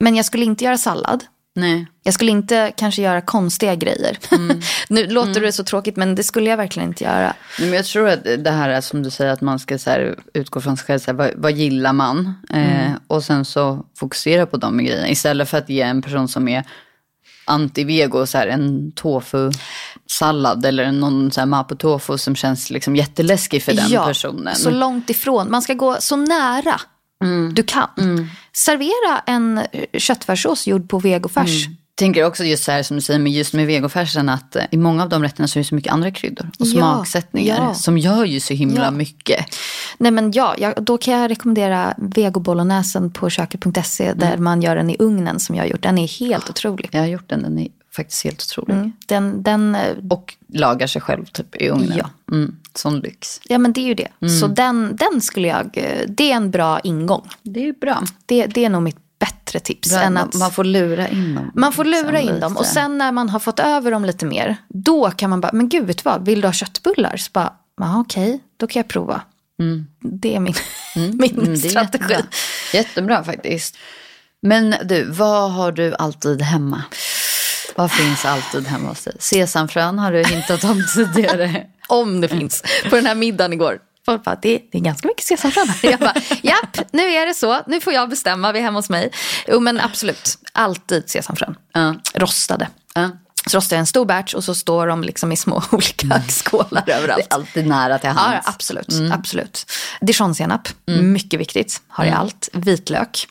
Men 0.00 0.16
jag 0.16 0.24
skulle 0.24 0.44
inte 0.44 0.64
göra 0.64 0.78
sallad. 0.78 1.24
Nej. 1.54 1.86
Jag 2.02 2.14
skulle 2.14 2.30
inte 2.30 2.72
kanske 2.76 3.02
göra 3.02 3.20
konstiga 3.20 3.74
grejer. 3.74 4.18
Mm. 4.30 4.60
nu 4.88 5.06
låter 5.06 5.40
det 5.40 5.52
så 5.52 5.64
tråkigt 5.64 5.96
men 5.96 6.14
det 6.14 6.22
skulle 6.22 6.50
jag 6.50 6.56
verkligen 6.56 6.88
inte 6.88 7.04
göra. 7.04 7.34
Men 7.58 7.72
jag 7.72 7.84
tror 7.84 8.08
att 8.08 8.24
det 8.24 8.50
här 8.50 8.68
är 8.68 8.80
som 8.80 9.02
du 9.02 9.10
säger 9.10 9.32
att 9.32 9.40
man 9.40 9.58
ska 9.58 9.78
så 9.78 9.90
här, 9.90 10.18
utgå 10.34 10.60
från 10.60 10.76
sig 10.76 10.86
själv. 10.86 10.98
Så 10.98 11.06
här, 11.10 11.18
vad, 11.18 11.30
vad 11.36 11.52
gillar 11.52 11.92
man? 11.92 12.34
Eh, 12.50 12.92
och 13.06 13.24
sen 13.24 13.44
så 13.44 13.86
fokusera 13.98 14.46
på 14.46 14.56
de 14.56 14.78
grejerna. 14.84 15.08
Istället 15.08 15.48
för 15.48 15.58
att 15.58 15.68
ge 15.68 15.80
en 15.80 16.02
person 16.02 16.28
som 16.28 16.48
är 16.48 16.64
anti-vego 17.46 18.26
så 18.26 18.38
här, 18.38 18.46
en 18.46 18.92
tofu-sallad. 18.92 20.66
Eller 20.66 20.92
någon 20.92 21.30
så 21.30 21.40
här 21.40 21.46
mapo 21.46 21.74
tofu 21.74 22.18
som 22.18 22.36
känns 22.36 22.70
liksom 22.70 22.96
jätteläskig 22.96 23.62
för 23.62 23.72
den 23.72 23.90
personen. 23.90 24.56
Så 24.56 24.70
långt 24.70 25.10
ifrån. 25.10 25.50
Man 25.50 25.62
ska 25.62 25.74
gå 25.74 25.96
så 26.00 26.16
nära 26.16 26.80
du 27.54 27.62
kan. 27.62 27.88
Servera 28.52 29.18
en 29.26 29.60
köttfärssås 29.98 30.66
gjord 30.66 30.88
på 30.88 30.98
vegofärs. 30.98 31.66
tänker 31.94 32.24
också 32.24 32.44
just 32.44 32.64
så 32.64 32.72
här 32.72 32.82
som 32.82 32.96
du 32.96 33.00
säger, 33.00 33.20
med 33.20 33.32
just 33.32 33.54
med 33.54 33.66
vegofärsen 33.66 34.28
att 34.28 34.56
eh, 34.56 34.64
i 34.70 34.76
många 34.76 35.02
av 35.02 35.08
de 35.08 35.22
rätterna 35.22 35.48
så 35.48 35.58
är 35.58 35.60
det 35.60 35.68
så 35.68 35.74
mycket 35.74 35.92
andra 35.92 36.10
kryddor 36.10 36.50
och 36.58 36.66
Ja, 36.66 36.72
smaksättningar 36.72 37.56
ja. 37.56 37.74
som 37.74 37.98
gör 37.98 38.24
ju 38.24 38.40
så 38.40 38.54
himla 38.54 38.84
Ja. 38.84 38.90
mycket. 38.90 39.46
Nej 39.98 40.10
men 40.12 40.32
ja, 40.32 40.54
jag, 40.58 40.84
då 40.84 40.98
kan 40.98 41.14
jag 41.14 41.30
rekommendera 41.30 41.94
vegobolognesen 41.98 43.10
på 43.12 43.30
köket.se 43.30 44.12
där 44.12 44.36
man 44.36 44.62
gör 44.62 44.76
den 44.76 44.90
i 44.90 44.96
ugnen 44.98 45.40
som 45.40 45.54
jag 45.56 45.62
har 45.62 45.68
gjort. 45.68 45.82
Den 45.82 45.98
är 45.98 46.08
helt 46.08 46.50
otrolig. 46.50 46.88
Jag 46.92 47.00
har 47.00 47.06
gjort 47.06 47.28
den, 47.28 47.42
den 47.42 47.58
är 47.58 47.68
faktiskt 47.96 48.24
helt 48.24 48.42
otrolig. 48.42 48.74
Mm. 48.74 48.92
Den, 49.06 49.42
den, 49.42 49.74
eh, 49.74 49.80
Och 50.10 50.34
lagar 50.48 50.86
sig 50.86 51.02
själv 51.02 51.24
typ 51.26 51.56
i 51.56 51.68
ugnen. 51.68 51.92
Ja. 51.98 52.10
Mm, 52.32 52.56
sån 52.78 53.00
lyx. 53.00 53.40
ja 53.44 53.58
men 53.58 53.72
det 53.72 53.80
är 53.80 53.86
ju 53.86 53.94
det. 53.94 54.28
Så 54.40 54.46
den, 54.46 54.96
den 54.96 55.20
skulle 55.20 55.48
jag, 55.48 55.70
det 56.08 56.32
är 56.32 56.36
en 56.36 56.50
bra 56.50 56.80
ingång. 56.80 57.28
Det 57.42 57.68
är 57.68 57.72
bra. 57.72 58.02
Det, 58.26 58.46
det 58.46 58.64
är 58.64 58.70
nog 58.70 58.82
mitt 58.82 58.96
bättre 59.18 59.60
tips. 59.60 59.88
bra 59.90 60.00
än 60.00 60.12
man, 60.14 60.28
att, 60.28 60.34
man 60.34 60.50
får 60.50 60.64
lura 60.64 61.08
in 61.08 61.34
dem. 61.34 61.50
Man 61.54 61.72
får 61.72 61.84
lura 61.84 62.10
liksom 62.10 62.34
in 62.34 62.40
dem 62.40 62.56
och 62.56 62.62
lite. 62.62 62.74
sen 62.74 62.98
när 62.98 63.12
man 63.12 63.28
har 63.28 63.38
fått 63.38 63.60
över 63.60 63.90
dem 63.90 64.04
lite 64.04 64.26
mer, 64.26 64.56
då 64.68 65.10
kan 65.10 65.30
man 65.30 65.40
bara, 65.40 65.52
men 65.52 65.68
gud 65.68 65.86
vet 65.86 65.96
du 65.98 66.02
vad, 66.04 66.24
vill 66.26 66.40
du 66.40 66.48
ha 66.48 66.52
köttbullar? 66.52 67.16
Så 67.16 67.30
bara, 67.32 67.52
ja 67.80 68.00
okej, 68.00 68.40
då 68.56 68.66
kan 68.66 68.80
jag 68.80 68.88
prova. 68.88 69.22
Det 70.00 70.34
är 70.36 70.40
min, 70.40 70.54
min 70.96 71.30
Mm, 71.38 71.44
det 71.44 71.52
är 71.52 71.56
strategi. 71.56 72.04
jättebra. 72.12 72.22
jättebra 72.72 73.24
faktiskt. 73.24 73.76
Men 74.42 74.74
du, 74.84 75.04
vad 75.04 75.52
har 75.52 75.72
du 75.72 75.94
alltid 75.94 76.42
hemma? 76.42 76.82
Vad 77.80 77.90
finns 77.92 78.24
alltid 78.24 78.66
hemma 78.66 78.88
hos 78.88 79.04
dig? 79.04 79.16
Sesamfrön 79.18 79.98
har 79.98 80.12
du 80.12 80.22
hintat 80.24 80.64
om 80.64 80.82
tidigare. 80.94 81.66
Om 81.88 82.20
det 82.20 82.28
finns. 82.28 82.62
På 82.90 82.96
den 82.96 83.06
här 83.06 83.14
middagen 83.14 83.52
igår. 83.52 83.78
Folk 84.06 84.24
bara, 84.24 84.36
det, 84.42 84.60
det 84.72 84.78
är 84.78 84.82
ganska 84.82 85.08
mycket 85.08 85.24
sesamfrön 85.24 85.68
här. 85.68 85.90
Jag 85.90 86.00
bara, 86.00 86.14
japp, 86.42 86.78
nu 86.92 87.02
är 87.02 87.26
det 87.26 87.34
så. 87.34 87.60
Nu 87.66 87.80
får 87.80 87.92
jag 87.92 88.08
bestämma, 88.10 88.52
vi 88.52 88.58
är 88.58 88.62
hemma 88.62 88.78
hos 88.78 88.90
mig. 88.90 89.10
Jo 89.48 89.60
men 89.60 89.80
absolut, 89.80 90.38
alltid 90.52 91.10
sesamfrön. 91.10 91.54
Ja. 91.72 91.94
Rostade. 92.14 92.68
Ja. 92.94 93.10
Så 93.46 93.56
rostar 93.58 93.76
jag 93.76 93.80
en 93.80 93.86
stor 93.86 94.04
batch 94.04 94.34
och 94.34 94.44
så 94.44 94.54
står 94.54 94.86
de 94.86 95.02
liksom 95.04 95.32
i 95.32 95.36
små 95.36 95.62
olika 95.70 96.22
skålar 96.28 96.82
Det 96.86 96.92
överallt. 96.92 97.26
är 97.30 97.34
alltid 97.34 97.66
nära 97.66 97.98
till 97.98 98.08
Ja, 98.08 98.12
hands. 98.14 98.46
absolut. 98.48 98.88
absolut. 99.12 99.70
Dijonsenap, 100.00 100.68
mycket 100.86 101.40
viktigt. 101.40 101.80
Har 101.88 102.04
i 102.04 102.10
allt. 102.10 102.48
Vitlök. 102.52 103.28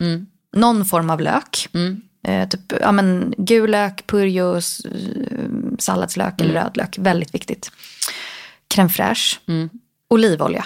Någon 0.56 0.86
form 0.86 1.10
av 1.10 1.22
lök. 1.22 1.68
Eh, 2.24 2.50
typ, 2.50 2.74
ja, 2.82 2.92
men, 2.92 3.34
gul 3.38 3.72
lök, 3.72 4.08
purjo, 4.08 4.56
eh, 4.56 4.62
salladslök 5.80 6.42
eller 6.42 6.54
rödlök. 6.54 6.98
Väldigt 6.98 7.36
viktigt. 7.36 7.72
Crème 8.76 8.90
fraîche. 8.90 9.40
Olivolja. 10.10 10.66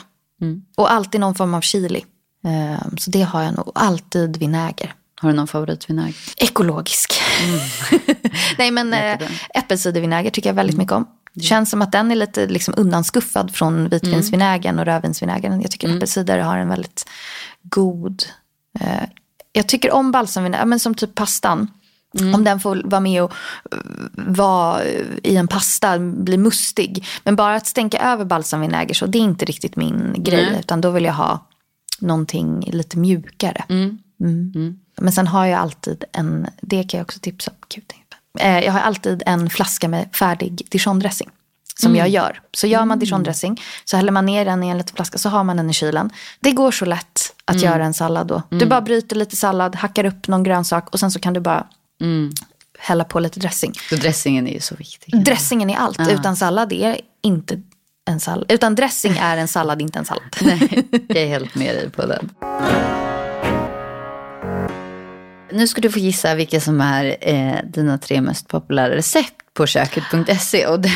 Och 0.75 0.91
alltid 0.91 1.21
någon 1.21 1.35
form 1.35 1.53
av 1.53 1.61
chili. 1.61 2.05
Eh, 2.45 2.87
så 2.97 3.11
det 3.11 3.21
har 3.21 3.43
jag 3.43 3.57
nog. 3.57 3.71
Alltid 3.75 4.37
vinäger. 4.37 4.93
Har 5.21 5.29
du 5.29 5.35
någon 5.35 5.47
favoritvinäger? 5.47 6.15
Ekologisk. 6.37 7.13
Nej 8.57 8.71
men 8.71 8.93
eh, 8.93 9.19
äppelcidervinäger 9.53 10.29
tycker 10.29 10.49
jag 10.49 10.55
väldigt 10.55 10.77
mycket 10.77 10.93
om. 10.93 11.07
Det 11.33 11.43
känns 11.43 11.69
som 11.69 11.81
att 11.81 11.91
den 11.91 12.11
är 12.11 12.15
lite 12.15 12.47
liksom 12.47 12.73
undanskuffad 12.77 13.55
från 13.55 13.89
vitvinsvinägern 13.89 14.79
och 14.79 14.85
rödvinsvinägern. 14.85 15.61
Jag 15.61 15.71
tycker 15.71 15.95
äppelcider 15.95 16.39
har 16.39 16.57
en 16.57 16.69
väldigt 16.69 17.09
god... 17.63 18.23
Eh, 18.79 19.03
jag 19.53 19.67
tycker 19.67 19.91
om 19.91 20.11
balsamvinäger, 20.11 20.65
men 20.65 20.79
som 20.79 20.95
typ 20.95 21.15
pastan. 21.15 21.71
Om 22.33 22.43
den 22.43 22.59
får 22.59 22.81
vara 22.85 23.01
med 23.01 23.23
och 23.23 23.31
eh, 23.71 23.77
vara 24.15 24.83
i 25.23 25.35
en 25.35 25.47
pasta, 25.47 25.99
bli 25.99 26.37
mustig. 26.37 27.05
Men 27.23 27.35
bara 27.35 27.55
att 27.55 27.67
stänka 27.67 27.97
över 27.97 28.25
balsamvinäger 28.25 28.93
så 28.93 29.05
det 29.05 29.17
är 29.17 29.21
inte 29.21 29.45
riktigt 29.45 29.75
min 29.75 30.15
grej. 30.17 30.49
Nej. 30.51 30.59
Utan 30.59 30.81
då 30.81 30.91
vill 30.91 31.03
jag 31.03 31.13
ha 31.13 31.47
någonting 31.99 32.69
lite 32.71 32.97
mjukare. 32.97 33.65
Mm. 33.69 33.99
Men 34.97 35.13
sen 35.13 35.27
har 35.27 35.45
jag 35.45 35.59
alltid 35.59 36.03
en, 36.11 36.47
det 36.61 36.83
kan 36.83 36.97
jag 36.97 37.05
också 37.05 37.19
tipsa 37.19 37.51
om. 37.51 37.57
Gud, 37.75 37.83
eh, 38.39 38.59
jag 38.59 38.71
har 38.71 38.79
alltid 38.79 39.23
en 39.25 39.49
flaska 39.49 39.87
med 39.87 40.09
färdig 40.15 40.67
dijondressing. 40.69 41.29
Som 41.75 41.95
jag 41.95 42.09
gör. 42.09 42.41
Så 42.51 42.67
gör 42.67 42.85
man 42.85 42.99
dijondressing 42.99 43.61
så 43.85 43.97
häller 43.97 44.11
man 44.11 44.25
ner 44.25 44.45
den 44.45 44.63
i 44.63 44.67
en 44.69 44.77
liten 44.77 44.95
flaska 44.95 45.17
så 45.17 45.29
har 45.29 45.43
man 45.43 45.57
den 45.57 45.69
i 45.69 45.73
kylen. 45.73 46.09
Det 46.39 46.51
går 46.51 46.71
så 46.71 46.85
lätt 46.85 47.32
att 47.51 47.61
göra 47.61 47.85
en 47.85 47.93
sallad 47.93 48.27
då. 48.27 48.41
Du 48.49 48.65
bara 48.65 48.81
bryter 48.81 49.15
lite 49.15 49.35
sallad, 49.35 49.75
hackar 49.75 50.05
upp 50.05 50.27
någon 50.27 50.43
grönsak 50.43 50.89
och 50.89 50.99
sen 50.99 51.11
så 51.11 51.19
kan 51.19 51.33
du 51.33 51.39
bara 51.39 51.67
hälla 52.79 53.03
på 53.03 53.19
lite 53.19 53.39
dressing. 53.39 53.73
Så 53.89 53.95
dressingen 53.95 54.47
är 54.47 54.53
ju 54.53 54.59
så 54.59 54.75
viktig. 54.75 55.23
Dressingen 55.23 55.69
är 55.69 55.77
allt. 55.77 55.99
Utan 56.09 56.35
sallad 56.35 56.73
är 56.73 56.97
inte 57.23 57.61
en 58.09 58.19
sallad. 58.19 58.51
Utan 58.51 58.75
dressing 58.75 59.17
är 59.17 59.37
en 59.37 59.47
sallad, 59.47 59.81
inte 59.81 59.99
en 59.99 60.05
sallad. 60.05 60.23
Nej, 60.41 60.87
jag 61.07 61.17
är 61.17 61.27
helt 61.27 61.55
med 61.55 61.75
dig 61.75 61.89
på 61.89 62.05
den. 62.05 62.29
Nu 65.51 65.67
ska 65.67 65.81
du 65.81 65.91
få 65.91 65.99
gissa 65.99 66.35
vilka 66.35 66.61
som 66.61 66.81
är 66.81 67.17
eh, 67.21 67.55
dina 67.63 67.97
tre 67.97 68.21
mest 68.21 68.47
populära 68.47 68.95
recept 68.95 69.35
på 69.53 69.65
köket.se. 69.65 70.67
Och 70.67 70.79
det, 70.79 70.89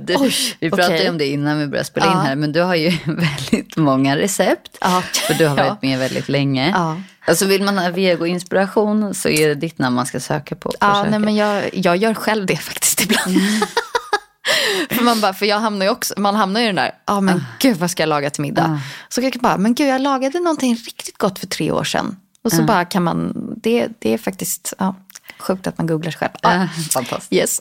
det, 0.00 0.16
Oj, 0.16 0.34
vi 0.60 0.70
pratade 0.70 1.02
ju 1.02 1.08
om 1.10 1.18
det 1.18 1.26
innan 1.26 1.58
vi 1.58 1.66
började 1.66 1.86
spela 1.86 2.06
in 2.06 2.12
Ja. 2.12 2.18
här, 2.18 2.36
men 2.36 2.52
du 2.52 2.60
har 2.60 2.74
ju 2.74 2.92
väldigt 3.04 3.76
många 3.76 4.16
recept. 4.16 4.78
Ja. 4.80 5.02
För 5.26 5.34
du 5.34 5.46
har 5.46 5.56
varit 5.56 5.66
Ja. 5.68 5.78
med 5.88 5.98
väldigt 5.98 6.28
länge. 6.28 6.70
Ja. 6.70 6.96
Alltså 7.26 7.46
vill 7.46 7.62
man 7.62 7.78
ha 7.78 7.90
vego-inspiration 7.90 9.14
så 9.14 9.28
är 9.28 9.48
det 9.48 9.54
ditt 9.54 9.78
namn 9.78 9.96
man 9.96 10.06
ska 10.06 10.20
söka 10.20 10.54
på. 10.54 10.68
på 10.68 10.74
Ja, 10.80 10.94
köket. 10.94 11.10
nej, 11.10 11.20
men 11.20 11.36
jag, 11.36 11.70
jag 11.72 11.96
gör 11.96 12.14
själv 12.14 12.46
det 12.46 12.56
faktiskt 12.56 13.00
ibland. 13.04 13.36
för 14.90 15.02
man, 15.04 15.20
bara, 15.20 15.34
för 15.34 15.46
jag 15.46 15.60
hamnar 15.60 15.86
ju 15.86 15.92
också, 15.92 16.14
man 16.16 16.34
hamnar 16.34 16.60
ju 16.60 16.64
i 16.64 16.68
den 16.68 16.76
där, 16.76 16.90
ja 17.06 17.20
men 17.20 17.44
gud 17.58 17.76
vad 17.76 17.90
ska 17.90 18.02
jag 18.02 18.08
laga 18.08 18.30
till 18.30 18.42
middag? 18.42 18.80
Så 19.08 19.20
kan 19.20 19.30
jag 19.34 19.42
bara, 19.42 19.56
men 19.56 19.74
gud 19.74 19.88
jag 19.88 20.00
lagade 20.00 20.40
någonting 20.40 20.74
riktigt 20.74 21.18
gott 21.18 21.38
för 21.38 21.46
tre 21.46 21.70
år 21.72 21.84
sedan. 21.84 22.16
Och 22.44 22.52
så 22.52 22.62
bara 22.62 22.84
kan 22.84 23.02
man, 23.02 23.32
det, 23.56 23.88
det 23.98 24.14
är 24.14 24.18
faktiskt 24.18 24.74
ja, 24.78 24.96
sjukt 25.38 25.66
att 25.66 25.78
man 25.78 25.86
googlar 25.86 26.10
sig 26.10 26.18
själv. 26.18 26.32
Ja, 26.42 26.68
fantastiskt. 26.90 27.32
yes. 27.32 27.60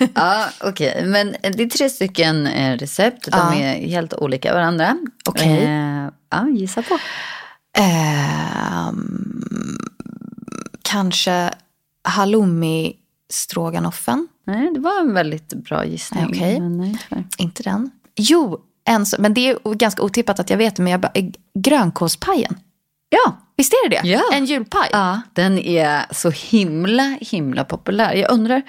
Ja, 0.14 0.46
okej. 0.60 1.04
Men 1.06 1.36
det 1.42 1.62
är 1.62 1.68
tre 1.70 1.90
stycken 1.90 2.46
eh, 2.46 2.76
recept. 2.76 3.24
De 3.32 3.38
Ja. 3.38 3.54
är 3.54 3.88
helt 3.88 4.14
olika 4.14 4.54
varandra. 4.54 4.96
Okej. 5.28 5.64
Eh, 5.64 6.08
ja, 6.30 6.48
gissa 6.48 6.82
på. 6.82 6.98
Ehm, 7.78 9.78
kanske 10.82 11.50
halloumi 12.04 12.92
stroganoffen. 13.32 14.28
Nej, 14.46 14.70
det 14.74 14.80
var 14.80 15.00
en 15.00 15.14
väldigt 15.14 15.48
bra 15.54 15.84
gissning. 15.84 16.26
Okej. 16.28 16.56
Tyvärr. 17.08 17.24
Inte 17.38 17.62
den. 17.62 17.90
Jo, 18.16 18.60
en, 18.84 19.06
men 19.18 19.34
det 19.34 19.48
är 19.50 19.74
ganska 19.74 20.02
otippat 20.02 20.40
att 20.40 20.50
jag 20.50 20.56
vet 20.56 20.78
men 20.78 20.86
jag 20.92 21.00
bara, 21.00 21.12
eh, 21.14 21.24
grönkålspajen. 21.58 22.58
Ja. 23.10 23.36
Visst 23.56 23.72
är 23.72 23.88
det 23.88 24.00
det? 24.02 24.08
Ja. 24.08 24.22
En 24.32 24.44
julpaj? 24.44 24.88
ja, 24.92 25.20
den 25.32 25.58
är 25.58 26.02
så 26.10 26.30
himla, 26.30 27.18
himla 27.20 27.64
populär. 27.64 28.14
Jag 28.14 28.30
undrar, 28.30 28.62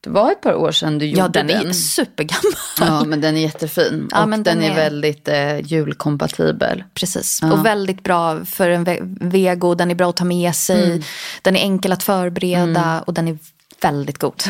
det 0.00 0.10
var 0.10 0.32
ett 0.32 0.40
par 0.40 0.54
år 0.54 0.72
sedan 0.72 0.98
du 0.98 1.06
gjorde 1.06 1.20
Ja, 1.20 1.28
den 1.28 1.46
den. 1.46 1.68
är 1.68 1.72
supergammal. 1.72 2.52
Ja, 2.80 3.04
men 3.04 3.20
den 3.20 3.36
är 3.36 3.40
jättefin. 3.40 4.08
Ja, 4.12 4.22
och 4.22 4.28
men 4.28 4.42
den, 4.42 4.56
den 4.60 4.66
är, 4.66 4.70
är- 4.70 4.76
väldigt 4.76 5.28
eh, 5.28 5.60
julkompatibel. 5.60 6.84
Precis, 6.94 7.42
och 7.42 7.66
väldigt 7.66 8.02
bra 8.02 8.44
för 8.44 8.70
en 8.70 8.84
ve- 8.84 8.98
vego. 9.20 9.74
Den 9.74 9.90
är 9.90 9.94
bra 9.94 10.10
att 10.10 10.16
ta 10.16 10.24
med 10.24 10.54
sig. 10.56 10.84
Mm. 10.84 11.02
Den 11.42 11.56
är 11.56 11.60
enkel 11.60 11.92
att 11.92 12.02
förbereda 12.02 13.02
och 13.06 13.14
den 13.14 13.28
är 13.28 13.38
väldigt 13.82 14.18
god. 14.18 14.42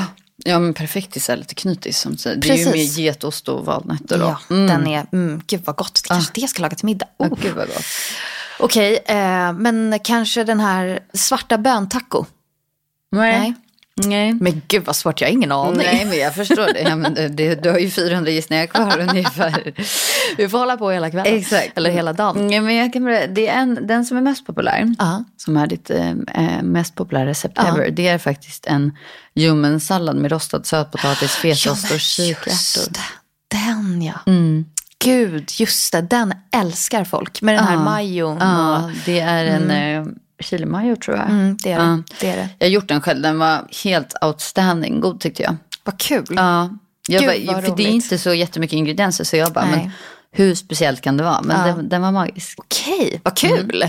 Ja, 0.44 0.58
men 0.58 0.74
perfekt 0.74 1.12
till 1.12 1.38
lite 1.38 1.54
knytis. 1.54 1.98
Som 1.98 2.12
du 2.12 2.18
säger. 2.18 2.36
det 2.36 2.48
är 2.50 2.56
ju 2.56 2.64
Precis. 2.64 2.96
med 2.96 3.04
getost 3.04 3.48
och 3.48 3.64
valnötter. 3.66 4.18
Då. 4.18 4.24
Ja, 4.24 4.38
den 4.56 4.86
är, 4.86 5.06
mm, 5.12 5.42
gud 5.46 5.60
vad 5.64 5.76
gott. 5.76 6.00
Det 6.04 6.08
kanske 6.08 6.32
det 6.34 6.40
jag 6.40 6.50
ska 6.50 6.62
laga 6.62 6.76
till 6.76 6.86
middag. 6.86 7.06
Ja, 7.18 7.26
Oh. 7.26 7.38
Gud 7.42 7.54
vad 7.54 7.66
gott. 7.66 7.84
Okej, 8.60 8.98
eh, 9.06 9.52
men 9.52 9.98
kanske 10.04 10.44
den 10.44 10.60
här 10.60 11.00
svarta 11.14 11.58
böntaco. 11.58 12.24
Nej. 13.12 13.54
Nej. 14.06 14.32
Men 14.34 14.62
gud 14.68 14.84
vad 14.84 14.96
svårt, 14.96 15.20
jag 15.20 15.28
har 15.28 15.32
ingen 15.32 15.52
aning. 15.52 15.76
Nej, 15.76 16.04
men 16.04 16.18
jag 16.18 16.34
förstår 16.34 16.66
det. 16.74 16.80
Ja, 16.80 16.96
men 16.96 17.14
det. 17.36 17.54
Du 17.62 17.70
har 17.70 17.78
ju 17.78 17.90
400 17.90 18.30
gissningar 18.30 18.66
kvar 18.66 18.98
ungefär. 19.10 19.72
Vi 20.36 20.48
får 20.48 20.58
hålla 20.58 20.76
på 20.76 20.90
hela 20.90 21.10
kvällen. 21.10 21.34
Exakt. 21.34 21.78
Eller 21.78 21.90
hela 21.90 22.12
dagen. 22.12 22.50
Ja, 22.52 22.60
men 22.60 22.74
jag 22.76 22.92
kan 22.92 23.04
börja. 23.04 23.26
Det 23.26 23.48
är 23.48 23.58
en, 23.60 23.86
den 23.86 24.04
som 24.04 24.16
är 24.16 24.20
mest 24.20 24.46
populär, 24.46 24.94
Ja. 24.98 25.24
som 25.36 25.56
är 25.56 25.66
ditt 25.66 25.90
eh, 25.90 26.10
eh, 26.10 26.62
mest 26.62 26.94
populära 26.94 27.26
recept 27.26 27.54
Ja. 27.56 27.68
ever. 27.68 27.90
Det 27.90 28.08
är 28.08 28.18
faktiskt 28.18 28.66
en 28.66 28.92
ljummensallad 29.34 30.16
med 30.16 30.32
rostad 30.32 30.64
sötpotatis, 30.64 31.32
fetaost 31.36 31.92
och 31.92 32.00
kikärtor. 32.00 32.52
just. 32.52 33.00
Den 33.48 34.02
ja. 34.02 34.14
Gud, 35.04 35.50
just 35.58 35.92
det. 35.92 36.00
Den 36.00 36.34
älskar 36.52 37.04
folk. 37.04 37.42
Med 37.42 37.54
den 37.54 37.64
här 37.64 37.76
majon. 37.76 38.36
Ja, 38.40 38.84
Och, 38.84 38.90
det 39.04 39.20
är 39.20 39.44
en 39.44 39.70
eh, 39.70 40.06
chilimajo 40.40 40.96
tror 40.96 41.16
jag. 41.16 41.30
Mm, 41.30 41.56
det, 41.62 41.72
är 41.72 41.78
det. 41.78 42.02
Det 42.20 42.28
är 42.30 42.36
det. 42.36 42.48
Jag 42.58 42.66
har 42.66 42.72
gjort 42.72 42.88
den 42.88 43.00
själv, 43.00 43.22
den 43.22 43.38
var 43.38 43.68
helt 43.84 44.14
outstanding 44.24 45.00
god 45.00 45.20
tyckte 45.20 45.42
jag. 45.42 45.56
Vad 45.84 45.98
kul. 45.98 46.24
Ja. 46.30 46.70
Jag 47.08 47.20
Gud, 47.20 47.46
bara, 47.46 47.54
vad 47.54 47.64
för 47.64 47.76
det 47.76 47.82
är 47.82 47.86
roligt. 47.86 48.04
inte 48.04 48.18
så 48.18 48.34
jättemycket 48.34 48.76
ingredienser 48.76 49.24
så 49.24 49.36
jag 49.36 49.52
bara, 49.52 49.64
Nej. 49.64 49.76
men 49.76 49.90
hur 50.32 50.54
speciellt 50.54 51.00
kan 51.00 51.16
det 51.16 51.24
vara? 51.24 51.42
Men 51.42 51.68
Ja. 51.68 51.74
den, 51.74 51.88
den 51.88 52.02
var 52.02 52.12
magisk. 52.12 52.58
Okej, 52.58 53.20
vad 53.24 53.36
kul. 53.36 53.84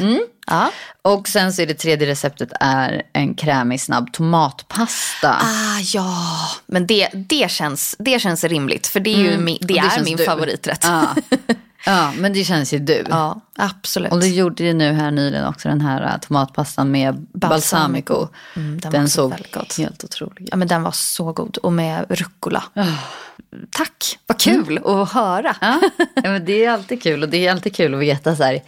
Ja. 0.47 0.71
Och 1.01 1.27
sen 1.27 1.53
så 1.53 1.61
är 1.61 1.65
det 1.67 1.73
tredje 1.73 2.07
receptet 2.07 2.49
är 2.59 3.01
en 3.13 3.33
krämig 3.33 3.81
snabb 3.81 4.13
tomatpasta. 4.13 5.31
Ah, 5.31 5.79
ja, 5.93 6.17
men 6.65 6.87
det, 6.87 7.09
det, 7.13 7.51
känns, 7.51 7.95
det 7.99 8.19
känns 8.21 8.43
rimligt. 8.43 8.87
För 8.87 8.99
det 8.99 9.13
är, 9.13 9.17
ju 9.17 9.37
min, 9.37 9.57
det 9.61 9.67
det 9.73 9.79
är 9.79 10.03
min 10.03 10.17
du. 10.17 10.25
favoriträtt. 10.25 10.83
Ja. 10.83 11.15
ja, 11.85 12.13
men 12.17 12.33
det 12.33 12.43
känns 12.43 12.73
ju 12.73 12.79
du. 12.79 13.05
Ja, 13.09 13.41
absolut. 13.55 14.11
Och 14.11 14.19
du 14.19 14.27
gjorde 14.27 14.63
ju 14.63 14.73
nu 14.73 14.91
här 14.93 15.11
nyligen 15.11 15.47
också 15.47 15.69
den 15.69 15.81
här 15.81 16.01
äh, 16.03 16.17
tomatpastan 16.19 16.91
med 16.91 17.27
balsamico. 17.33 18.27
Mm, 18.55 18.79
den 18.79 18.91
den 18.91 19.09
såg 19.09 19.33
helt 19.77 20.03
otrolig 20.03 20.41
ut. 20.41 20.47
Ja, 20.51 20.57
men 20.57 20.67
den 20.67 20.83
var 20.83 20.91
så 20.91 21.33
god. 21.33 21.57
Och 21.57 21.73
med 21.73 22.05
rucola. 22.09 22.63
Tack, 23.71 24.19
vad 24.27 24.39
kul 24.39 24.77
att 24.85 25.11
höra. 25.11 25.55
Ja, 25.61 25.81
ja, 26.15 26.21
men 26.31 26.45
det 26.45 26.65
är 26.65 26.71
alltid 26.71 27.03
kul 27.03 27.23
och 27.23 27.29
det 27.29 27.47
är 27.47 27.51
alltid 27.51 27.75
kul 27.75 27.93
att 27.93 27.99
veta 27.99 28.35
så 28.35 28.43
här, 28.43 28.61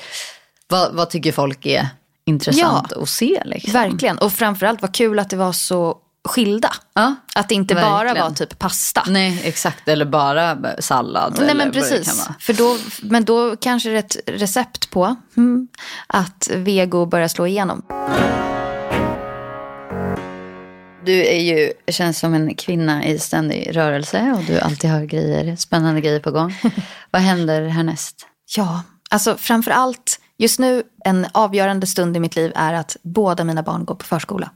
vad, 0.68 0.96
vad 0.96 1.10
tycker 1.10 1.32
folk 1.32 1.66
är 1.66 1.88
intressant 2.26 2.92
att 2.92 3.10
se. 3.10 3.42
Liksom. 3.46 3.74
Verkligen. 3.74 4.18
Och 4.18 4.34
framförallt 4.34 4.82
vad 4.82 4.94
kul 4.94 5.20
att 5.20 5.30
det 5.30 5.36
var 5.36 5.52
så 5.52 5.98
skilda. 6.28 6.74
Ja, 6.94 7.16
Att 7.36 7.50
det 7.50 7.56
inte 7.56 7.76
bara 7.76 8.04
verkligen. 8.04 8.28
var 8.28 8.36
typ 8.36 8.60
pasta. 8.60 9.04
Nej, 9.08 9.42
exakt. 9.44 9.88
Eller 9.88 10.06
bara 10.06 10.58
sallad. 10.80 11.38
Nej 11.46 11.56
men 11.56 11.72
precis. 11.72 12.28
För 12.40 12.54
då, 12.54 12.78
men 13.02 13.26
då 13.26 13.56
kanske 13.56 13.90
det 13.90 13.96
är 13.96 14.00
ett 14.00 14.18
recept 14.26 14.90
på 14.90 15.16
hmm, 15.36 15.68
att 16.08 16.50
vego 16.56 17.06
börjar 17.06 17.28
slå 17.28 17.48
igenom. 17.48 17.82
Du 21.06 21.26
är 21.26 21.40
ju, 21.40 21.74
känns 21.88 22.20
som 22.20 22.34
en 22.34 22.56
kvinna 22.56 23.06
i 23.06 23.20
ständig 23.20 23.76
rörelse 23.76 24.36
och 24.38 24.44
du 24.44 24.60
alltid 24.60 24.90
har 24.90 25.06
grejer, 25.06 25.56
spännande 25.56 26.02
grejer 26.02 26.20
på 26.20 26.32
gång. 26.32 26.56
vad 27.12 27.22
händer 27.22 27.68
härnäst? 27.68 28.28
Ja, 28.56 28.84
alltså 29.10 29.38
framför 29.38 29.72
allt 29.72 30.20
just 30.38 30.60
nu 30.60 30.84
en 31.06 31.28
avgörande 31.32 31.88
stund 31.88 32.18
i 32.18 32.20
mitt 32.20 32.36
liv 32.36 32.52
är 32.56 32.74
att 32.74 32.98
båda 33.02 33.44
mina 33.44 33.64
barn 33.64 33.86
går 33.86 33.96
på 33.96 34.06
förskola. 34.06 34.52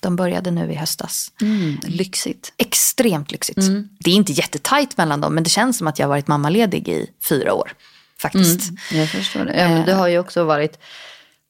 De 0.00 0.16
började 0.16 0.50
nu 0.50 0.72
i 0.72 0.74
höstas. 0.74 1.32
Mm, 1.40 1.78
lyxigt. 1.82 2.52
Extremt 2.56 3.32
lyxigt. 3.32 3.58
Mm. 3.58 3.88
Det 3.98 4.10
är 4.10 4.14
inte 4.14 4.32
jättetajt 4.32 4.96
mellan 4.96 5.20
dem 5.20 5.34
men 5.34 5.44
det 5.44 5.50
känns 5.50 5.78
som 5.78 5.86
att 5.86 5.98
jag 5.98 6.06
har 6.06 6.08
varit 6.08 6.28
mammaledig 6.28 6.88
i 6.88 7.06
fyra 7.28 7.54
år. 7.54 7.72
Faktiskt. 8.18 8.70
Jag 8.92 9.08
förstår 9.08 9.44
det. 9.44 9.60
Ja, 9.60 9.84
du 9.86 9.92
har 9.92 10.08
ju 10.08 10.18
också 10.18 10.44
varit 10.44 10.78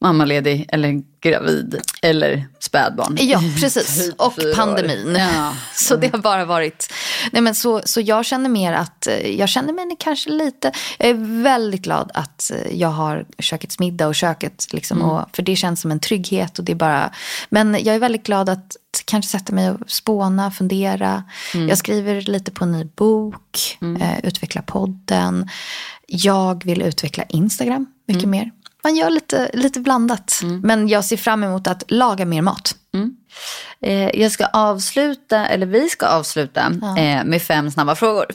mammaledig 0.02 0.66
eller 0.72 1.02
gravid 1.22 1.80
eller 2.02 2.46
spädbarn. 2.60 3.16
Ja, 3.20 3.42
precis. 3.60 4.06
Typ 4.06 4.20
Och 4.20 4.38
pandemin. 4.56 5.16
Ja. 5.18 5.54
Så 5.74 5.96
det 5.96 6.12
har 6.12 6.18
bara 6.18 6.44
varit... 6.44 6.92
Nej, 7.32 7.42
men 7.42 7.54
så, 7.54 7.80
så 7.84 8.00
jag 8.00 8.24
känner 8.24 8.48
mer 8.48 8.72
att... 8.72 9.06
eh, 9.06 9.14
Jag 9.30 9.48
känner 9.48 9.72
mig 9.72 9.96
kanske 9.98 10.30
lite... 10.30 10.72
Jag 10.98 11.08
är 11.08 11.42
väldigt 11.42 11.82
glad 11.82 12.10
att 12.14 12.50
eh, 12.54 12.76
jag 12.78 12.88
har 12.88 13.26
kökets 13.38 13.78
middag 13.78 14.06
och 14.06 14.14
köket. 14.14 14.66
Liksom, 14.72 15.02
och, 15.02 15.28
för 15.36 15.42
det 15.42 15.56
känns 15.56 15.80
som 15.80 15.90
en 15.90 16.00
trygghet. 16.00 16.58
Och 16.58 16.64
det 16.64 16.72
är 16.72 16.76
bara, 16.76 17.12
men 17.50 17.72
jag 17.84 17.94
är 17.94 17.98
väldigt 17.98 18.26
glad 18.26 18.48
att 18.48 18.76
kanske 19.04 19.30
sätta 19.38 19.52
mig 19.54 19.70
och 19.70 19.90
spåna, 19.90 20.50
fundera. 20.50 21.24
Jag 21.68 21.78
skriver 21.78 22.20
lite 22.20 22.50
på 22.50 22.64
en 22.64 22.72
ny 22.72 22.84
bok. 22.84 23.78
Eh, 24.00 24.18
utveckla 24.22 24.62
podden. 24.62 25.48
Jag 26.06 26.64
vill 26.64 26.82
utveckla 26.82 27.24
Instagram 27.28 27.86
mycket 28.08 28.28
mer. 28.28 28.50
Man 28.84 28.96
gör 28.96 29.10
lite, 29.10 29.50
lite 29.54 29.80
blandat. 29.80 30.40
Men 30.62 30.88
jag 30.88 31.04
ser 31.04 31.16
fram 31.16 31.44
emot 31.44 31.66
att 31.66 31.90
laga 31.90 32.24
mer 32.24 32.42
mat. 32.42 32.74
Eh, 33.82 34.20
jag 34.20 34.32
ska 34.32 34.46
avsluta, 34.46 35.46
eller 35.46 35.66
vi 35.66 35.88
ska 35.88 36.06
avsluta 36.06 36.60
eh, 36.98 37.24
med 37.24 37.42
fem 37.42 37.70
snabba 37.70 37.94
frågor. 37.94 38.26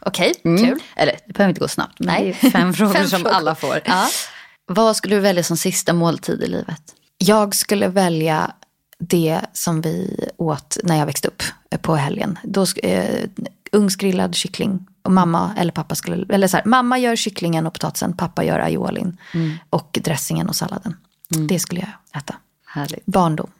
Okej, 0.00 0.34
Mm. 0.44 0.64
kul. 0.66 0.78
Eller 0.96 1.14
det 1.26 1.32
behöver 1.32 1.48
inte 1.50 1.60
gå 1.60 1.68
snabbt, 1.68 1.94
Nej. 1.98 2.32
fem 2.52 2.74
frågor 2.74 2.92
Fem 2.94 3.08
som 3.08 3.20
frågor. 3.20 3.34
alla 3.36 3.54
får. 3.54 3.80
Ja. 3.84 4.06
Vad 4.66 4.96
skulle 4.96 5.14
du 5.16 5.20
välja 5.20 5.42
som 5.44 5.56
sista 5.56 5.92
måltid 5.92 6.42
i 6.42 6.46
livet? 6.46 6.82
Jag 7.18 7.54
skulle 7.54 7.88
välja 7.88 8.52
det 8.98 9.40
som 9.52 9.80
vi 9.80 10.28
åt 10.36 10.76
när 10.82 10.98
jag 10.98 11.06
växte 11.06 11.28
upp 11.28 11.42
eh, 11.70 11.78
på 11.80 11.94
helgen. 11.96 12.38
Då, 12.44 12.66
eh, 12.82 13.24
ugnsgrillad 13.72 14.34
kyckling. 14.34 14.86
Och 15.04 15.12
mamma 15.12 15.54
eller 15.56 15.72
pappa 15.72 15.94
skulle, 15.94 16.34
eller 16.34 16.48
så 16.48 16.56
här, 16.56 16.64
mamma 16.64 16.98
gör 16.98 17.16
kycklingen 17.16 17.66
och 17.66 17.72
potatisen, 17.72 18.16
pappa 18.16 18.44
gör 18.44 18.58
aiolin. 18.58 19.16
Och 19.70 19.98
dressingen 20.04 20.48
och 20.48 20.56
salladen. 20.56 20.96
Det 21.48 21.58
skulle 21.58 21.80
jag 21.80 22.20
äta. 22.22 22.34
Härligt. 22.66 23.06
Barndom. 23.06 23.50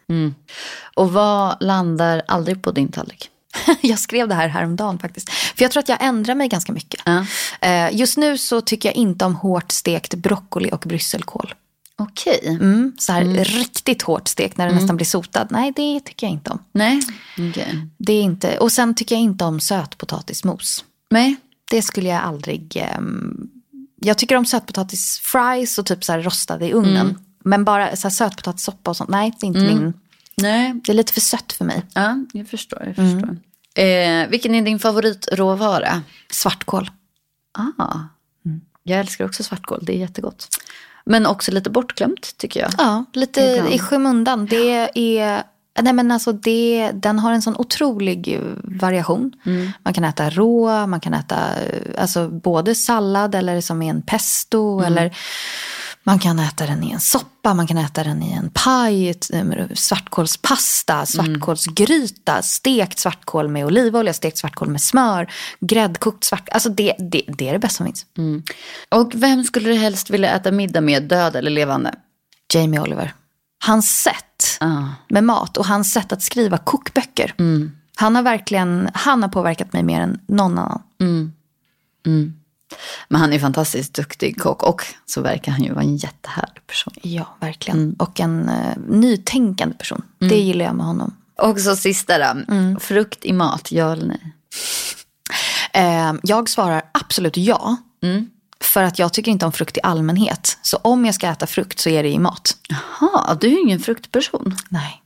Och 0.94 1.12
vad 1.12 1.56
landar 1.62 2.22
aldrig 2.28 2.62
på 2.62 2.70
din 2.70 2.88
tallrik? 2.88 3.30
jag 3.80 3.98
skrev 3.98 4.28
det 4.28 4.34
här 4.34 4.48
häromdagen 4.48 4.98
faktiskt. 4.98 5.30
För 5.30 5.64
jag 5.64 5.70
tror 5.70 5.82
att 5.82 5.88
jag 5.88 6.02
ändrar 6.02 6.34
mig 6.34 6.48
ganska 6.48 6.72
mycket. 6.72 7.02
Ja. 7.04 7.26
Eh, 7.60 7.96
just 7.96 8.16
nu 8.16 8.38
så 8.38 8.60
tycker 8.60 8.88
jag 8.88 8.96
inte 8.96 9.24
om 9.24 9.34
hårt 9.34 9.72
stekt 9.72 10.14
broccoli 10.14 10.70
och 10.72 10.80
brysselkål. 10.86 11.54
Okej. 11.96 12.40
Mm, 12.48 12.92
så 12.98 13.12
här 13.12 13.24
riktigt 13.44 14.02
hårt 14.02 14.28
stekt 14.28 14.56
när 14.56 14.68
det 14.68 14.74
nästan 14.74 14.96
blir 14.96 15.06
sotad. 15.06 15.46
Nej, 15.50 15.72
det 15.76 16.00
tycker 16.00 16.26
jag 16.26 16.32
inte 16.32 16.50
om. 16.50 16.58
Nej. 16.72 17.02
Okej. 17.50 17.88
Det 17.98 18.12
är 18.12 18.22
inte, 18.22 18.58
och 18.58 18.72
sen 18.72 18.94
tycker 18.94 19.14
jag 19.14 19.22
inte 19.22 19.44
om 19.44 19.60
sötpotatismos. 19.60 20.84
Nej. 21.10 21.36
Det 21.70 21.82
skulle 21.82 22.08
jag 22.08 22.22
aldrig... 22.22 22.76
ehm, 22.76 23.48
jag 24.00 24.18
tycker 24.18 24.36
om 24.36 24.46
sötpotatisfries 24.46 25.78
och 25.78 25.86
typ 25.86 26.04
så 26.04 26.16
rostade 26.16 26.66
i 26.66 26.72
ugnen. 26.72 27.18
Men 27.44 27.64
bara 27.64 27.96
så 27.96 28.08
här 28.08 28.10
sötpotatissoppa 28.10 28.90
och 28.90 28.96
sånt, 28.96 29.10
nej 29.10 29.32
det 29.40 29.46
är 29.46 29.48
inte 29.48 29.60
min... 29.60 29.92
Nej. 30.36 30.80
Det 30.84 30.92
är 30.92 30.94
lite 30.96 31.12
för 31.12 31.20
sött 31.20 31.52
för 31.52 31.64
mig. 31.64 31.82
Ja, 31.94 32.16
jag 32.32 32.48
förstår. 32.48 32.82
Jag 32.86 32.96
förstår. 32.96 33.36
Eh, 33.82 34.28
vilken 34.28 34.54
är 34.54 34.62
din 34.62 34.78
favoritråvara? 34.78 36.02
Svartkål. 36.30 36.90
Ah. 37.52 37.98
Jag 38.82 39.00
älskar 39.00 39.24
också 39.24 39.42
svartkål, 39.42 39.80
det 39.82 39.92
är 39.92 39.98
jättegott. 39.98 40.48
Men 41.04 41.26
också 41.26 41.52
lite 41.52 41.70
bortglömt 41.70 42.36
tycker 42.36 42.60
jag. 42.60 42.70
Ja, 42.78 43.04
lite 43.12 43.40
Ibland. 43.40 43.74
i 43.74 43.78
skymundan. 43.78 44.46
Det 44.46 44.90
är... 45.18 45.42
Nej 45.82 45.92
men 45.92 46.10
alltså 46.10 46.32
det, 46.32 46.90
den 46.94 47.18
har 47.18 47.32
en 47.32 47.42
sån 47.42 47.56
otrolig 47.56 48.34
eh, 48.34 48.40
variation. 48.80 49.32
Man 49.84 49.94
kan 49.94 50.04
äta 50.04 50.30
rå, 50.30 50.86
man 50.86 51.00
kan 51.00 51.14
äta 51.14 51.36
eh, 51.36 52.02
alltså 52.02 52.28
både 52.28 52.74
sallad 52.74 53.34
eller 53.34 53.60
som 53.60 53.82
i 53.82 53.88
en 53.88 54.02
pesto. 54.02 54.80
Eller 54.80 55.16
man 56.02 56.18
kan 56.18 56.38
äta 56.38 56.66
den 56.66 56.82
i 56.82 56.90
en 56.90 57.00
soppa, 57.00 57.54
man 57.54 57.66
kan 57.66 57.78
äta 57.78 58.04
den 58.04 58.22
i 58.22 58.32
en 58.32 58.50
paj, 58.50 59.08
eh, 59.08 59.14
svartkålspasta, 59.74 61.06
svartkålsgryta, 61.06 62.42
stekt 62.42 62.98
svartkål 62.98 63.48
med 63.48 63.66
olivolja, 63.66 64.12
stekt 64.12 64.38
svartkål 64.38 64.68
med 64.68 64.80
smör, 64.80 65.32
gräddkokt 65.60 66.24
svart. 66.24 66.48
Alltså 66.48 66.68
det, 66.68 66.94
det, 66.98 67.22
det 67.26 67.48
är 67.48 67.52
det 67.52 67.58
bästa 67.58 67.76
som 67.76 67.86
finns. 67.86 68.06
Och 68.88 69.12
vem 69.14 69.44
skulle 69.44 69.68
du 69.68 69.74
helst 69.74 70.10
vilja 70.10 70.36
äta 70.36 70.50
middag 70.52 70.80
med, 70.80 71.02
död 71.02 71.36
eller 71.36 71.50
levande? 71.50 71.94
Jamie 72.54 72.80
Oliver. 72.80 73.14
Hans 73.66 74.02
sätt 74.02 74.20
Ah. 74.60 74.82
med 75.08 75.24
mat 75.24 75.56
och 75.56 75.66
hans 75.66 75.92
sätt 75.92 76.12
att 76.12 76.22
skriva 76.22 76.58
kokböcker. 76.58 77.34
Han 77.96 78.16
har 78.16 78.22
verkligen 78.22 78.88
han 78.94 79.22
har 79.22 79.28
påverkat 79.30 79.72
mig 79.72 79.82
mer 79.82 80.00
än 80.00 80.20
någon 80.26 80.58
annan. 80.58 80.82
Men 83.08 83.20
han 83.20 83.32
är 83.32 83.38
fantastiskt 83.38 83.94
duktig 83.94 84.40
kock 84.40 84.62
och 84.62 84.82
så 85.06 85.20
verkar 85.20 85.52
han 85.52 85.62
ju 85.62 85.72
vara 85.72 85.84
en 85.84 85.96
jättehärlig 85.96 86.66
person. 86.66 86.94
Ja, 87.02 87.36
verkligen. 87.40 87.94
Och 87.98 88.20
en 88.20 88.48
uh, 88.48 88.76
nytänkande 88.88 89.76
person. 89.76 90.02
Det 90.18 90.40
gillar 90.40 90.64
jag 90.64 90.74
med 90.74 90.86
honom. 90.86 91.16
Och 91.38 91.60
så 91.60 91.76
sista 91.76 92.18
då, 92.18 92.80
frukt 92.80 93.24
i 93.24 93.32
mat, 93.32 93.72
ja 93.72 93.92
eller 93.92 94.06
nej? 94.06 94.32
Eh, 95.72 96.12
jag 96.22 96.48
svarar 96.48 96.82
absolut 96.92 97.36
ja. 97.36 97.76
För 98.60 98.82
att 98.82 98.98
jag 98.98 99.12
tycker 99.12 99.30
inte 99.32 99.46
om 99.46 99.52
frukt 99.52 99.76
i 99.76 99.80
allmänhet. 99.82 100.58
Så 100.62 100.76
om 100.76 101.04
jag 101.04 101.14
ska 101.14 101.26
äta 101.28 101.46
frukt 101.46 101.80
så 101.80 101.88
är 101.88 102.02
det 102.02 102.08
i 102.08 102.18
mat. 102.18 102.56
Jaha, 102.68 103.34
du 103.40 103.46
är 103.46 103.50
ju 103.50 103.60
ingen 103.60 103.80
fruktperson. 103.80 104.56
Nej, 104.68 105.02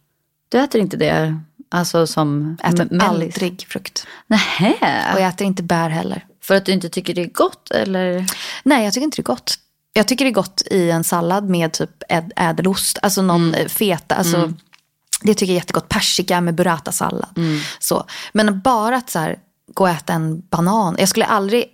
Du 0.48 0.58
äter 0.58 0.80
inte 0.80 0.96
det, 0.96 1.40
alltså 1.70 2.06
som 2.06 2.56
äter 2.64 2.80
m- 2.80 2.88
mellis? 2.90 3.04
aldrig 3.34 3.66
frukt. 3.68 4.06
Nähä, 4.26 5.12
Och 5.14 5.20
jag 5.20 5.28
äter 5.28 5.46
inte 5.46 5.62
bär 5.62 5.88
heller. 5.90 6.24
för 6.42 6.54
att 6.54 6.64
du 6.66 6.72
inte 6.72 6.88
tycker 6.88 7.14
det 7.14 7.22
är 7.22 7.30
gott 7.30 7.70
eller? 7.70 8.26
Nej, 8.62 8.84
jag 8.84 8.92
tycker 8.92 9.04
inte 9.04 9.16
det 9.16 9.20
är 9.22 9.34
gott. 9.34 9.54
Jag 9.92 10.08
tycker 10.08 10.24
det 10.24 10.30
är 10.30 10.34
gott 10.34 10.62
i 10.70 10.90
en 10.90 11.04
sallad 11.04 11.48
med 11.48 11.72
typ 11.72 12.02
äd- 12.08 12.32
ädelost. 12.36 12.98
Alltså 13.02 13.22
någon 13.22 13.54
eh, 13.54 13.66
feta. 13.68 14.14
Alltså, 14.14 14.52
Det 15.22 15.34
tycker 15.34 15.52
jag 15.52 15.56
är 15.56 15.60
jättegott. 15.60 15.88
Persika 15.88 16.40
med 16.40 16.54
burrata-sallad. 16.54 17.28
Så. 17.78 18.06
Men 18.32 18.60
bara 18.60 18.96
att 18.96 19.10
så 19.10 19.18
här, 19.18 19.38
gå 19.74 19.84
och 19.84 19.90
äta 19.90 20.12
en 20.12 20.40
banan. 20.40 20.96
Jag 20.98 21.08
skulle 21.08 21.24
aldrig 21.26 21.64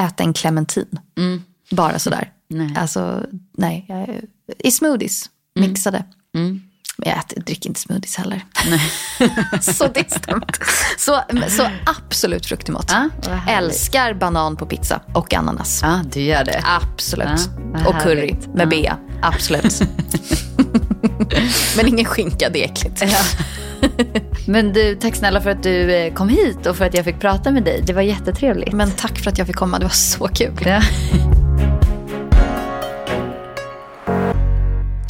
äta 0.00 0.22
en 0.22 0.32
clementin. 0.32 0.98
Bara 1.70 1.98
sådär. 1.98 2.32
Nej. 2.48 2.74
Alltså, 2.76 3.26
nej. 3.58 3.84
Jag, 3.88 4.20
I 4.58 4.70
smoothies, 4.70 5.30
mixade. 5.54 6.04
Men 6.96 7.08
jag 7.10 7.18
äter, 7.18 7.40
dricker 7.40 7.68
inte 7.68 7.80
smoothies 7.80 8.16
heller. 8.16 8.44
så 9.60 9.86
det 9.94 10.10
stämt. 10.10 10.58
Så, 10.98 11.22
så 11.48 11.68
absolut 11.86 12.46
frukt 12.46 12.68
i 12.68 12.72
mat. 12.72 12.86
Ja, 12.88 13.08
vad 13.28 13.36
härligt. 13.38 13.70
Älskar 13.72 14.14
banan 14.14 14.56
på 14.56 14.66
pizza 14.66 15.00
och 15.14 15.34
ananas. 15.34 15.80
Ja, 15.82 16.00
du 16.12 16.20
gör 16.20 16.44
det. 16.44 16.62
Absolut. 16.64 17.48
Vad 17.72 17.86
och 17.86 18.02
curry 18.02 18.34
med 18.54 18.68
bea. 18.68 18.98
Absolut. 19.22 19.82
Men 21.76 21.88
ingen 21.88 22.04
skinka, 22.04 22.48
det 22.48 22.64
är 22.64 22.72
äckligt. 22.72 23.02
Men 24.46 24.72
du, 24.72 24.94
tack 24.94 25.16
snälla 25.16 25.40
för 25.40 25.50
att 25.50 25.62
du 25.62 25.94
eh, 25.94 26.14
kom 26.14 26.28
hit 26.28 26.66
och 26.66 26.76
för 26.76 26.84
att 26.84 26.94
jag 26.94 27.04
fick 27.04 27.20
prata 27.20 27.50
med 27.50 27.62
dig. 27.62 27.82
Det 27.86 27.92
var 27.92 28.02
jättetrevligt. 28.02 28.72
Men 28.72 28.90
tack 28.90 29.18
för 29.18 29.30
att 29.30 29.38
jag 29.38 29.46
fick 29.46 29.56
komma, 29.56 29.78
det 29.78 29.84
var 29.84 29.90
så 29.90 30.28
kul. 30.28 30.52
Ja. 30.64 30.82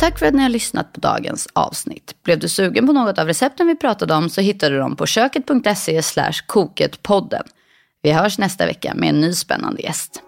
Tack 0.02 0.18
för 0.18 0.26
att 0.26 0.34
ni 0.34 0.42
har 0.42 0.48
lyssnat 0.48 0.92
på 0.92 1.00
dagens 1.00 1.48
avsnitt. 1.52 2.14
Blev 2.24 2.38
du 2.38 2.48
sugen 2.48 2.86
på 2.86 2.92
något 2.92 3.18
av 3.18 3.26
recepten 3.26 3.66
vi 3.66 3.76
pratade 3.76 4.14
om 4.14 4.30
så 4.30 4.40
hittar 4.40 4.70
du 4.70 4.78
dem 4.78 4.96
på 4.96 5.06
köket.se 5.06 6.02
koketpodden. 6.46 7.42
Vi 8.02 8.12
hörs 8.12 8.38
nästa 8.38 8.66
vecka 8.66 8.94
med 8.94 9.08
en 9.08 9.20
ny 9.20 9.32
spännande 9.32 9.82
gäst. 9.82 10.22